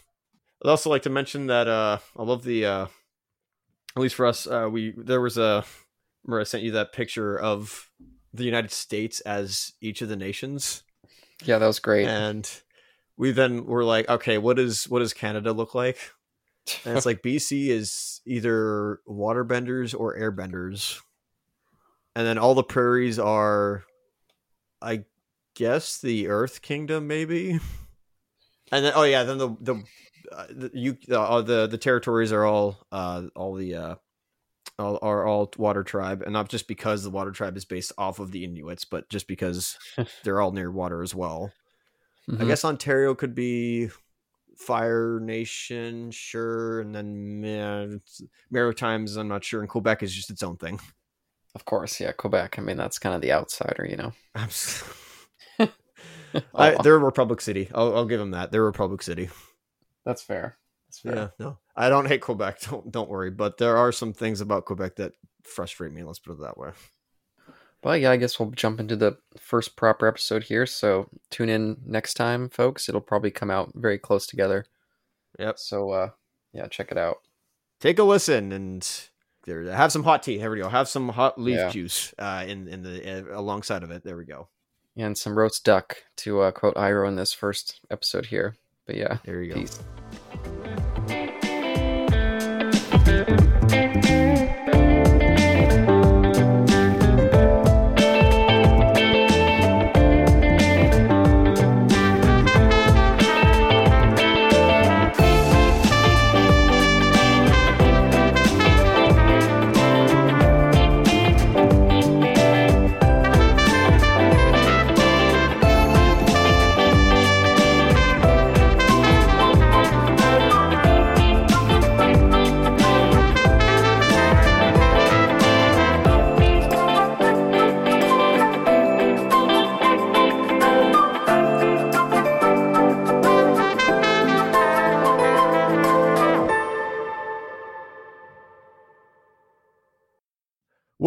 I'd 0.66 0.70
also 0.70 0.90
like 0.90 1.04
to 1.04 1.12
mention 1.12 1.46
that 1.48 1.68
uh, 1.68 2.00
I 2.18 2.24
love 2.24 2.44
the 2.44 2.66
uh, 2.66 2.88
at 3.96 4.02
least 4.02 4.16
for 4.16 4.26
us, 4.26 4.48
uh, 4.48 4.68
we 4.72 4.96
there 4.98 5.22
was 5.22 5.38
a 5.38 5.64
remember 6.26 6.42
I 6.42 6.46
sent 6.46 6.64
you 6.64 6.72
that 6.72 6.92
picture 6.92 7.38
of 7.38 7.92
the 8.34 8.46
United 8.46 8.72
States 8.72 9.20
as 9.22 9.74
each 9.82 10.02
of 10.02 10.10
the 10.10 10.16
nations, 10.16 10.82
yeah, 11.44 11.60
that 11.60 11.68
was 11.68 11.78
great. 11.78 12.08
and 12.08 12.50
we 13.18 13.30
then 13.30 13.68
were 13.68 13.84
like, 13.84 14.10
okay, 14.10 14.40
what 14.40 14.58
is 14.58 14.86
what 14.90 14.98
does 14.98 15.14
Canada 15.14 15.54
look 15.54 15.76
like? 15.76 16.00
And 16.86 16.96
it's 16.98 17.06
like 17.06 17.22
BC 17.24 17.70
is 17.70 18.22
either 18.26 19.00
waterbenders 19.08 19.98
or 20.00 20.18
airbenders, 20.18 21.00
and 22.16 22.26
then 22.28 22.38
all 22.38 22.54
the 22.56 22.64
prairies 22.64 23.18
are, 23.20 23.84
I 24.82 25.04
guess, 25.56 26.00
the 26.00 26.28
Earth 26.28 26.62
Kingdom, 26.62 27.08
maybe. 27.08 27.60
And 28.72 28.86
then, 28.86 28.94
oh 28.96 29.04
yeah, 29.04 29.24
then 29.24 29.38
the 29.40 29.50
the 29.60 29.84
uh, 30.32 30.46
the, 30.52 30.72
you 30.74 30.98
uh, 31.12 31.42
the 31.42 31.66
the 31.68 31.78
territories 31.78 32.32
are 32.32 32.46
all 32.46 32.86
uh 32.92 33.24
all 33.36 33.56
the 33.56 33.74
uh 33.76 33.96
all, 34.78 35.00
are 35.02 35.26
all 35.26 35.52
water 35.58 35.84
tribe 35.84 36.22
and 36.22 36.32
not 36.34 36.50
just 36.50 36.68
because 36.68 37.04
the 37.04 37.10
water 37.10 37.32
tribe 37.32 37.58
is 37.58 37.66
based 37.66 37.92
off 37.98 38.20
of 38.20 38.32
the 38.32 38.44
inuits 38.44 38.86
but 38.86 39.10
just 39.10 39.28
because 39.28 39.78
they're 40.24 40.40
all 40.40 40.52
near 40.52 40.70
water 40.72 41.02
as 41.02 41.14
well 41.16 41.52
i 42.30 42.32
Mhm. 42.32 42.48
guess 42.48 42.64
ontario 42.64 43.16
could 43.16 43.34
be 43.34 43.90
fire 44.60 45.20
nation 45.22 46.12
sure 46.12 46.82
and 46.82 46.94
then 46.94 48.02
maritimes 48.52 49.16
i'm 49.16 49.28
not 49.28 49.44
sure 49.44 49.62
and 49.62 49.70
quebec 49.70 50.04
is 50.04 50.14
just 50.14 50.30
its 50.30 50.44
own 50.44 50.58
thing 50.58 50.80
of 51.56 51.66
course, 51.66 52.00
yeah, 52.00 52.12
Quebec. 52.12 52.60
I 52.60 52.62
mean, 52.62 52.78
that's 52.78 53.00
kind 53.00 53.16
of 53.16 53.22
the 53.22 53.32
outsider, 53.32 53.84
you 53.90 53.98
know. 53.98 54.14
S- 54.36 54.84
I, 55.60 55.68
Oh, 56.54 56.78
they're 56.84 56.96
a 56.96 57.00
republic 57.00 57.42
city 57.42 57.70
I'll, 57.74 57.96
I'll 57.98 58.06
give 58.06 58.20
them 58.20 58.32
that 58.32 58.52
they're 58.52 58.62
a 58.62 58.66
republic 58.68 59.02
city 59.02 59.30
that's 60.06 60.22
fair. 60.22 60.58
That's 60.88 61.00
fair. 61.00 61.16
Yeah, 61.16 61.28
no, 61.40 61.58
I 61.76 61.90
don't 61.90 62.08
hate 62.08 62.22
Quebec. 62.22 62.62
Don't 62.70 62.92
don't 62.92 63.10
worry. 63.10 63.30
But 63.30 63.58
there 63.58 63.78
are 63.78 63.92
some 63.92 64.14
things 64.14 64.42
about 64.42 64.66
Quebec 64.66 64.96
that 64.96 65.14
frustrate 65.44 65.92
me. 65.92 66.04
Let's 66.04 66.20
put 66.20 66.34
it 66.34 66.42
that 66.42 66.58
way. 66.58 66.72
But 67.82 68.02
yeah, 68.02 68.12
I 68.12 68.18
guess 68.18 68.40
we'll 68.40 68.52
jump 68.52 68.80
into 68.80 68.96
the 68.96 69.18
first 69.38 69.76
proper 69.78 70.08
episode 70.08 70.44
here. 70.44 70.66
So 70.66 71.10
tune 71.30 71.48
in 71.50 71.78
next 71.86 72.16
time, 72.16 72.50
folks. 72.50 72.90
It'll 72.90 73.00
probably 73.02 73.32
come 73.32 73.50
out 73.50 73.72
very 73.76 73.98
close 73.98 74.28
together. 74.28 74.66
Yep. 75.40 75.58
So 75.60 75.90
uh, 75.92 76.10
yeah, 76.54 76.68
check 76.68 76.92
it 76.92 76.98
out. 76.98 77.18
Take 77.80 77.98
a 78.00 78.04
listen 78.04 78.52
and 78.52 78.86
there. 79.46 79.64
Have 79.72 79.92
some 79.94 80.04
hot 80.04 80.24
tea. 80.24 80.38
There 80.38 80.52
we 80.52 80.60
go. 80.60 80.68
Have 80.68 80.90
some 80.90 81.08
hot 81.10 81.40
leaf 81.40 81.56
Yeah. 81.56 81.70
juice 81.70 82.14
uh, 82.20 82.44
in 82.46 82.68
in 82.68 82.84
the 82.84 83.30
uh, 83.34 83.40
alongside 83.40 83.84
of 83.84 83.92
it. 83.92 84.04
There 84.04 84.18
we 84.18 84.26
go. 84.26 84.50
And 84.98 85.18
some 85.18 85.38
roast 85.38 85.64
duck 85.64 85.96
to 86.18 86.42
uh, 86.42 86.52
quote 86.52 86.76
Iroh 86.76 87.08
in 87.08 87.16
this 87.16 87.32
first 87.32 87.80
episode 87.90 88.26
here. 88.26 88.58
But 88.86 88.96
yeah, 88.98 89.20
There 89.24 89.42
you 89.42 89.54
go. 89.54 89.60
peace. 89.62 89.80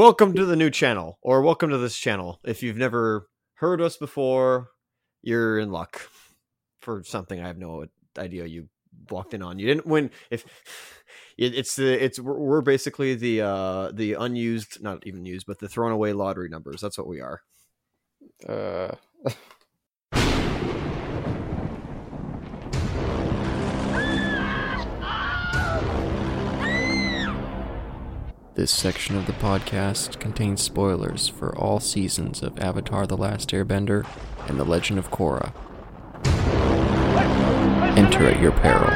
Welcome 0.02 0.34
to 0.34 0.44
the 0.44 0.56
new 0.56 0.68
channel, 0.68 1.20
or 1.22 1.42
welcome 1.42 1.70
to 1.70 1.78
this 1.78 1.96
channel. 1.96 2.40
If 2.42 2.60
you've 2.60 2.76
never 2.76 3.28
heard 3.54 3.80
us 3.80 3.96
before, 3.96 4.70
you're 5.22 5.60
in 5.60 5.70
luck 5.70 6.10
for 6.80 7.04
something 7.04 7.40
I 7.40 7.46
have 7.46 7.56
no 7.56 7.86
idea 8.18 8.46
you 8.46 8.68
walked 9.10 9.32
in 9.32 9.42
on. 9.42 9.60
You 9.60 9.68
didn't 9.68 9.86
win. 9.86 10.10
If 10.28 10.44
it, 11.38 11.54
it's 11.54 11.76
the 11.76 12.04
it's 12.04 12.18
we're 12.18 12.36
we're 12.36 12.62
basically 12.62 13.14
the 13.14 13.42
uh 13.42 13.92
the 13.92 14.14
unused, 14.14 14.82
not 14.82 15.06
even 15.06 15.24
used, 15.24 15.46
but 15.46 15.60
the 15.60 15.68
thrown 15.68 15.92
away 15.92 16.12
lottery 16.12 16.48
numbers. 16.48 16.80
That's 16.80 16.98
what 16.98 17.06
we 17.06 17.20
are. 17.20 17.40
Uh, 18.44 18.96
This 28.54 28.70
section 28.70 29.16
of 29.16 29.26
the 29.26 29.32
podcast 29.32 30.20
contains 30.20 30.60
spoilers 30.60 31.26
for 31.26 31.56
all 31.56 31.80
seasons 31.80 32.42
of 32.42 32.58
Avatar 32.58 33.06
The 33.06 33.16
Last 33.16 33.48
Airbender 33.48 34.06
and 34.46 34.60
The 34.60 34.64
Legend 34.64 34.98
of 34.98 35.10
Korra. 35.10 35.54
Enter 37.96 38.26
at 38.26 38.42
your 38.42 38.52
peril. 38.52 38.90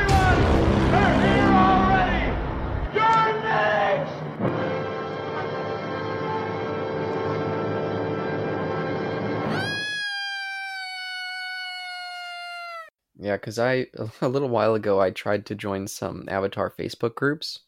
Yeah, 13.18 13.36
because 13.36 13.58
I, 13.58 13.86
a 14.20 14.28
little 14.28 14.50
while 14.50 14.74
ago, 14.74 15.00
I 15.00 15.12
tried 15.12 15.46
to 15.46 15.54
join 15.54 15.86
some 15.86 16.26
Avatar 16.28 16.70
Facebook 16.70 17.14
groups, 17.14 17.60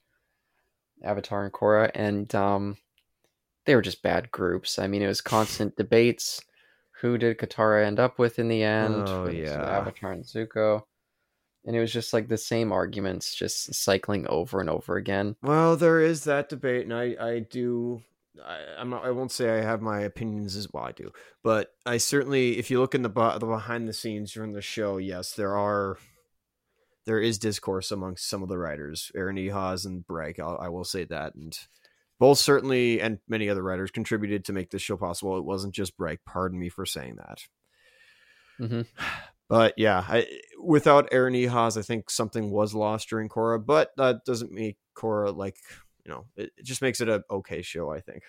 Avatar 1.02 1.44
and 1.44 1.52
Korra, 1.52 1.90
and 1.94 2.32
um, 2.34 2.76
they 3.66 3.74
were 3.74 3.82
just 3.82 4.02
bad 4.02 4.30
groups. 4.30 4.78
I 4.78 4.86
mean, 4.86 5.02
it 5.02 5.06
was 5.06 5.20
constant 5.20 5.76
debates. 5.76 6.40
Who 7.00 7.18
did 7.18 7.38
Katara 7.38 7.86
end 7.86 8.00
up 8.00 8.18
with 8.18 8.38
in 8.38 8.48
the 8.48 8.64
end? 8.64 9.08
Oh, 9.08 9.28
yeah. 9.28 9.62
Avatar 9.62 10.12
and 10.12 10.24
Zuko. 10.24 10.82
And 11.64 11.76
it 11.76 11.80
was 11.80 11.92
just 11.92 12.12
like 12.12 12.28
the 12.28 12.38
same 12.38 12.72
arguments, 12.72 13.34
just 13.34 13.74
cycling 13.74 14.26
over 14.28 14.60
and 14.60 14.70
over 14.70 14.96
again. 14.96 15.36
Well, 15.42 15.76
there 15.76 16.00
is 16.00 16.24
that 16.24 16.48
debate, 16.48 16.84
and 16.84 16.94
I, 16.94 17.16
I 17.20 17.38
do. 17.40 18.02
I, 18.44 18.60
I'm 18.78 18.90
not. 18.90 19.04
I 19.04 19.10
won't 19.10 19.32
say 19.32 19.50
I 19.50 19.62
have 19.62 19.82
my 19.82 20.00
opinions 20.00 20.56
as 20.56 20.72
well. 20.72 20.84
I 20.84 20.92
do, 20.92 21.12
but 21.42 21.72
I 21.84 21.98
certainly, 21.98 22.58
if 22.58 22.70
you 22.70 22.80
look 22.80 22.94
in 22.94 23.02
the, 23.02 23.10
the 23.10 23.46
behind 23.46 23.88
the 23.88 23.92
scenes 23.92 24.32
during 24.32 24.52
the 24.52 24.62
show, 24.62 24.96
yes, 24.96 25.32
there 25.32 25.56
are. 25.56 25.98
There 27.08 27.22
is 27.22 27.38
discourse 27.38 27.90
amongst 27.90 28.28
some 28.28 28.42
of 28.42 28.50
the 28.50 28.58
writers, 28.58 29.10
Aaron 29.16 29.36
Ehasz 29.36 29.86
and 29.86 30.06
Bryke. 30.06 30.38
I'll, 30.38 30.58
I 30.60 30.68
will 30.68 30.84
say 30.84 31.04
that, 31.04 31.34
and 31.34 31.58
both 32.20 32.36
certainly, 32.36 33.00
and 33.00 33.18
many 33.26 33.48
other 33.48 33.62
writers 33.62 33.90
contributed 33.90 34.44
to 34.44 34.52
make 34.52 34.68
this 34.68 34.82
show 34.82 34.98
possible. 34.98 35.38
It 35.38 35.44
wasn't 35.46 35.74
just 35.74 35.96
Bryke. 35.96 36.20
Pardon 36.26 36.58
me 36.58 36.68
for 36.68 36.84
saying 36.84 37.16
that. 37.16 37.40
hmm 38.58 38.82
But 39.48 39.72
yeah, 39.78 40.04
I, 40.06 40.26
without 40.62 41.08
Aaron 41.10 41.32
Ehasz, 41.32 41.78
I 41.78 41.82
think 41.82 42.10
something 42.10 42.50
was 42.50 42.74
lost 42.74 43.08
during 43.08 43.30
Korra. 43.30 43.64
But 43.64 43.92
that 43.96 44.26
doesn't 44.26 44.52
make 44.52 44.76
Korra 44.94 45.34
like 45.34 45.56
you 46.04 46.12
know. 46.12 46.26
It, 46.36 46.50
it 46.58 46.66
just 46.66 46.82
makes 46.82 47.00
it 47.00 47.08
a 47.08 47.24
okay 47.30 47.62
show. 47.62 47.90
I 47.90 48.00
think. 48.00 48.24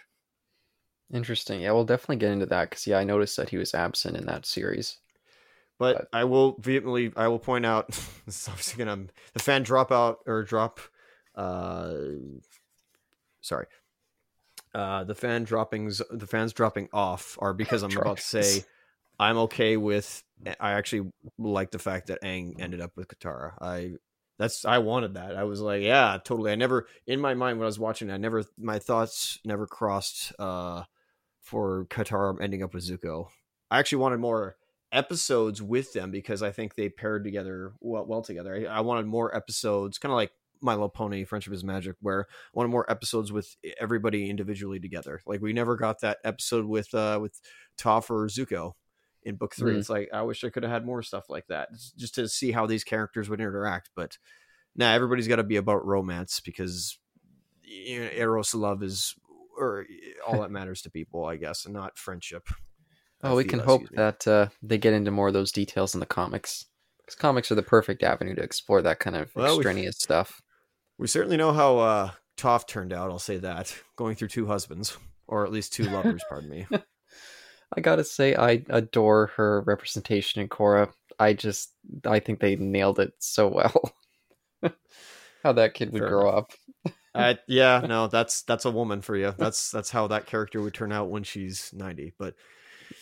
Interesting. 1.14 1.60
Yeah, 1.60 1.74
we'll 1.74 1.84
definitely 1.84 2.18
get 2.18 2.32
into 2.32 2.46
that 2.46 2.70
because, 2.70 2.88
yeah, 2.88 3.00
I 3.00 3.04
noticed 3.04 3.36
that 3.38 3.50
he 3.50 3.58
was 3.58 3.74
absent 3.74 4.16
in 4.16 4.26
that 4.28 4.46
series. 4.46 5.00
But 5.80 5.98
But- 5.98 6.10
I 6.14 6.26
will 6.26 6.58
vehemently, 6.60 7.12
I 7.16 7.28
will 7.30 7.40
point 7.40 7.66
out. 7.66 7.88
this 8.26 8.44
is 8.44 8.48
obviously 8.48 8.86
gonna 8.86 9.06
the 9.34 9.40
fan 9.40 9.64
dropout 9.66 10.18
or 10.28 10.44
drop. 10.44 10.80
Uh, 11.34 11.94
sorry. 13.42 13.66
Uh, 14.76 15.04
the 15.04 15.16
fan 15.16 15.46
droppings, 15.46 16.00
the 16.12 16.28
fans 16.28 16.54
dropping 16.54 16.90
off 16.94 17.38
are 17.42 17.54
because 17.54 17.82
I'm 17.82 17.96
about 17.98 18.18
to 18.18 18.24
say 18.44 18.64
I'm 19.20 19.38
okay 19.38 19.78
with. 19.78 20.24
I 20.60 20.74
actually 20.74 21.12
like 21.38 21.72
the 21.72 21.80
fact 21.80 22.08
that 22.08 22.22
Aang 22.22 22.62
ended 22.62 22.82
up 22.82 22.92
with 22.96 23.08
Katara. 23.08 23.54
I 23.60 23.94
That's 24.38 24.66
I 24.66 24.78
wanted 24.78 25.16
that. 25.16 25.36
I 25.36 25.44
was 25.46 25.60
like, 25.62 25.82
yeah, 25.82 26.18
totally. 26.24 26.52
I 26.52 26.56
never 26.56 26.88
in 27.08 27.20
my 27.20 27.34
mind 27.34 27.58
when 27.58 27.66
I 27.66 27.68
was 27.68 27.80
watching, 27.80 28.12
I 28.12 28.18
never 28.18 28.44
my 28.60 28.80
thoughts 28.80 29.40
never 29.44 29.66
crossed 29.66 30.34
uh 30.38 30.84
for 31.42 31.86
Katara 31.86 32.38
ending 32.42 32.62
up 32.62 32.74
with 32.74 32.88
Zuko. 32.88 33.30
I 33.72 33.80
actually 33.80 34.00
wanted 34.00 34.20
more 34.20 34.56
episodes 34.92 35.62
with 35.62 35.94
them 35.94 36.12
because 36.12 36.42
I 36.42 36.52
think 36.52 36.76
they 36.76 36.90
paired 36.90 37.24
together 37.24 37.74
well, 37.80 38.06
well 38.06 38.22
together. 38.22 38.68
I, 38.70 38.78
I 38.78 38.80
wanted 38.82 39.06
more 39.06 39.36
episodes, 39.36 39.98
kind 39.98 40.12
of 40.12 40.16
like 40.16 40.32
My 40.62 40.74
Little 40.74 40.90
Pony, 40.90 41.24
Friendship 41.24 41.54
is 41.54 41.64
Magic, 41.64 41.96
where 42.02 42.28
I 42.30 42.50
wanted 42.54 42.70
more 42.70 42.90
episodes 42.90 43.32
with 43.32 43.56
everybody 43.80 44.30
individually 44.30 44.80
together. 44.80 45.22
Like 45.26 45.42
we 45.42 45.54
never 45.54 45.76
got 45.76 46.02
that 46.02 46.18
episode 46.24 46.66
with 46.66 46.94
uh 46.94 47.20
with 47.22 47.40
Toph 47.78 48.10
or 48.10 48.28
Zuko 48.28 48.74
in 49.24 49.36
book 49.36 49.56
three. 49.56 49.76
Mm. 49.76 49.80
It's 49.80 49.90
like 49.90 50.10
I 50.14 50.22
wish 50.24 50.44
I 50.44 50.50
could 50.50 50.64
have 50.64 50.72
had 50.72 50.86
more 50.86 51.04
stuff 51.04 51.30
like 51.30 51.48
that, 51.48 51.70
just 51.98 52.16
to 52.16 52.28
see 52.28 52.52
how 52.52 52.66
these 52.66 52.84
characters 52.84 53.30
would 53.30 53.42
interact. 53.42 53.90
But 53.96 54.18
now 54.76 54.90
nah, 54.90 54.96
everybody's 54.96 55.28
got 55.28 55.38
to 55.38 55.44
be 55.44 55.58
about 55.58 55.86
romance 55.86 56.40
because 56.40 56.98
you 57.64 58.00
know, 58.00 58.10
eros 58.14 58.56
love 58.56 58.82
is 58.84 59.16
or 59.58 59.86
all 60.26 60.42
that 60.42 60.52
matters 60.52 60.82
to 60.84 60.90
people, 60.90 61.26
I 61.26 61.36
guess, 61.36 61.66
and 61.66 61.74
not 61.74 61.98
friendship. 61.98 62.48
Oh, 63.24 63.36
we 63.36 63.44
can 63.44 63.60
hope 63.60 63.84
that 63.94 64.26
uh, 64.28 64.48
they 64.62 64.78
get 64.78 64.94
into 64.94 65.12
more 65.12 65.28
of 65.28 65.34
those 65.34 65.52
details 65.52 65.94
in 65.94 66.00
the 66.00 66.06
comics. 66.06 66.66
Because 67.00 67.16
comics 67.16 67.52
are 67.52 67.56
the 67.56 67.64
perfect 67.64 68.04
avenue 68.04 68.36
to 68.36 68.42
explore 68.42 68.82
that 68.82 69.00
kind 69.00 69.16
of 69.16 69.32
well, 69.36 69.56
extraneous 69.56 69.98
we, 70.00 70.04
stuff. 70.04 70.42
We 70.98 71.08
certainly 71.08 71.38
know 71.38 71.52
how 71.52 71.80
uh, 71.80 72.12
Toph 72.38 72.68
turned 72.68 72.94
out. 72.94 73.12
I'll 73.12 73.20
say 73.20 73.38
that 73.38 73.76
going 73.98 74.16
through 74.16 74.30
two 74.30 74.48
husbands, 74.48 74.98
or 75.28 75.46
at 75.46 75.52
least 75.52 75.74
two 75.74 75.84
lovers. 75.84 76.24
pardon 76.30 76.50
me. 76.50 76.68
I 77.76 77.82
gotta 77.82 78.04
say, 78.04 78.36
I 78.36 78.64
adore 78.70 79.28
her 79.36 79.62
representation 79.62 80.42
in 80.42 80.50
Korra. 80.50 80.92
I 81.20 81.34
just, 81.34 81.74
I 82.06 82.20
think 82.20 82.40
they 82.40 82.56
nailed 82.56 83.00
it 83.00 83.14
so 83.20 83.48
well. 83.48 83.94
how 85.44 85.54
that 85.54 85.74
kid 85.74 85.92
would 85.92 86.02
Fair 86.02 86.10
grow 86.10 86.30
enough. 86.30 86.46
up. 86.86 86.94
uh, 87.14 87.34
yeah, 87.48 87.84
no, 87.88 88.08
that's 88.08 88.42
that's 88.44 88.66
a 88.66 88.72
woman 88.72 89.02
for 89.02 89.16
you. 89.16 89.34
That's 89.38 89.72
that's 89.72 89.92
how 89.92 90.08
that 90.08 90.26
character 90.26 90.62
would 90.62 90.74
turn 90.74 90.92
out 90.92 91.10
when 91.10 91.24
she's 91.24 91.72
ninety. 91.74 92.14
But 92.18 92.36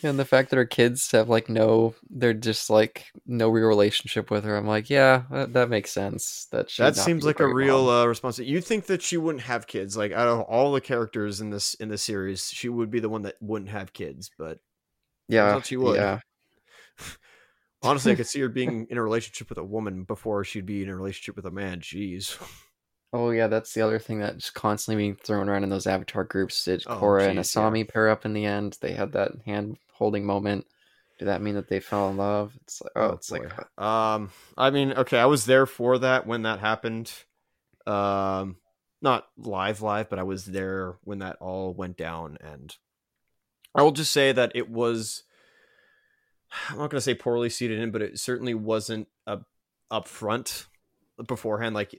and 0.02 0.18
the 0.18 0.24
fact 0.24 0.50
that 0.50 0.56
her 0.56 0.64
kids 0.64 1.10
have 1.12 1.28
like 1.28 1.48
no, 1.48 1.94
they're 2.10 2.34
just 2.34 2.70
like 2.70 3.06
no 3.26 3.48
real 3.48 3.66
relationship 3.66 4.30
with 4.30 4.44
her. 4.44 4.56
I'm 4.56 4.66
like, 4.66 4.90
yeah, 4.90 5.24
that, 5.30 5.52
that 5.54 5.70
makes 5.70 5.90
sense. 5.90 6.46
That 6.52 6.70
that 6.78 6.96
seems 6.96 7.24
like 7.24 7.40
a 7.40 7.52
real 7.52 7.88
uh, 7.88 8.06
response. 8.06 8.38
You'd 8.38 8.64
think 8.64 8.86
that 8.86 9.02
she 9.02 9.16
wouldn't 9.16 9.44
have 9.44 9.66
kids. 9.66 9.96
Like 9.96 10.12
out 10.12 10.28
of 10.28 10.40
all 10.42 10.72
the 10.72 10.80
characters 10.80 11.40
in 11.40 11.50
this 11.50 11.74
in 11.74 11.88
the 11.88 11.98
series, 11.98 12.50
she 12.50 12.68
would 12.68 12.90
be 12.90 13.00
the 13.00 13.08
one 13.08 13.22
that 13.22 13.36
wouldn't 13.40 13.70
have 13.70 13.92
kids. 13.92 14.30
But 14.38 14.58
yeah, 15.28 15.60
she 15.62 15.76
would. 15.76 15.96
Yeah. 15.96 16.20
Honestly, 17.82 18.12
I 18.12 18.16
could 18.16 18.26
see 18.26 18.40
her 18.40 18.48
being 18.48 18.86
in 18.90 18.98
a 18.98 19.02
relationship 19.02 19.48
with 19.48 19.58
a 19.58 19.64
woman 19.64 20.02
before 20.02 20.44
she'd 20.44 20.66
be 20.66 20.82
in 20.82 20.88
a 20.88 20.96
relationship 20.96 21.36
with 21.36 21.46
a 21.46 21.50
man. 21.50 21.80
Jeez. 21.80 22.36
Oh 23.12 23.30
yeah, 23.30 23.46
that's 23.46 23.72
the 23.72 23.80
other 23.80 23.98
thing 23.98 24.18
that's 24.18 24.50
constantly 24.50 25.02
being 25.02 25.16
thrown 25.16 25.48
around 25.48 25.62
in 25.62 25.70
those 25.70 25.86
Avatar 25.86 26.24
groups. 26.24 26.64
Did 26.64 26.84
oh, 26.86 27.00
Korra 27.00 27.20
geez, 27.20 27.28
and 27.28 27.38
Asami 27.38 27.78
yeah. 27.78 27.90
pair 27.90 28.08
up 28.10 28.26
in 28.26 28.34
the 28.34 28.44
end? 28.44 28.76
They 28.80 28.92
had 28.92 29.12
that 29.12 29.32
hand 29.46 29.78
holding 29.98 30.24
moment. 30.24 30.66
Did 31.18 31.26
that 31.26 31.42
mean 31.42 31.56
that 31.56 31.68
they 31.68 31.80
fell 31.80 32.10
in 32.10 32.16
love? 32.16 32.56
It's 32.62 32.80
like 32.80 32.92
oh, 32.94 33.02
oh 33.02 33.12
it's 33.14 33.30
boy. 33.30 33.40
like 33.40 33.82
um 33.84 34.30
I 34.56 34.70
mean, 34.70 34.92
okay, 34.92 35.18
I 35.18 35.26
was 35.26 35.46
there 35.46 35.66
for 35.66 35.98
that 35.98 36.26
when 36.26 36.42
that 36.42 36.60
happened. 36.60 37.12
Um 37.86 38.56
not 39.00 39.26
live 39.36 39.82
live, 39.82 40.08
but 40.08 40.18
I 40.18 40.24
was 40.24 40.44
there 40.44 40.96
when 41.04 41.18
that 41.18 41.36
all 41.40 41.74
went 41.74 41.96
down 41.96 42.38
and 42.40 42.74
I 43.74 43.82
will 43.82 43.92
just 43.92 44.12
say 44.12 44.32
that 44.32 44.52
it 44.54 44.70
was 44.70 45.24
I'm 46.70 46.78
not 46.78 46.90
going 46.90 46.98
to 46.98 47.02
say 47.02 47.14
poorly 47.14 47.50
seated 47.50 47.78
in, 47.78 47.90
but 47.90 48.02
it 48.02 48.18
certainly 48.18 48.54
wasn't 48.54 49.08
a 49.26 49.40
upfront 49.90 50.66
beforehand. 51.26 51.74
Like 51.74 51.94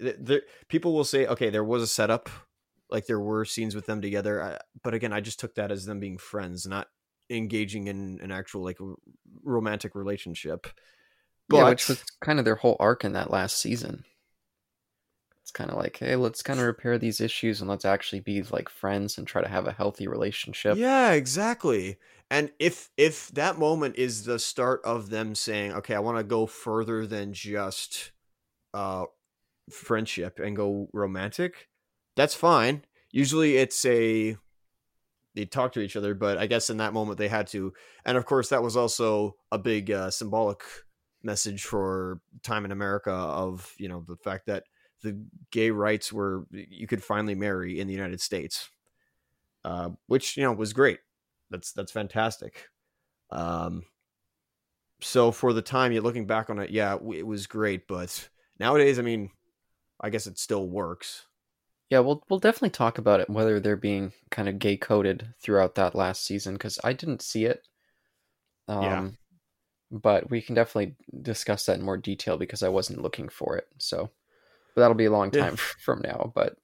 people 0.68 0.94
will 0.94 1.04
say, 1.04 1.28
okay, 1.28 1.50
there 1.50 1.64
was 1.64 1.84
a 1.84 1.88
setup, 1.88 2.30
like 2.90 3.06
there 3.06 3.20
were 3.20 3.46
scenes 3.46 3.76
with 3.76 3.86
them 3.86 4.02
together, 4.02 4.42
I, 4.42 4.58
but 4.84 4.94
again, 4.94 5.14
I 5.14 5.22
just 5.22 5.40
took 5.40 5.56
that 5.56 5.72
as 5.72 5.86
them 5.86 6.00
being 6.00 6.18
friends, 6.18 6.66
not 6.66 6.88
engaging 7.30 7.88
in 7.88 8.20
an 8.22 8.32
actual 8.32 8.64
like 8.64 8.78
romantic 9.44 9.96
relationship. 9.96 10.68
But, 11.48 11.58
yeah, 11.58 11.70
which 11.70 11.88
was 11.88 12.04
kind 12.22 12.40
of 12.40 12.46
their 12.46 12.56
whole 12.56 12.78
arc 12.80 13.04
in 13.04 13.14
that 13.14 13.32
last 13.32 13.58
season. 13.58 14.06
It's 15.42 15.52
kind 15.52 15.72
of 15.72 15.78
like, 15.78 15.98
hey, 15.98 16.16
let's 16.16 16.44
kind 16.44 16.60
of 16.60 16.68
repair 16.68 17.00
these 17.00 17.20
issues 17.20 17.60
and 17.60 17.68
let's 17.68 17.86
actually 17.86 18.20
be 18.20 18.44
like 18.44 18.70
friends 18.70 19.18
and 19.18 19.26
try 19.26 19.42
to 19.42 19.48
have 19.48 19.66
a 19.66 19.72
healthy 19.72 20.08
relationship. 20.08 20.78
Yeah, 20.78 21.14
exactly. 21.14 21.98
And 22.30 22.52
if 22.60 22.92
if 22.98 23.30
that 23.30 23.58
moment 23.58 23.96
is 23.96 24.26
the 24.26 24.38
start 24.38 24.82
of 24.86 25.10
them 25.10 25.34
saying, 25.34 25.74
okay, 25.74 25.96
I 25.96 26.00
want 26.00 26.20
to 26.20 26.24
go 26.24 26.46
further 26.46 27.08
than 27.08 27.34
just 27.34 28.12
uh 28.76 29.06
friendship 29.72 30.38
and 30.38 30.56
go 30.56 30.90
romantic, 30.94 31.70
that's 32.16 32.36
fine. 32.36 32.86
Usually 33.12 33.58
it's 33.58 33.84
a 33.86 34.38
they 35.36 35.46
talk 35.46 35.74
to 35.74 35.82
each 35.82 35.96
other, 35.96 36.14
but 36.14 36.38
I 36.38 36.48
guess 36.48 36.70
in 36.70 36.78
that 36.78 36.94
moment 36.94 37.18
they 37.18 37.28
had 37.28 37.48
to. 37.48 37.74
And 38.06 38.18
of 38.18 38.26
course, 38.26 38.50
that 38.50 38.64
was 38.64 38.76
also 38.76 39.36
a 39.52 39.58
big 39.58 39.92
uh, 39.92 40.10
symbolic 40.10 40.64
message 41.24 41.64
for 41.64 42.22
time 42.44 42.66
in 42.66 42.72
America 42.72 43.12
of 43.12 43.74
you 43.78 43.90
know 43.90 44.04
the 44.08 44.16
fact 44.18 44.46
that 44.48 44.64
the 45.04 45.22
gay 45.52 45.72
rights 45.72 46.12
were 46.12 46.46
you 46.52 46.88
could 46.88 47.04
finally 47.04 47.36
marry 47.36 47.80
in 47.80 47.88
the 47.88 47.94
United 47.94 48.22
States, 48.22 48.70
uh, 49.64 49.90
which 50.08 50.38
you 50.38 50.44
know 50.44 50.54
was 50.54 50.74
great. 50.74 51.00
That's 51.50 51.72
that's 51.72 51.92
fantastic. 51.92 52.70
Um, 53.32 53.84
so 55.02 55.32
for 55.32 55.54
the 55.54 55.62
time, 55.62 55.92
you're 55.92 56.02
looking 56.02 56.28
back 56.28 56.50
on 56.50 56.60
it, 56.60 56.72
yeah, 56.72 56.98
it 57.14 57.26
was 57.26 57.48
great. 57.48 57.88
But 57.88 58.30
nowadays, 58.60 59.00
I 59.00 59.02
mean, 59.02 59.30
I 60.02 60.10
guess 60.10 60.28
it 60.28 60.38
still 60.38 60.68
works. 60.68 61.26
Yeah, 61.90 62.00
we'll 62.00 62.24
we'll 62.30 62.40
definitely 62.40 62.70
talk 62.70 62.98
about 62.98 63.20
it 63.20 63.30
whether 63.30 63.60
they're 63.60 63.76
being 63.76 64.14
kind 64.30 64.48
of 64.48 64.60
gay 64.60 64.78
coded 64.78 65.34
throughout 65.42 65.76
that 65.76 65.96
last 65.96 66.24
season 66.24 66.54
because 66.54 66.80
I 66.84 66.94
didn't 66.94 67.22
see 67.22 67.46
it. 67.46 67.68
Um, 68.68 68.84
yeah. 68.84 69.10
But 69.92 70.30
we 70.30 70.42
can 70.42 70.54
definitely 70.54 70.96
discuss 71.24 71.66
that 71.66 71.80
in 71.80 71.86
more 71.86 71.98
detail 71.98 72.38
because 72.38 72.62
I 72.62 72.70
wasn't 72.70 73.02
looking 73.02 73.28
for 73.28 73.58
it. 73.58 73.68
So, 73.80 74.12
but 74.76 74.82
that'll 74.82 74.96
be 74.96 75.06
a 75.06 75.12
long 75.12 75.32
time 75.32 75.54
yeah. 75.54 75.64
from 75.80 76.02
now. 76.04 76.32
But 76.36 76.58